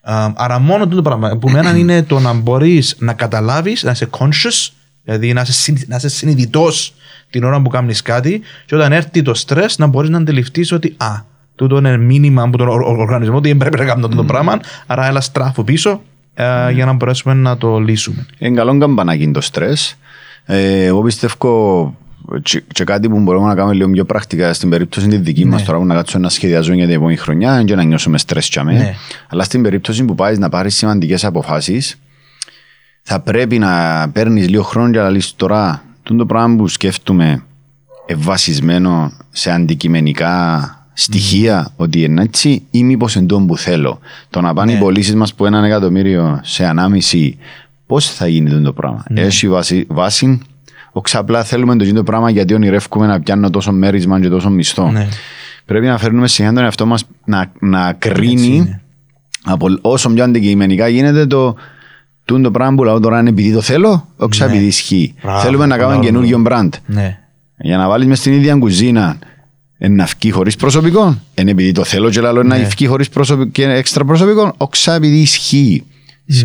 Α, 0.02 0.32
άρα 0.36 0.60
μόνο 0.60 0.88
το 0.88 1.02
πράγμα 1.02 1.38
που 1.38 1.50
μένα 1.50 1.78
είναι 1.78 2.04
το 2.04 2.20
να 2.20 2.34
μπορείς 2.34 2.96
να 3.00 3.14
καταλάβεις, 3.14 3.84
να 3.84 3.92
είσαι 3.92 4.10
conscious, 4.18 4.72
δηλαδή 5.04 5.34
να 5.34 5.42
είσαι, 5.42 5.52
συν- 5.54 5.88
να 5.88 5.96
είσαι 5.96 6.10
συνειδητός 6.10 6.94
την 7.30 7.44
ώρα 7.44 7.62
που 7.62 7.70
κάνεις 7.70 8.02
κάτι, 8.02 8.42
και 8.66 8.76
όταν 8.76 8.92
έρθει 8.92 9.22
το 9.22 9.34
stress 9.46 9.70
να 9.78 9.88
μπορείς 9.88 10.10
να 10.10 10.18
αντιληφθείς 10.18 10.72
ότι 10.72 10.94
α, 10.98 11.08
τούτο 11.56 11.78
είναι 11.78 11.98
μήνυμα 11.98 12.44
από 12.44 12.58
τον 12.58 12.68
ο- 12.68 12.72
ο- 12.74 12.98
οργανισμό 13.02 13.36
ότι 13.38 13.48
δεν 13.48 13.58
πρέπει 13.58 13.78
να 13.78 13.86
κάνουμε 13.86 14.06
αυτό 14.06 14.18
το 14.18 14.24
πράγμα, 14.26 14.60
άρα 14.88 15.06
έλα 15.08 15.22
στράφω 15.22 15.64
πίσω 15.64 16.02
ε, 16.34 16.72
για 16.72 16.86
να 16.86 16.94
μπορέσουμε 16.94 17.34
να 17.34 17.58
το 17.58 17.80
λύσουμε. 17.80 18.26
Είναι 18.38 18.56
καλό 18.56 18.78
καμπανάκι 18.78 19.32
το 19.32 19.42
στρες. 19.42 19.98
Ε, 20.46 20.84
εγώ 20.86 21.02
πιστεύω 21.02 21.98
και, 22.42 22.64
και 22.74 22.84
κάτι 22.84 23.10
που 23.10 23.20
μπορούμε 23.20 23.48
να 23.48 23.56
κάνουμε 23.56 23.74
λίγο 23.74 23.90
πιο 23.90 24.06
πρακτικά 24.06 24.54
στην 24.54 24.70
περίπτωση 24.70 25.08
τη 25.08 25.18
δική 25.18 25.46
μας 25.46 25.64
τώρα 25.64 25.78
που 25.78 25.86
να 25.86 25.96
κάτσουμε 25.96 26.24
να 26.24 26.30
σχεδιαζούμε 26.30 26.76
για 26.76 26.86
την 26.86 26.96
επόμενη 26.96 27.18
χρονιά 27.18 27.64
και 27.64 27.76
να 27.76 27.84
νιώσουμε 27.84 28.18
στρες 28.18 28.50
για 28.52 28.64
μέ. 28.64 28.74
Ναι. 28.74 28.96
Αλλά 29.30 29.44
στην 29.44 29.62
περίπτωση 29.62 30.04
που 30.04 30.16
πάεις 30.16 30.38
να 30.40 30.50
πάρεις 30.50 30.76
σημαντικές 30.76 31.26
αποφάσεις 31.26 31.98
θα 33.02 33.20
πρέπει 33.20 33.60
να 33.60 34.10
παίρνεις 34.14 34.50
λίγο 34.50 34.64
χρόνο 34.64 34.90
για 34.90 35.02
να 35.02 35.10
λύσεις 35.10 35.36
τώρα 35.36 35.84
τούτο 36.04 36.20
το 36.20 36.26
πράγμα 36.26 36.56
που 36.56 36.68
σκέφτομαι 36.68 37.44
ε, 38.06 38.16
βασισμένο 38.18 39.12
σε 39.32 39.52
αντικειμενικά 39.52 40.78
στοιχεία 40.94 41.72
ότι 41.76 42.02
είναι 42.02 42.22
έτσι 42.22 42.64
ή 42.72 42.84
μήπως 42.84 43.16
εν 43.16 43.28
τόν 43.28 43.48
που 43.48 43.58
θέλω. 43.58 44.00
Το 44.30 44.42
να 44.42 44.54
πάνε 44.54 44.72
οι 44.72 44.78
πωλήσεις 44.78 45.16
μας 45.16 45.34
που 45.34 45.46
έναν 45.46 45.64
εκατομμύριο 45.64 46.40
σε 46.44 46.66
ανάμιση, 46.66 47.38
πώς 47.86 48.10
θα 48.10 48.28
γίνει 48.28 48.50
τούτο 48.50 48.64
το 48.64 48.74
πράγμα. 48.74 49.04
Έχει 49.14 49.50
βάση, 49.50 49.86
βάση 49.90 50.42
όχι 50.94 51.18
απλά 51.18 51.44
θέλουμε 51.44 51.76
το 51.76 51.84
ίδιο 51.86 52.04
πράγμα 52.04 52.30
γιατί 52.30 52.54
ονειρεύουμε 52.54 53.08
να 53.08 53.20
πιάνω 53.20 53.50
τόσο 53.50 53.72
μέρισμα 53.72 54.20
και 54.20 54.30
τόσο 54.30 54.50
μισθό. 54.50 54.92
Ναι. 54.92 55.08
Πρέπει 55.66 55.86
να 55.86 55.98
φέρνουμε 55.98 56.28
συνέχεια 56.28 56.56
τον 56.56 56.66
εαυτό 56.66 56.86
μας 56.86 57.06
να, 57.26 57.52
να 57.60 57.94
κρίνει 57.94 58.56
είναι. 58.56 58.82
από 59.44 59.68
όσο 59.82 60.10
πιο 60.10 60.24
αντικειμενικά 60.24 60.88
γίνεται 60.88 61.26
το 61.26 61.56
τούτο 62.26 62.42
το 62.42 62.52
πράγμα 62.52 62.76
που 62.76 62.84
λέω 62.84 63.00
τώρα 63.00 63.20
είναι 63.20 63.30
επειδή 63.30 63.54
το 63.54 63.62
θέλω, 63.62 64.08
όχι 64.18 64.44
επειδή 64.44 64.66
ισχύει. 64.66 65.14
Μπράβο, 65.24 65.40
Θέλουμε 65.40 65.66
να 65.66 65.78
κάνουμε 65.78 65.98
μπράβο. 65.98 66.10
καινούργιο 66.12 66.44
brand. 66.48 66.70
Ναι. 66.86 67.18
Για 67.58 67.78
να 67.78 67.88
βάλεις 67.88 68.08
μες 68.08 68.20
στην 68.20 68.34
ίδια 68.34 68.56
κουζίνα 68.56 69.18
είναι 69.78 69.96
να 69.96 70.08
βγει 70.20 70.32
χωρίς 70.32 70.56
προσωπικό. 70.56 71.18
Είναι 71.36 71.52
επειδή 71.52 71.72
το 71.72 71.84
θέλω 71.84 72.10
και 72.10 72.22
λαλό 72.22 72.44
να 72.44 72.56
βγει 72.56 72.88
χωρίς 72.88 73.10
προσωπικό 73.10 73.50
και 73.50 73.64
έξτρα 73.64 74.06
προσωπικό. 74.06 74.54
Όχι 74.58 74.90
επειδή 74.90 75.18
ισχύει. 75.18 75.84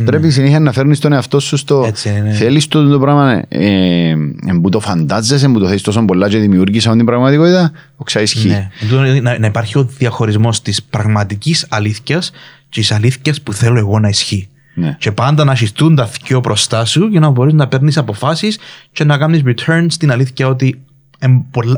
Πρέπει 0.05 0.31
συνέχεια 0.31 0.61
να 0.61 0.73
φέρνεις 0.73 0.99
τον 0.99 1.13
εαυτό 1.13 1.41
σου 1.41 1.57
στο 1.57 1.85
Έτσι 1.87 2.09
είναι, 2.09 2.21
ναι. 2.21 2.33
θέλεις 2.33 2.69
το, 2.69 2.89
το 2.89 2.99
πράγμα 2.99 3.43
ε, 3.49 4.09
ε, 4.09 4.17
που 4.63 4.69
το 4.69 4.81
φαντάζεσαι, 4.81 5.49
που 5.49 5.59
το 5.59 5.67
θέλεις 5.67 5.83
τόσο 5.83 6.05
πολλά 6.05 6.29
και 6.29 6.39
δημιουργείς 6.39 6.85
αυτή 6.87 6.97
την 6.97 7.07
πραγματικότητα. 7.07 7.73
Όχι 7.97 8.23
ισχύει. 8.23 8.49
Ναι. 8.49 8.69
Τούτο 8.81 9.05
είναι 9.05 9.21
Να, 9.21 9.39
να 9.39 9.47
υπάρχει 9.47 9.79
ο 9.79 9.85
διαχωρισμός 9.85 10.63
της 10.63 10.83
πραγματικής 10.83 11.67
αλήθειας 11.69 12.31
και 12.69 12.81
της 12.81 12.93
αλήθειας 12.93 13.43
που 13.43 13.53
θέλω 13.53 13.79
εγώ 13.79 13.99
να 13.99 14.09
ισχύει. 14.09 14.49
Ναι. 14.75 14.97
Και 14.99 15.13
πάντα 15.13 15.45
να 15.45 15.55
συστούν 15.55 15.95
τα 15.95 16.11
δυο 16.25 16.41
μπροστά 16.41 16.85
σου 16.85 17.07
για 17.07 17.21
να 17.21 17.31
μπορείς 17.31 17.53
να 17.55 17.69
παίρνεις 17.69 17.97
αποφάσεις 17.97 18.59
και 18.93 19.05
να 19.05 19.19
κάνεις 19.19 19.43
return 19.45 19.87
στην 19.89 20.11
αλήθεια 20.11 20.49
ότι 20.49 20.81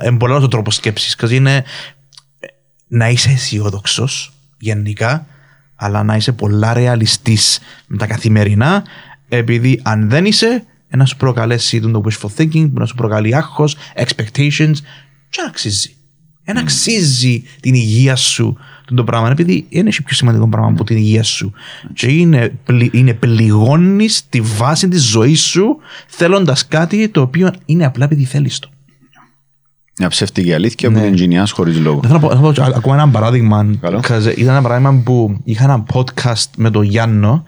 είναι 0.04 0.16
πολλά 0.18 0.36
ο 0.36 0.48
τρόπος 0.48 0.74
σκέψης. 0.74 1.16
είναι 1.30 1.56
ε, 2.40 2.46
να 2.88 3.08
είσαι 3.08 3.30
αισιόδοξος 3.30 4.32
γενικά, 4.58 5.26
αλλά 5.82 6.02
να 6.02 6.16
είσαι 6.16 6.32
πολλά 6.32 6.72
ρεαλιστής 6.72 7.60
με 7.86 7.96
τα 7.96 8.06
καθημερινά, 8.06 8.84
επειδή 9.28 9.80
αν 9.82 10.08
δεν 10.08 10.24
είσαι, 10.24 10.64
ε, 10.88 10.96
να 10.96 11.04
σου 11.04 11.16
προκαλέσει 11.16 11.80
το 11.80 12.02
wishful 12.04 12.28
thinking, 12.36 12.70
να 12.72 12.86
σου 12.86 12.94
προκαλεί 12.94 13.34
άγχος, 13.36 13.76
expectations, 13.96 14.74
και 15.28 15.40
να 15.42 15.46
αξίζει. 15.48 15.94
Δεν 16.44 16.58
αξίζει 16.58 17.42
την 17.60 17.74
υγεία 17.74 18.16
σου 18.16 18.56
το 18.94 19.04
πράγμα, 19.04 19.30
επειδή 19.30 19.66
δεν 19.70 19.86
έχει 19.86 20.02
πιο 20.02 20.16
σημαντικό 20.16 20.48
πράγμα 20.48 20.68
από 20.68 20.84
την 20.84 20.96
υγεία 20.96 21.22
σου. 21.22 21.52
Και 21.94 22.06
είναι, 22.06 22.48
πλη- 22.64 22.94
είναι 22.94 23.14
πληγώνεις 23.14 24.28
τη 24.28 24.40
βάση 24.40 24.88
της 24.88 25.02
ζωής 25.02 25.42
σου 25.42 25.76
θέλοντας 26.06 26.68
κάτι 26.68 27.08
το 27.08 27.20
οποίο 27.20 27.52
είναι 27.64 27.84
απλά 27.84 28.04
επειδή 28.04 28.24
θέλεις 28.24 28.58
το. 28.58 28.70
Μια 29.98 30.08
ψεύτικη 30.08 30.52
αλήθεια 30.54 30.90
που 30.90 30.98
Ναι. 30.98 31.04
την 31.04 31.14
γενιάς 31.14 31.50
χωρίς 31.50 31.78
λόγο. 31.78 32.00
Θέλω 32.02 32.12
να 32.14 32.20
πω, 32.20 32.28
θέλω 32.28 32.52
να 32.56 32.64
πω 32.70 32.76
ακόμα 32.76 32.94
ένα 32.94 33.08
παράδειγμα. 33.08 33.66
Καλό. 33.80 34.00
Because 34.02 34.36
Ήταν 34.36 34.48
ένα 34.54 34.62
παράδειγμα 34.62 35.00
που 35.04 35.36
είχα 35.44 35.64
ένα 35.64 35.84
podcast 35.92 36.44
με 36.56 36.70
τον 36.70 36.82
Γιάννο 36.82 37.44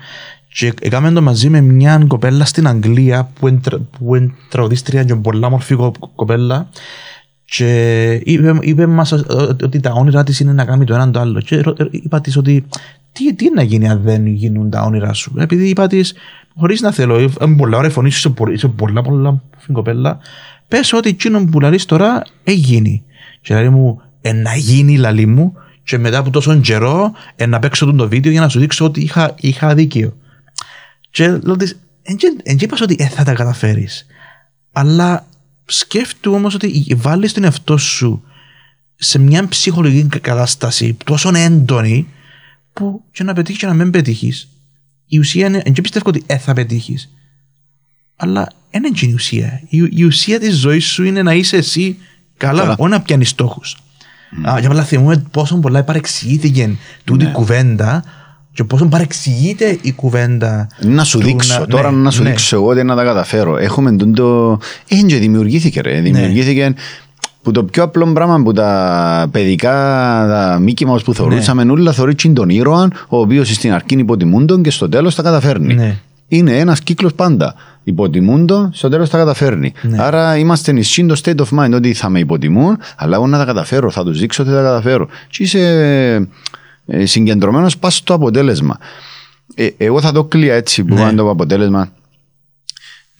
και 0.54 0.72
έκαμε 0.80 1.10
το 1.10 1.22
μαζί 1.22 1.48
με 1.48 1.60
μια 1.60 2.04
κοπέλα 2.06 2.44
στην 2.44 2.66
Αγγλία 2.68 3.30
που 3.40 3.48
είναι, 3.48 3.60
τρα- 3.62 3.80
που 3.98 4.14
είναι 4.14 4.32
τραγουδίστρια 4.48 5.04
και 5.04 5.14
πολλά 5.14 5.50
μορφή 5.50 5.74
κο- 5.74 5.92
κοπέλα 6.14 6.68
και 7.44 8.12
είπε, 8.24 8.58
είπε 8.60 8.86
μας 8.86 9.12
ο- 9.12 9.24
ο- 9.30 9.56
ότι 9.64 9.80
τα 9.80 9.92
όνειρά 9.92 10.22
της 10.24 10.40
είναι 10.40 10.52
να 10.52 10.64
κάνει 10.64 10.84
το 10.84 10.94
έναν 10.94 11.12
το 11.12 11.20
άλλο 11.20 11.40
και 11.40 11.60
ρω- 11.60 11.76
είπα 11.90 12.20
της 12.20 12.36
ότι 12.36 12.64
τι, 13.12 13.34
τι 13.34 13.50
να 13.54 13.62
γίνει 13.62 13.88
αν 13.88 14.00
δεν 14.04 14.26
γίνουν 14.26 14.70
τα 14.70 14.82
όνειρά 14.82 15.12
σου 15.12 15.32
επειδή 15.38 15.68
είπα 15.68 15.86
της 15.86 16.14
χωρίς 16.58 16.80
να 16.80 16.90
θέλω 16.92 17.18
είναι 17.20 17.56
πολλά 17.56 17.76
ωραία 17.78 17.90
φωνή 17.90 18.10
σου 18.10 18.16
είσαι, 18.18 18.28
πο- 18.28 18.50
είσαι 18.50 18.68
πολλά 18.68 19.02
πολλά 19.02 19.30
μορφή 19.30 19.72
κοπέλα 19.72 20.18
πες 20.72 20.92
ότι 20.92 21.08
εκείνο 21.08 21.44
που 21.44 21.60
λαλείς 21.60 21.84
τώρα 21.84 22.22
έγινε. 22.44 23.02
Και 23.40 23.54
λέει 23.54 23.68
μου 23.68 24.02
ε, 24.20 24.32
να 24.32 24.56
γίνει 24.56 24.96
λαλή 24.96 25.26
μου 25.26 25.54
και 25.82 25.98
μετά 25.98 26.18
από 26.18 26.30
τόσο 26.30 26.60
καιρό 26.60 27.12
ε, 27.36 27.46
να 27.46 27.58
παίξω 27.58 27.84
τον 27.84 27.96
το 27.96 28.08
βίντεο 28.08 28.32
για 28.32 28.40
να 28.40 28.48
σου 28.48 28.58
δείξω 28.58 28.84
ότι 28.84 29.00
είχα, 29.00 29.34
είχα 29.36 29.74
δίκαιο 29.74 30.16
και 31.10 31.28
λέω 31.28 31.56
της 31.56 31.78
δεν 32.44 32.56
είπα 32.60 32.76
ότι 32.82 32.96
ε, 32.98 33.06
θα 33.06 33.24
τα 33.24 33.32
καταφέρεις 33.32 34.06
αλλά 34.72 35.26
σκέφτου 35.64 36.32
όμως 36.32 36.54
ότι 36.54 36.96
βάλεις 36.96 37.32
τον 37.32 37.44
εαυτό 37.44 37.76
σου 37.76 38.22
σε 38.94 39.18
μια 39.18 39.48
ψυχολογική 39.48 40.20
κατάσταση 40.20 40.96
τόσο 41.04 41.30
έντονη 41.34 42.08
που 42.72 43.02
και 43.10 43.24
να 43.24 43.32
πετύχεις 43.32 43.60
και 43.60 43.66
να 43.66 43.74
μην 43.74 43.90
πετύχεις 43.90 44.48
η 45.06 45.18
ουσία 45.18 45.46
είναι, 45.46 45.62
δεν 45.64 45.80
πιστεύω 45.82 46.08
ότι 46.08 46.22
ε, 46.26 46.38
θα 46.38 46.52
πετύχεις 46.52 47.10
αλλά 48.22 48.48
δεν 48.70 48.84
είναι 48.84 49.12
η 49.12 49.14
ουσία. 49.14 49.60
Η, 49.68 49.88
η 49.90 50.04
ουσία 50.04 50.40
της 50.40 50.56
ζωής 50.56 50.86
σου 50.86 51.04
είναι 51.04 51.22
να 51.22 51.34
είσαι 51.34 51.56
εσύ 51.56 51.98
καλά, 52.36 52.60
Καλά. 52.60 52.74
όχι 52.78 52.90
να 52.90 53.00
πιάνεις 53.00 53.28
στόχους. 53.28 53.76
Α, 54.48 54.58
για 54.58 54.68
παράδειγμα, 54.68 54.82
θυμούμε 54.82 55.24
πόσο 55.30 55.56
πολλά 55.56 55.82
παρεξηγήθηκε 55.82 56.76
τούτη 57.04 57.24
η 57.24 57.30
κουβέντα 57.32 58.04
και 58.52 58.64
πόσο 58.64 58.86
παρεξηγείται 58.86 59.78
η 59.82 59.92
κουβέντα. 59.92 60.66
Να 60.80 61.04
σου 61.04 61.18
του 61.18 61.24
δείξω, 61.24 61.66
τώρα 61.66 61.90
ναι, 61.90 61.96
να 61.96 62.10
σου 62.10 62.22
ναι. 62.22 62.28
δείξω 62.28 62.56
εγώ 62.56 62.66
ότι 62.66 62.82
να 62.82 62.96
τα 62.96 63.04
καταφέρω. 63.04 63.56
Έχουμε 63.56 63.92
τον 63.92 64.14
το... 64.14 64.58
Ε, 64.88 64.96
και 65.06 65.16
δημιουργήθηκε 65.16 65.80
ρε, 65.80 66.00
δημιουργήθηκε 66.00 66.74
που 67.42 67.50
το 67.50 67.64
πιο 67.64 67.82
απλό 67.82 68.12
πράγμα 68.12 68.42
που 68.42 68.52
τα 68.52 69.28
παιδικά 69.30 69.70
τα 70.28 70.62
Mickey 70.66 70.86
Mouse 70.90 71.04
που 71.04 71.14
θεωρούσαμε 71.14 71.62
όλα 71.62 71.92
θεωρεί 71.92 72.14
τσιν 72.14 72.34
τον 72.34 72.48
ήρωα 72.48 72.88
ο 73.08 73.18
οποίος 73.18 73.48
στην 73.48 73.72
αρχή 73.72 73.98
υποτιμούν 73.98 74.46
τον 74.46 74.62
και 74.62 74.70
στο 74.70 74.88
τέλος 74.88 75.14
τα 75.14 75.22
καταφέρνει. 75.22 75.74
Ναι. 75.74 75.98
Είναι 76.28 76.58
ένας 76.58 76.80
κύκλος 76.80 77.14
πάντα. 77.14 77.54
Υποτιμούν 77.84 78.46
τον, 78.46 78.70
στο 78.72 78.88
τέλος 78.88 79.10
τα 79.10 79.18
καταφέρνει. 79.18 79.72
Ναι. 79.82 80.02
Άρα 80.02 80.36
είμαστε 80.36 80.72
νησίν 80.72 81.06
το 81.08 81.20
state 81.24 81.36
of 81.36 81.58
mind 81.58 81.72
ότι 81.74 81.92
θα 81.92 82.08
με 82.08 82.18
υποτιμούν, 82.18 82.78
αλλά 82.96 83.16
εγώ 83.16 83.26
να 83.26 83.38
τα 83.38 83.44
καταφέρω, 83.44 83.90
θα 83.90 84.04
τους 84.04 84.18
δείξω 84.20 84.42
ότι 84.42 84.52
θα 84.52 84.56
τα 84.58 84.62
καταφέρω. 84.62 85.08
Και 85.28 85.42
είσαι 85.42 86.28
ε, 86.86 87.06
συγκεντρωμένος 87.06 87.78
πας 87.78 87.94
στο 87.96 88.14
αποτέλεσμα. 88.14 88.78
Ε, 89.54 89.68
εγώ 89.76 90.00
θα 90.00 90.12
το 90.12 90.24
κλεία 90.24 90.54
έτσι 90.54 90.84
που 90.84 90.94
Ναι. 90.94 91.00
είναι 91.00 91.12
το 91.12 91.30
αποτέλεσμα. 91.30 91.92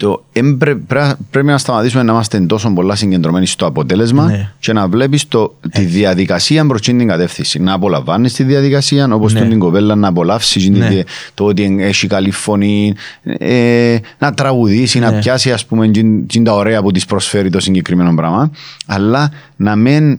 Το, 0.03 0.25
εμ 0.33 0.57
πρέ- 0.59 0.77
πρέ- 0.87 1.15
πρέπει 1.31 1.47
να 1.47 1.59
σταματήσουμε 1.59 2.03
να 2.03 2.13
είμαστε 2.13 2.41
τόσο 2.41 2.71
πολλά 2.73 2.95
συγκεντρωμένοι 2.95 3.47
στο 3.47 3.67
αποτέλεσμα 3.67 4.25
Ναι. 4.27 4.53
και 4.59 4.73
να 4.73 4.89
βλέπεις 4.89 5.29
τη 5.73 5.85
διαδικασία 5.85 6.67
προ 6.67 6.79
την 6.79 7.07
κατεύθυνση. 7.07 7.59
Να 7.59 7.73
απολαμβάνεις 7.73 8.33
τη 8.33 8.43
διαδικασία 8.43 9.09
όπως 9.15 9.33
Ναι. 9.35 9.41
την 9.49 9.59
κοπέλα 9.59 9.95
να 9.95 10.09
απολαύσεις 10.09 10.63
την 10.65 10.77
Ναι. 10.79 10.89
δι- 10.89 11.07
το 11.35 11.45
ότι 11.45 11.77
έχει 11.81 12.07
καλή 12.07 12.31
φωνή, 12.31 12.95
ε, 13.23 13.97
να 14.19 14.35
τραγουδήσεις, 14.35 15.01
να 15.01 15.11
Ναι. 15.11 15.19
πιάσει 15.19 15.53
ας 15.53 15.67
πούμε 15.67 15.91
τζιν- 15.91 16.27
τζιν 16.29 16.45
τα 16.45 16.55
ωραία 16.55 16.83
που 16.83 16.91
της 16.93 17.05
προσφέρει 17.05 17.51
το 17.51 17.61
συγκεκριμένο 17.61 18.15
πράγμα. 18.15 18.51
Αλλά 18.87 19.31
να 19.57 19.77
μην 19.77 20.19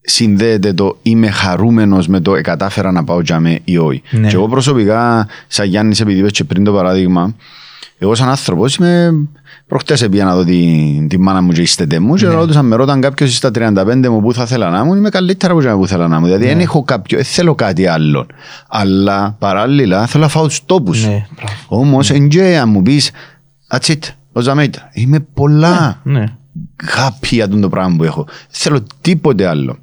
συνδέεται 0.00 0.72
το 0.72 0.98
είμαι 1.02 1.30
χαρούμενος 1.30 2.06
με 2.08 2.20
το 2.20 2.34
εκατάφερα 2.34 2.92
να 2.92 3.04
πάω 3.04 3.20
για 3.20 3.40
με 3.40 3.58
ή 3.64 3.76
όχι. 3.78 4.02
Ναι. 4.10 4.28
Και 4.28 4.34
εγώ 4.34 4.48
προσωπικά, 4.48 5.26
σαν 5.46 5.66
Γιάννης, 5.66 6.00
επειδή 6.00 6.18
είπες 6.18 6.30
και 6.32 6.44
πριν 6.44 6.64
το 6.64 6.72
παράδειγμα, 6.72 7.34
εγώ 8.02 8.14
σαν 8.14 8.28
άνθρωπος 8.28 8.76
είμαι. 8.76 9.12
Προχτές 9.66 10.08
πήγα 10.08 10.24
να 10.24 10.34
δω 10.34 10.44
τη, 10.44 11.06
τη 11.08 11.18
μάνα 11.18 11.40
μου 11.40 11.52
και 11.52 11.60
η 11.60 11.98
μου 11.98 12.14
και 12.14 12.26
Ναι. 12.26 12.32
ρώτησα 12.32 12.62
με 12.62 12.76
ρώταν 12.76 13.00
κάποιος 13.00 13.34
στα 13.36 13.50
35 13.54 14.08
μου 14.08 14.20
που 14.20 14.32
θα 14.34 14.42
ήθελα 14.42 14.70
να 14.70 14.78
ήμουν, 14.80 14.96
είμαι 14.96 15.08
καλύτερα 15.08 15.52
από 15.52 15.76
που 15.76 15.84
ήθελα 15.84 16.08
να 16.08 16.16
ήμουν. 16.16 16.26
Δηλαδή 16.28 16.44
Ναι. 16.44 16.50
δεν 16.52 16.60
έχω 16.60 16.82
κάποιο, 16.82 17.16
δεν 17.16 17.26
θέλω 17.26 17.54
κάτι 17.54 17.86
άλλο. 17.86 18.26
Αλλά 18.68 19.36
παράλληλα 19.38 20.06
θέλω 20.06 20.22
να 20.22 20.28
φάω 20.28 20.46
τους 20.46 20.64
τόπους. 20.64 21.04
Ναι, 21.06 21.26
μπράβο. 21.36 21.52
Όμως, 21.68 22.10
εντζέ, 22.10 22.58
αν 22.58 22.68
μου 22.68 22.82
πεις, 22.82 23.10
that's 23.68 23.90
it, 23.90 23.98
ο 24.32 24.40
Ζαμέιτα. 24.40 24.88
Είμαι 24.92 25.20
πολλά 25.34 26.00
Ναι. 26.02 26.24
happy 26.96 27.28
για 27.30 27.48
τον 27.48 27.60
το 27.60 27.68
πράγμα 27.68 27.96
που 27.96 28.04
έχω. 28.04 28.24
Δεν 28.26 28.34
θέλω 28.50 28.82
τίποτε 29.00 29.46
άλλο. 29.46 29.78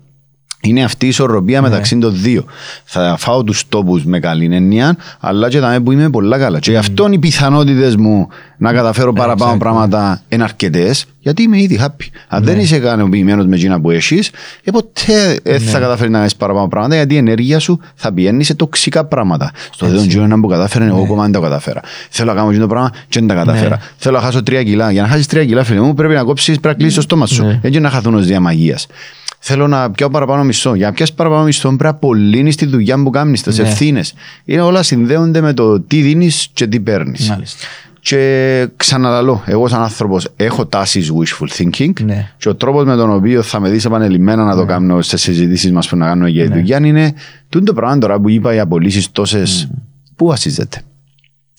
Είναι 0.62 0.84
αυτή 0.84 1.06
η 1.06 1.08
ισορροπία 1.10 1.62
Ναι. 1.62 1.70
μεταξύ 1.70 1.98
των 1.98 2.14
δύο. 2.22 2.46
Θα 2.84 3.16
φάω 3.18 3.44
τους 3.44 3.68
τόπους 3.70 4.06
με 4.06 4.20
καλή 4.20 4.56
έννοια, 4.56 4.98
αλλά 5.20 5.50
και 5.50 5.60
τα 5.60 5.80
που 5.84 5.92
είμαι 5.92 6.10
πολλά 6.10 6.38
καλά. 6.38 6.60
Και 6.60 6.72
γι' 6.72 6.78
αυτό 6.78 7.08
οι 7.12 7.20
πιθανότητες 7.20 7.96
μου 7.96 8.28
να 8.58 8.74
καταφέρω 8.74 9.14
παραπάνω 9.14 9.54
exactly. 9.54 9.60
πράγματα 9.60 10.22
είναι 10.30 10.44
αρκετές, 10.44 11.06
γιατί 11.20 11.42
είμαι 11.42 11.62
ήδη 11.62 11.80
happy. 11.82 12.06
Αν 12.28 12.44
δεν 12.44 12.60
είσαι 12.60 12.76
ικανοποιημένος 12.76 13.46
με 13.46 13.56
εκείνα 13.56 13.82
που 13.82 13.92
έχεις, 13.92 14.32
ε, 14.64 14.72
ποτέ 14.72 15.40
δεν 15.44 15.60
θα 15.60 15.80
καταφέρεις 15.80 16.12
να 16.12 16.18
κάνει 16.18 16.32
παραπάνω 16.38 16.68
πράγματα, 16.68 16.96
γιατί 16.96 17.14
η 17.14 17.18
ενέργεια 17.18 17.60
σου 17.60 17.80
θα 17.96 18.14
πηγαίνει 18.14 18.44
σε 18.44 18.54
τοξικά 18.54 19.06
πράγματα. 19.06 19.52
Στο 19.72 19.88
δεν 19.88 20.08
ξέρω 20.08 20.28
να 20.28 20.40
που 20.40 20.48
κατάφερε, 20.48 20.86
εγώ 20.86 21.02
ακόμα 21.02 21.24
δεν 21.24 21.32
τα 21.32 21.40
καταφέρα. 21.40 21.82
Θέλω 22.10 22.30
να 22.30 22.36
κάνω 22.38 22.50
αυτό 22.50 22.62
το 22.62 22.68
πράγμα 22.68 22.90
και 23.10 23.20
δεν 23.20 23.28
τα 23.28 23.34
καταφέρα. 23.34 23.80
Θέλω 23.98 24.18
να 24.18 24.24
χάσω 24.24 24.44
τρία 24.44 24.64
κιλά. 24.64 24.92
Για 24.92 25.02
να 25.02 25.08
χάσεις 25.08 25.28
τρία 25.28 25.46
κιλά, 25.46 25.64
φίλε 25.64 25.82
μου, 25.82 25.94
πρέπει 25.94 26.14
να 26.14 26.24
κόψεις, 26.24 26.60
πρέπει 26.60 26.68
να 26.68 26.74
κλείσει 26.74 26.96
το 26.96 27.02
στόμα 27.02 27.26
σου. 27.26 27.46
Ναι. 27.46 27.60
Έτσι 27.64 27.80
να 27.80 27.90
χαθούν 27.90 28.16
ως 28.16 28.26
διαμαγείας. 28.26 28.88
Θέλω 29.50 29.68
να 29.68 29.92
πιάω 29.92 30.10
παραπάνω 30.10 30.44
μισθό. 30.44 30.76
Για 30.76 30.88
να 30.88 30.94
πιάσεις 30.94 31.16
παραπάνω 31.16 31.44
μισθό, 31.44 31.68
πρέπει 31.68 31.84
να 31.84 31.90
απολύνεις 31.90 32.56
τη 32.56 32.66
δουλειά 32.66 33.04
που 33.04 33.10
κάνεις, 33.10 33.42
τις 33.42 33.58
Ναι. 33.58 33.68
ευθύνες. 33.68 34.14
Είναι 34.46 34.62
όλα 34.62 34.84
συνδέονται 34.84 35.42
με 35.42 35.54
το 35.54 35.80
τι 35.82 36.02
δίνεις 36.02 36.50
και 36.54 36.68
τι 36.68 36.80
παίρνεις. 36.80 37.30
Μάλιστα. 37.30 37.66
Και 38.00 38.68
ξαναλαλώ, 38.76 39.44
εγώ 39.46 39.68
σαν 39.68 39.82
άνθρωπος 39.82 40.28
έχω 40.36 40.66
τάσεις 40.66 41.12
wishful 41.12 41.48
thinking. 41.62 42.02
Ναι. 42.04 42.32
Και 42.38 42.50
ο 42.50 42.56
τρόπος 42.56 42.86
με 42.86 42.96
τον 42.96 43.12
οποίο 43.12 43.42
θα 43.42 43.60
με 43.60 43.70
δεις 43.70 43.86
επανελειμμένα 43.86 44.44
να 44.44 44.56
το 44.56 44.66
κάνω 44.66 45.02
στι 45.02 45.18
συζητήσεις 45.18 45.72
μας 45.72 45.88
που 45.90 45.96
να 45.98 46.06
κάνω 46.06 46.28
για 46.28 46.44
τη 46.50 46.54
δουλειά 46.58 46.78
είναι 46.86 47.14
τούτο 47.50 47.66
το 47.66 47.74
πράγμα 47.74 47.98
τώρα 47.98 48.20
που 48.20 48.30
είπα 48.30 48.54
οι 48.54 48.60
απολύσεις 48.60 49.12
τόσες. 49.12 49.70
Πού 50.16 50.26
βασίζεται; 50.28 50.82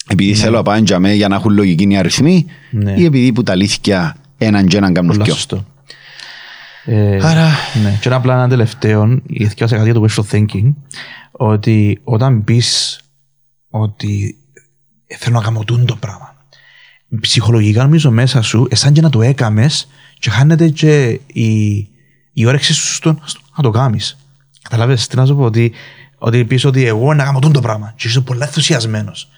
Επειδή 0.09 0.35
θέλω 0.35 0.57
να 0.57 0.63
πάνε 0.63 0.83
για 0.85 0.99
μέ 0.99 1.13
για 1.13 1.29
να 1.29 1.35
έχουν 1.35 1.53
λογική 1.55 1.89
οι 1.91 1.97
αριθμοί 1.97 2.47
Ναι. 2.71 2.95
ή 2.97 3.05
επειδή 3.05 3.33
που 3.33 3.43
τα 3.43 3.53
αλήθεια 3.53 4.17
έναν 4.39 4.67
και 4.67 4.77
έναν 4.77 4.93
κάνουν 4.93 5.11
Πολλά 5.11 5.25
δυο; 5.25 5.35
σωστό. 5.35 5.57
Ε, 5.57 5.61
Άρα- 7.23 7.51
ναι. 7.83 7.99
Και 8.01 8.09
ένα 8.09 8.17
απλά 8.17 8.35
ένα 8.35 8.49
τελευταίο, 8.49 9.11
η 9.11 9.45
ηθικιά 9.45 9.67
σε 9.67 9.93
του 9.93 10.07
wishful 10.09 10.25
thinking, 10.31 10.75
ότι 11.31 12.01
όταν 12.05 12.45
πεις 12.45 13.01
ότι 13.71 14.37
«Ε, 15.07 15.17
θέλω 15.17 15.37
να 15.39 15.45
κάνω 15.45 15.65
τούτο 15.65 15.85
το 15.85 15.97
πράγμα, 15.97 16.37
ψυχολογικά 17.21 17.83
νομίζω 17.83 18.11
μέσα 18.11 18.43
σου, 18.43 18.67
εσάν 18.71 18.93
και 18.93 19.01
να 19.01 19.11
το 19.11 19.23
έκαμες 19.23 19.89
και 20.19 20.31
χάνεται 20.31 20.69
και 20.69 21.21
η, 21.27 21.77
η 22.33 22.47
όρεξη 22.47 22.75
σου 22.75 22.95
στο, 22.95 23.19
στο 23.25 23.41
να 23.57 23.63
το 23.63 23.71
κάνεις. 23.71 24.17
Καταλάβες 24.63 25.07
τι 25.07 25.17
να 25.17 25.27
σου 25.27 25.37
πω, 25.37 25.43
ότι, 25.43 25.73
ότι 26.19 26.45
πεις 26.45 26.65
ότι 26.65 26.87
εγώ 26.87 27.15
να 27.15 27.25
κάνω 27.25 27.39
τούτο 27.39 27.53
το 27.53 27.61
πράγμα 27.61 27.93
και 27.97 28.09
είσαι 28.09 28.21
πολύ 28.21 28.43
ενθουσιασμένος. 28.43 29.29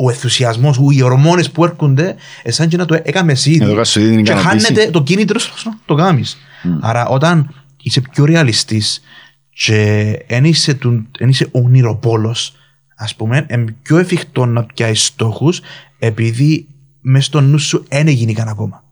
Ο 0.00 0.10
ενθουσιασμός, 0.10 0.78
οι 0.90 1.02
ορμόνες 1.02 1.50
που 1.50 1.64
έρχονται, 1.64 2.14
εσάν 2.42 2.68
και 2.68 2.76
να 2.76 2.84
το 2.84 2.98
έκαμε 3.02 3.32
ήδη. 3.44 3.62
Εδώ 3.62 3.72
κάτω 3.72 3.84
σου 3.84 4.00
δίνει 4.00 4.14
την 4.16 4.24
και 4.24 4.30
ικανοποίηση. 4.32 4.66
χάνεται 4.66 4.90
το 4.90 5.02
κίνητρο 5.02 5.38
σου 5.38 5.52
να 5.64 5.78
το 5.86 5.94
κάνεις. 5.94 6.36
Άρα 6.80 7.06
όταν 7.08 7.54
είσαι 7.82 8.00
πιο 8.00 8.24
ρεαλιστής 8.24 9.02
και 9.50 10.12
δεν 10.28 10.44
είσαι, 10.44 10.74
του- 10.74 11.06
εν 11.18 11.28
είσαι 11.28 11.48
ονειροπόλος, 11.50 12.52
ας 12.96 13.14
πούμε, 13.14 13.46
είναι 13.50 13.74
πιο 13.82 13.96
εφικτό 13.98 14.46
να 14.46 14.64
πιάσεις 14.64 15.04
στόχους 15.04 15.60
επειδή 15.98 16.66
μες 17.00 17.24
στο 17.24 17.40
νου 17.40 17.58
σου 17.58 17.84
δεν 17.88 18.08
έγινε 18.08 18.32
καν 18.32 18.48
ακόμα. 18.48 18.84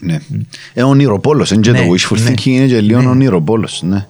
Ναι. 0.00 0.18
Ε, 0.74 0.82
ονειροπόλος, 0.82 1.50
είναι 1.50 1.60
και 1.60 1.70
Ναι, 1.70 1.78
το 1.86 1.92
wishful 1.92 2.18
ναι. 2.20 2.30
thinking 2.30 2.44
είναι 2.44 2.66
και 2.66 2.80
λίγο 2.80 3.10
ονειροπόλος. 3.10 3.82
Ναι. 3.82 4.06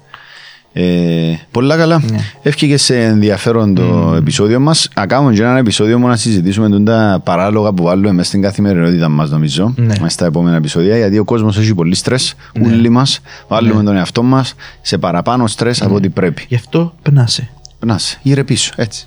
Ε, 0.78 1.38
πολλά 1.50 1.76
καλά. 1.76 2.02
Ναι. 2.10 2.18
Έφυγε 2.42 2.76
σε 2.76 3.02
ενδιαφέρον 3.02 3.74
το 3.74 4.14
επεισόδιο 4.16 4.60
μας. 4.60 4.88
Να 4.94 5.06
κάνουμε 5.06 5.32
και 5.32 5.42
ένα 5.42 5.58
επεισόδιο 5.58 5.98
μόνο 5.98 6.10
να 6.10 6.16
συζητήσουμε 6.16 6.68
τον 6.68 6.84
τα 6.84 7.20
παράλογα 7.24 7.72
που 7.72 7.82
βάλουμε 7.82 8.12
μέσα 8.12 8.28
στην 8.28 8.42
καθημερινότητα 8.42 9.08
μας 9.08 9.30
νομίζω. 9.30 9.74
Ναι. 9.76 9.86
Μέσα 9.86 10.08
στα 10.08 10.26
επόμενα 10.26 10.56
επεισόδια. 10.56 10.96
Γιατί 10.96 11.18
ο 11.18 11.24
κόσμος 11.24 11.58
έχει 11.58 11.74
πολύ 11.74 11.94
στρες. 11.94 12.34
Όλοι 12.64 12.88
μας 12.88 13.20
βάλουμε 13.48 13.82
τον 13.82 13.96
εαυτό 13.96 14.22
μας 14.22 14.54
σε 14.82 14.98
παραπάνω 14.98 15.46
στρες 15.46 15.82
από 15.82 15.94
ό,τι 15.94 16.08
πρέπει. 16.08 16.44
Γι' 16.48 16.54
αυτό 16.54 16.94
περνάσαι. 17.02 17.48
Να 17.86 17.98
σε, 17.98 18.18
γύρε 18.22 18.44
πίσω, 18.44 18.72
έτσι. 18.76 19.06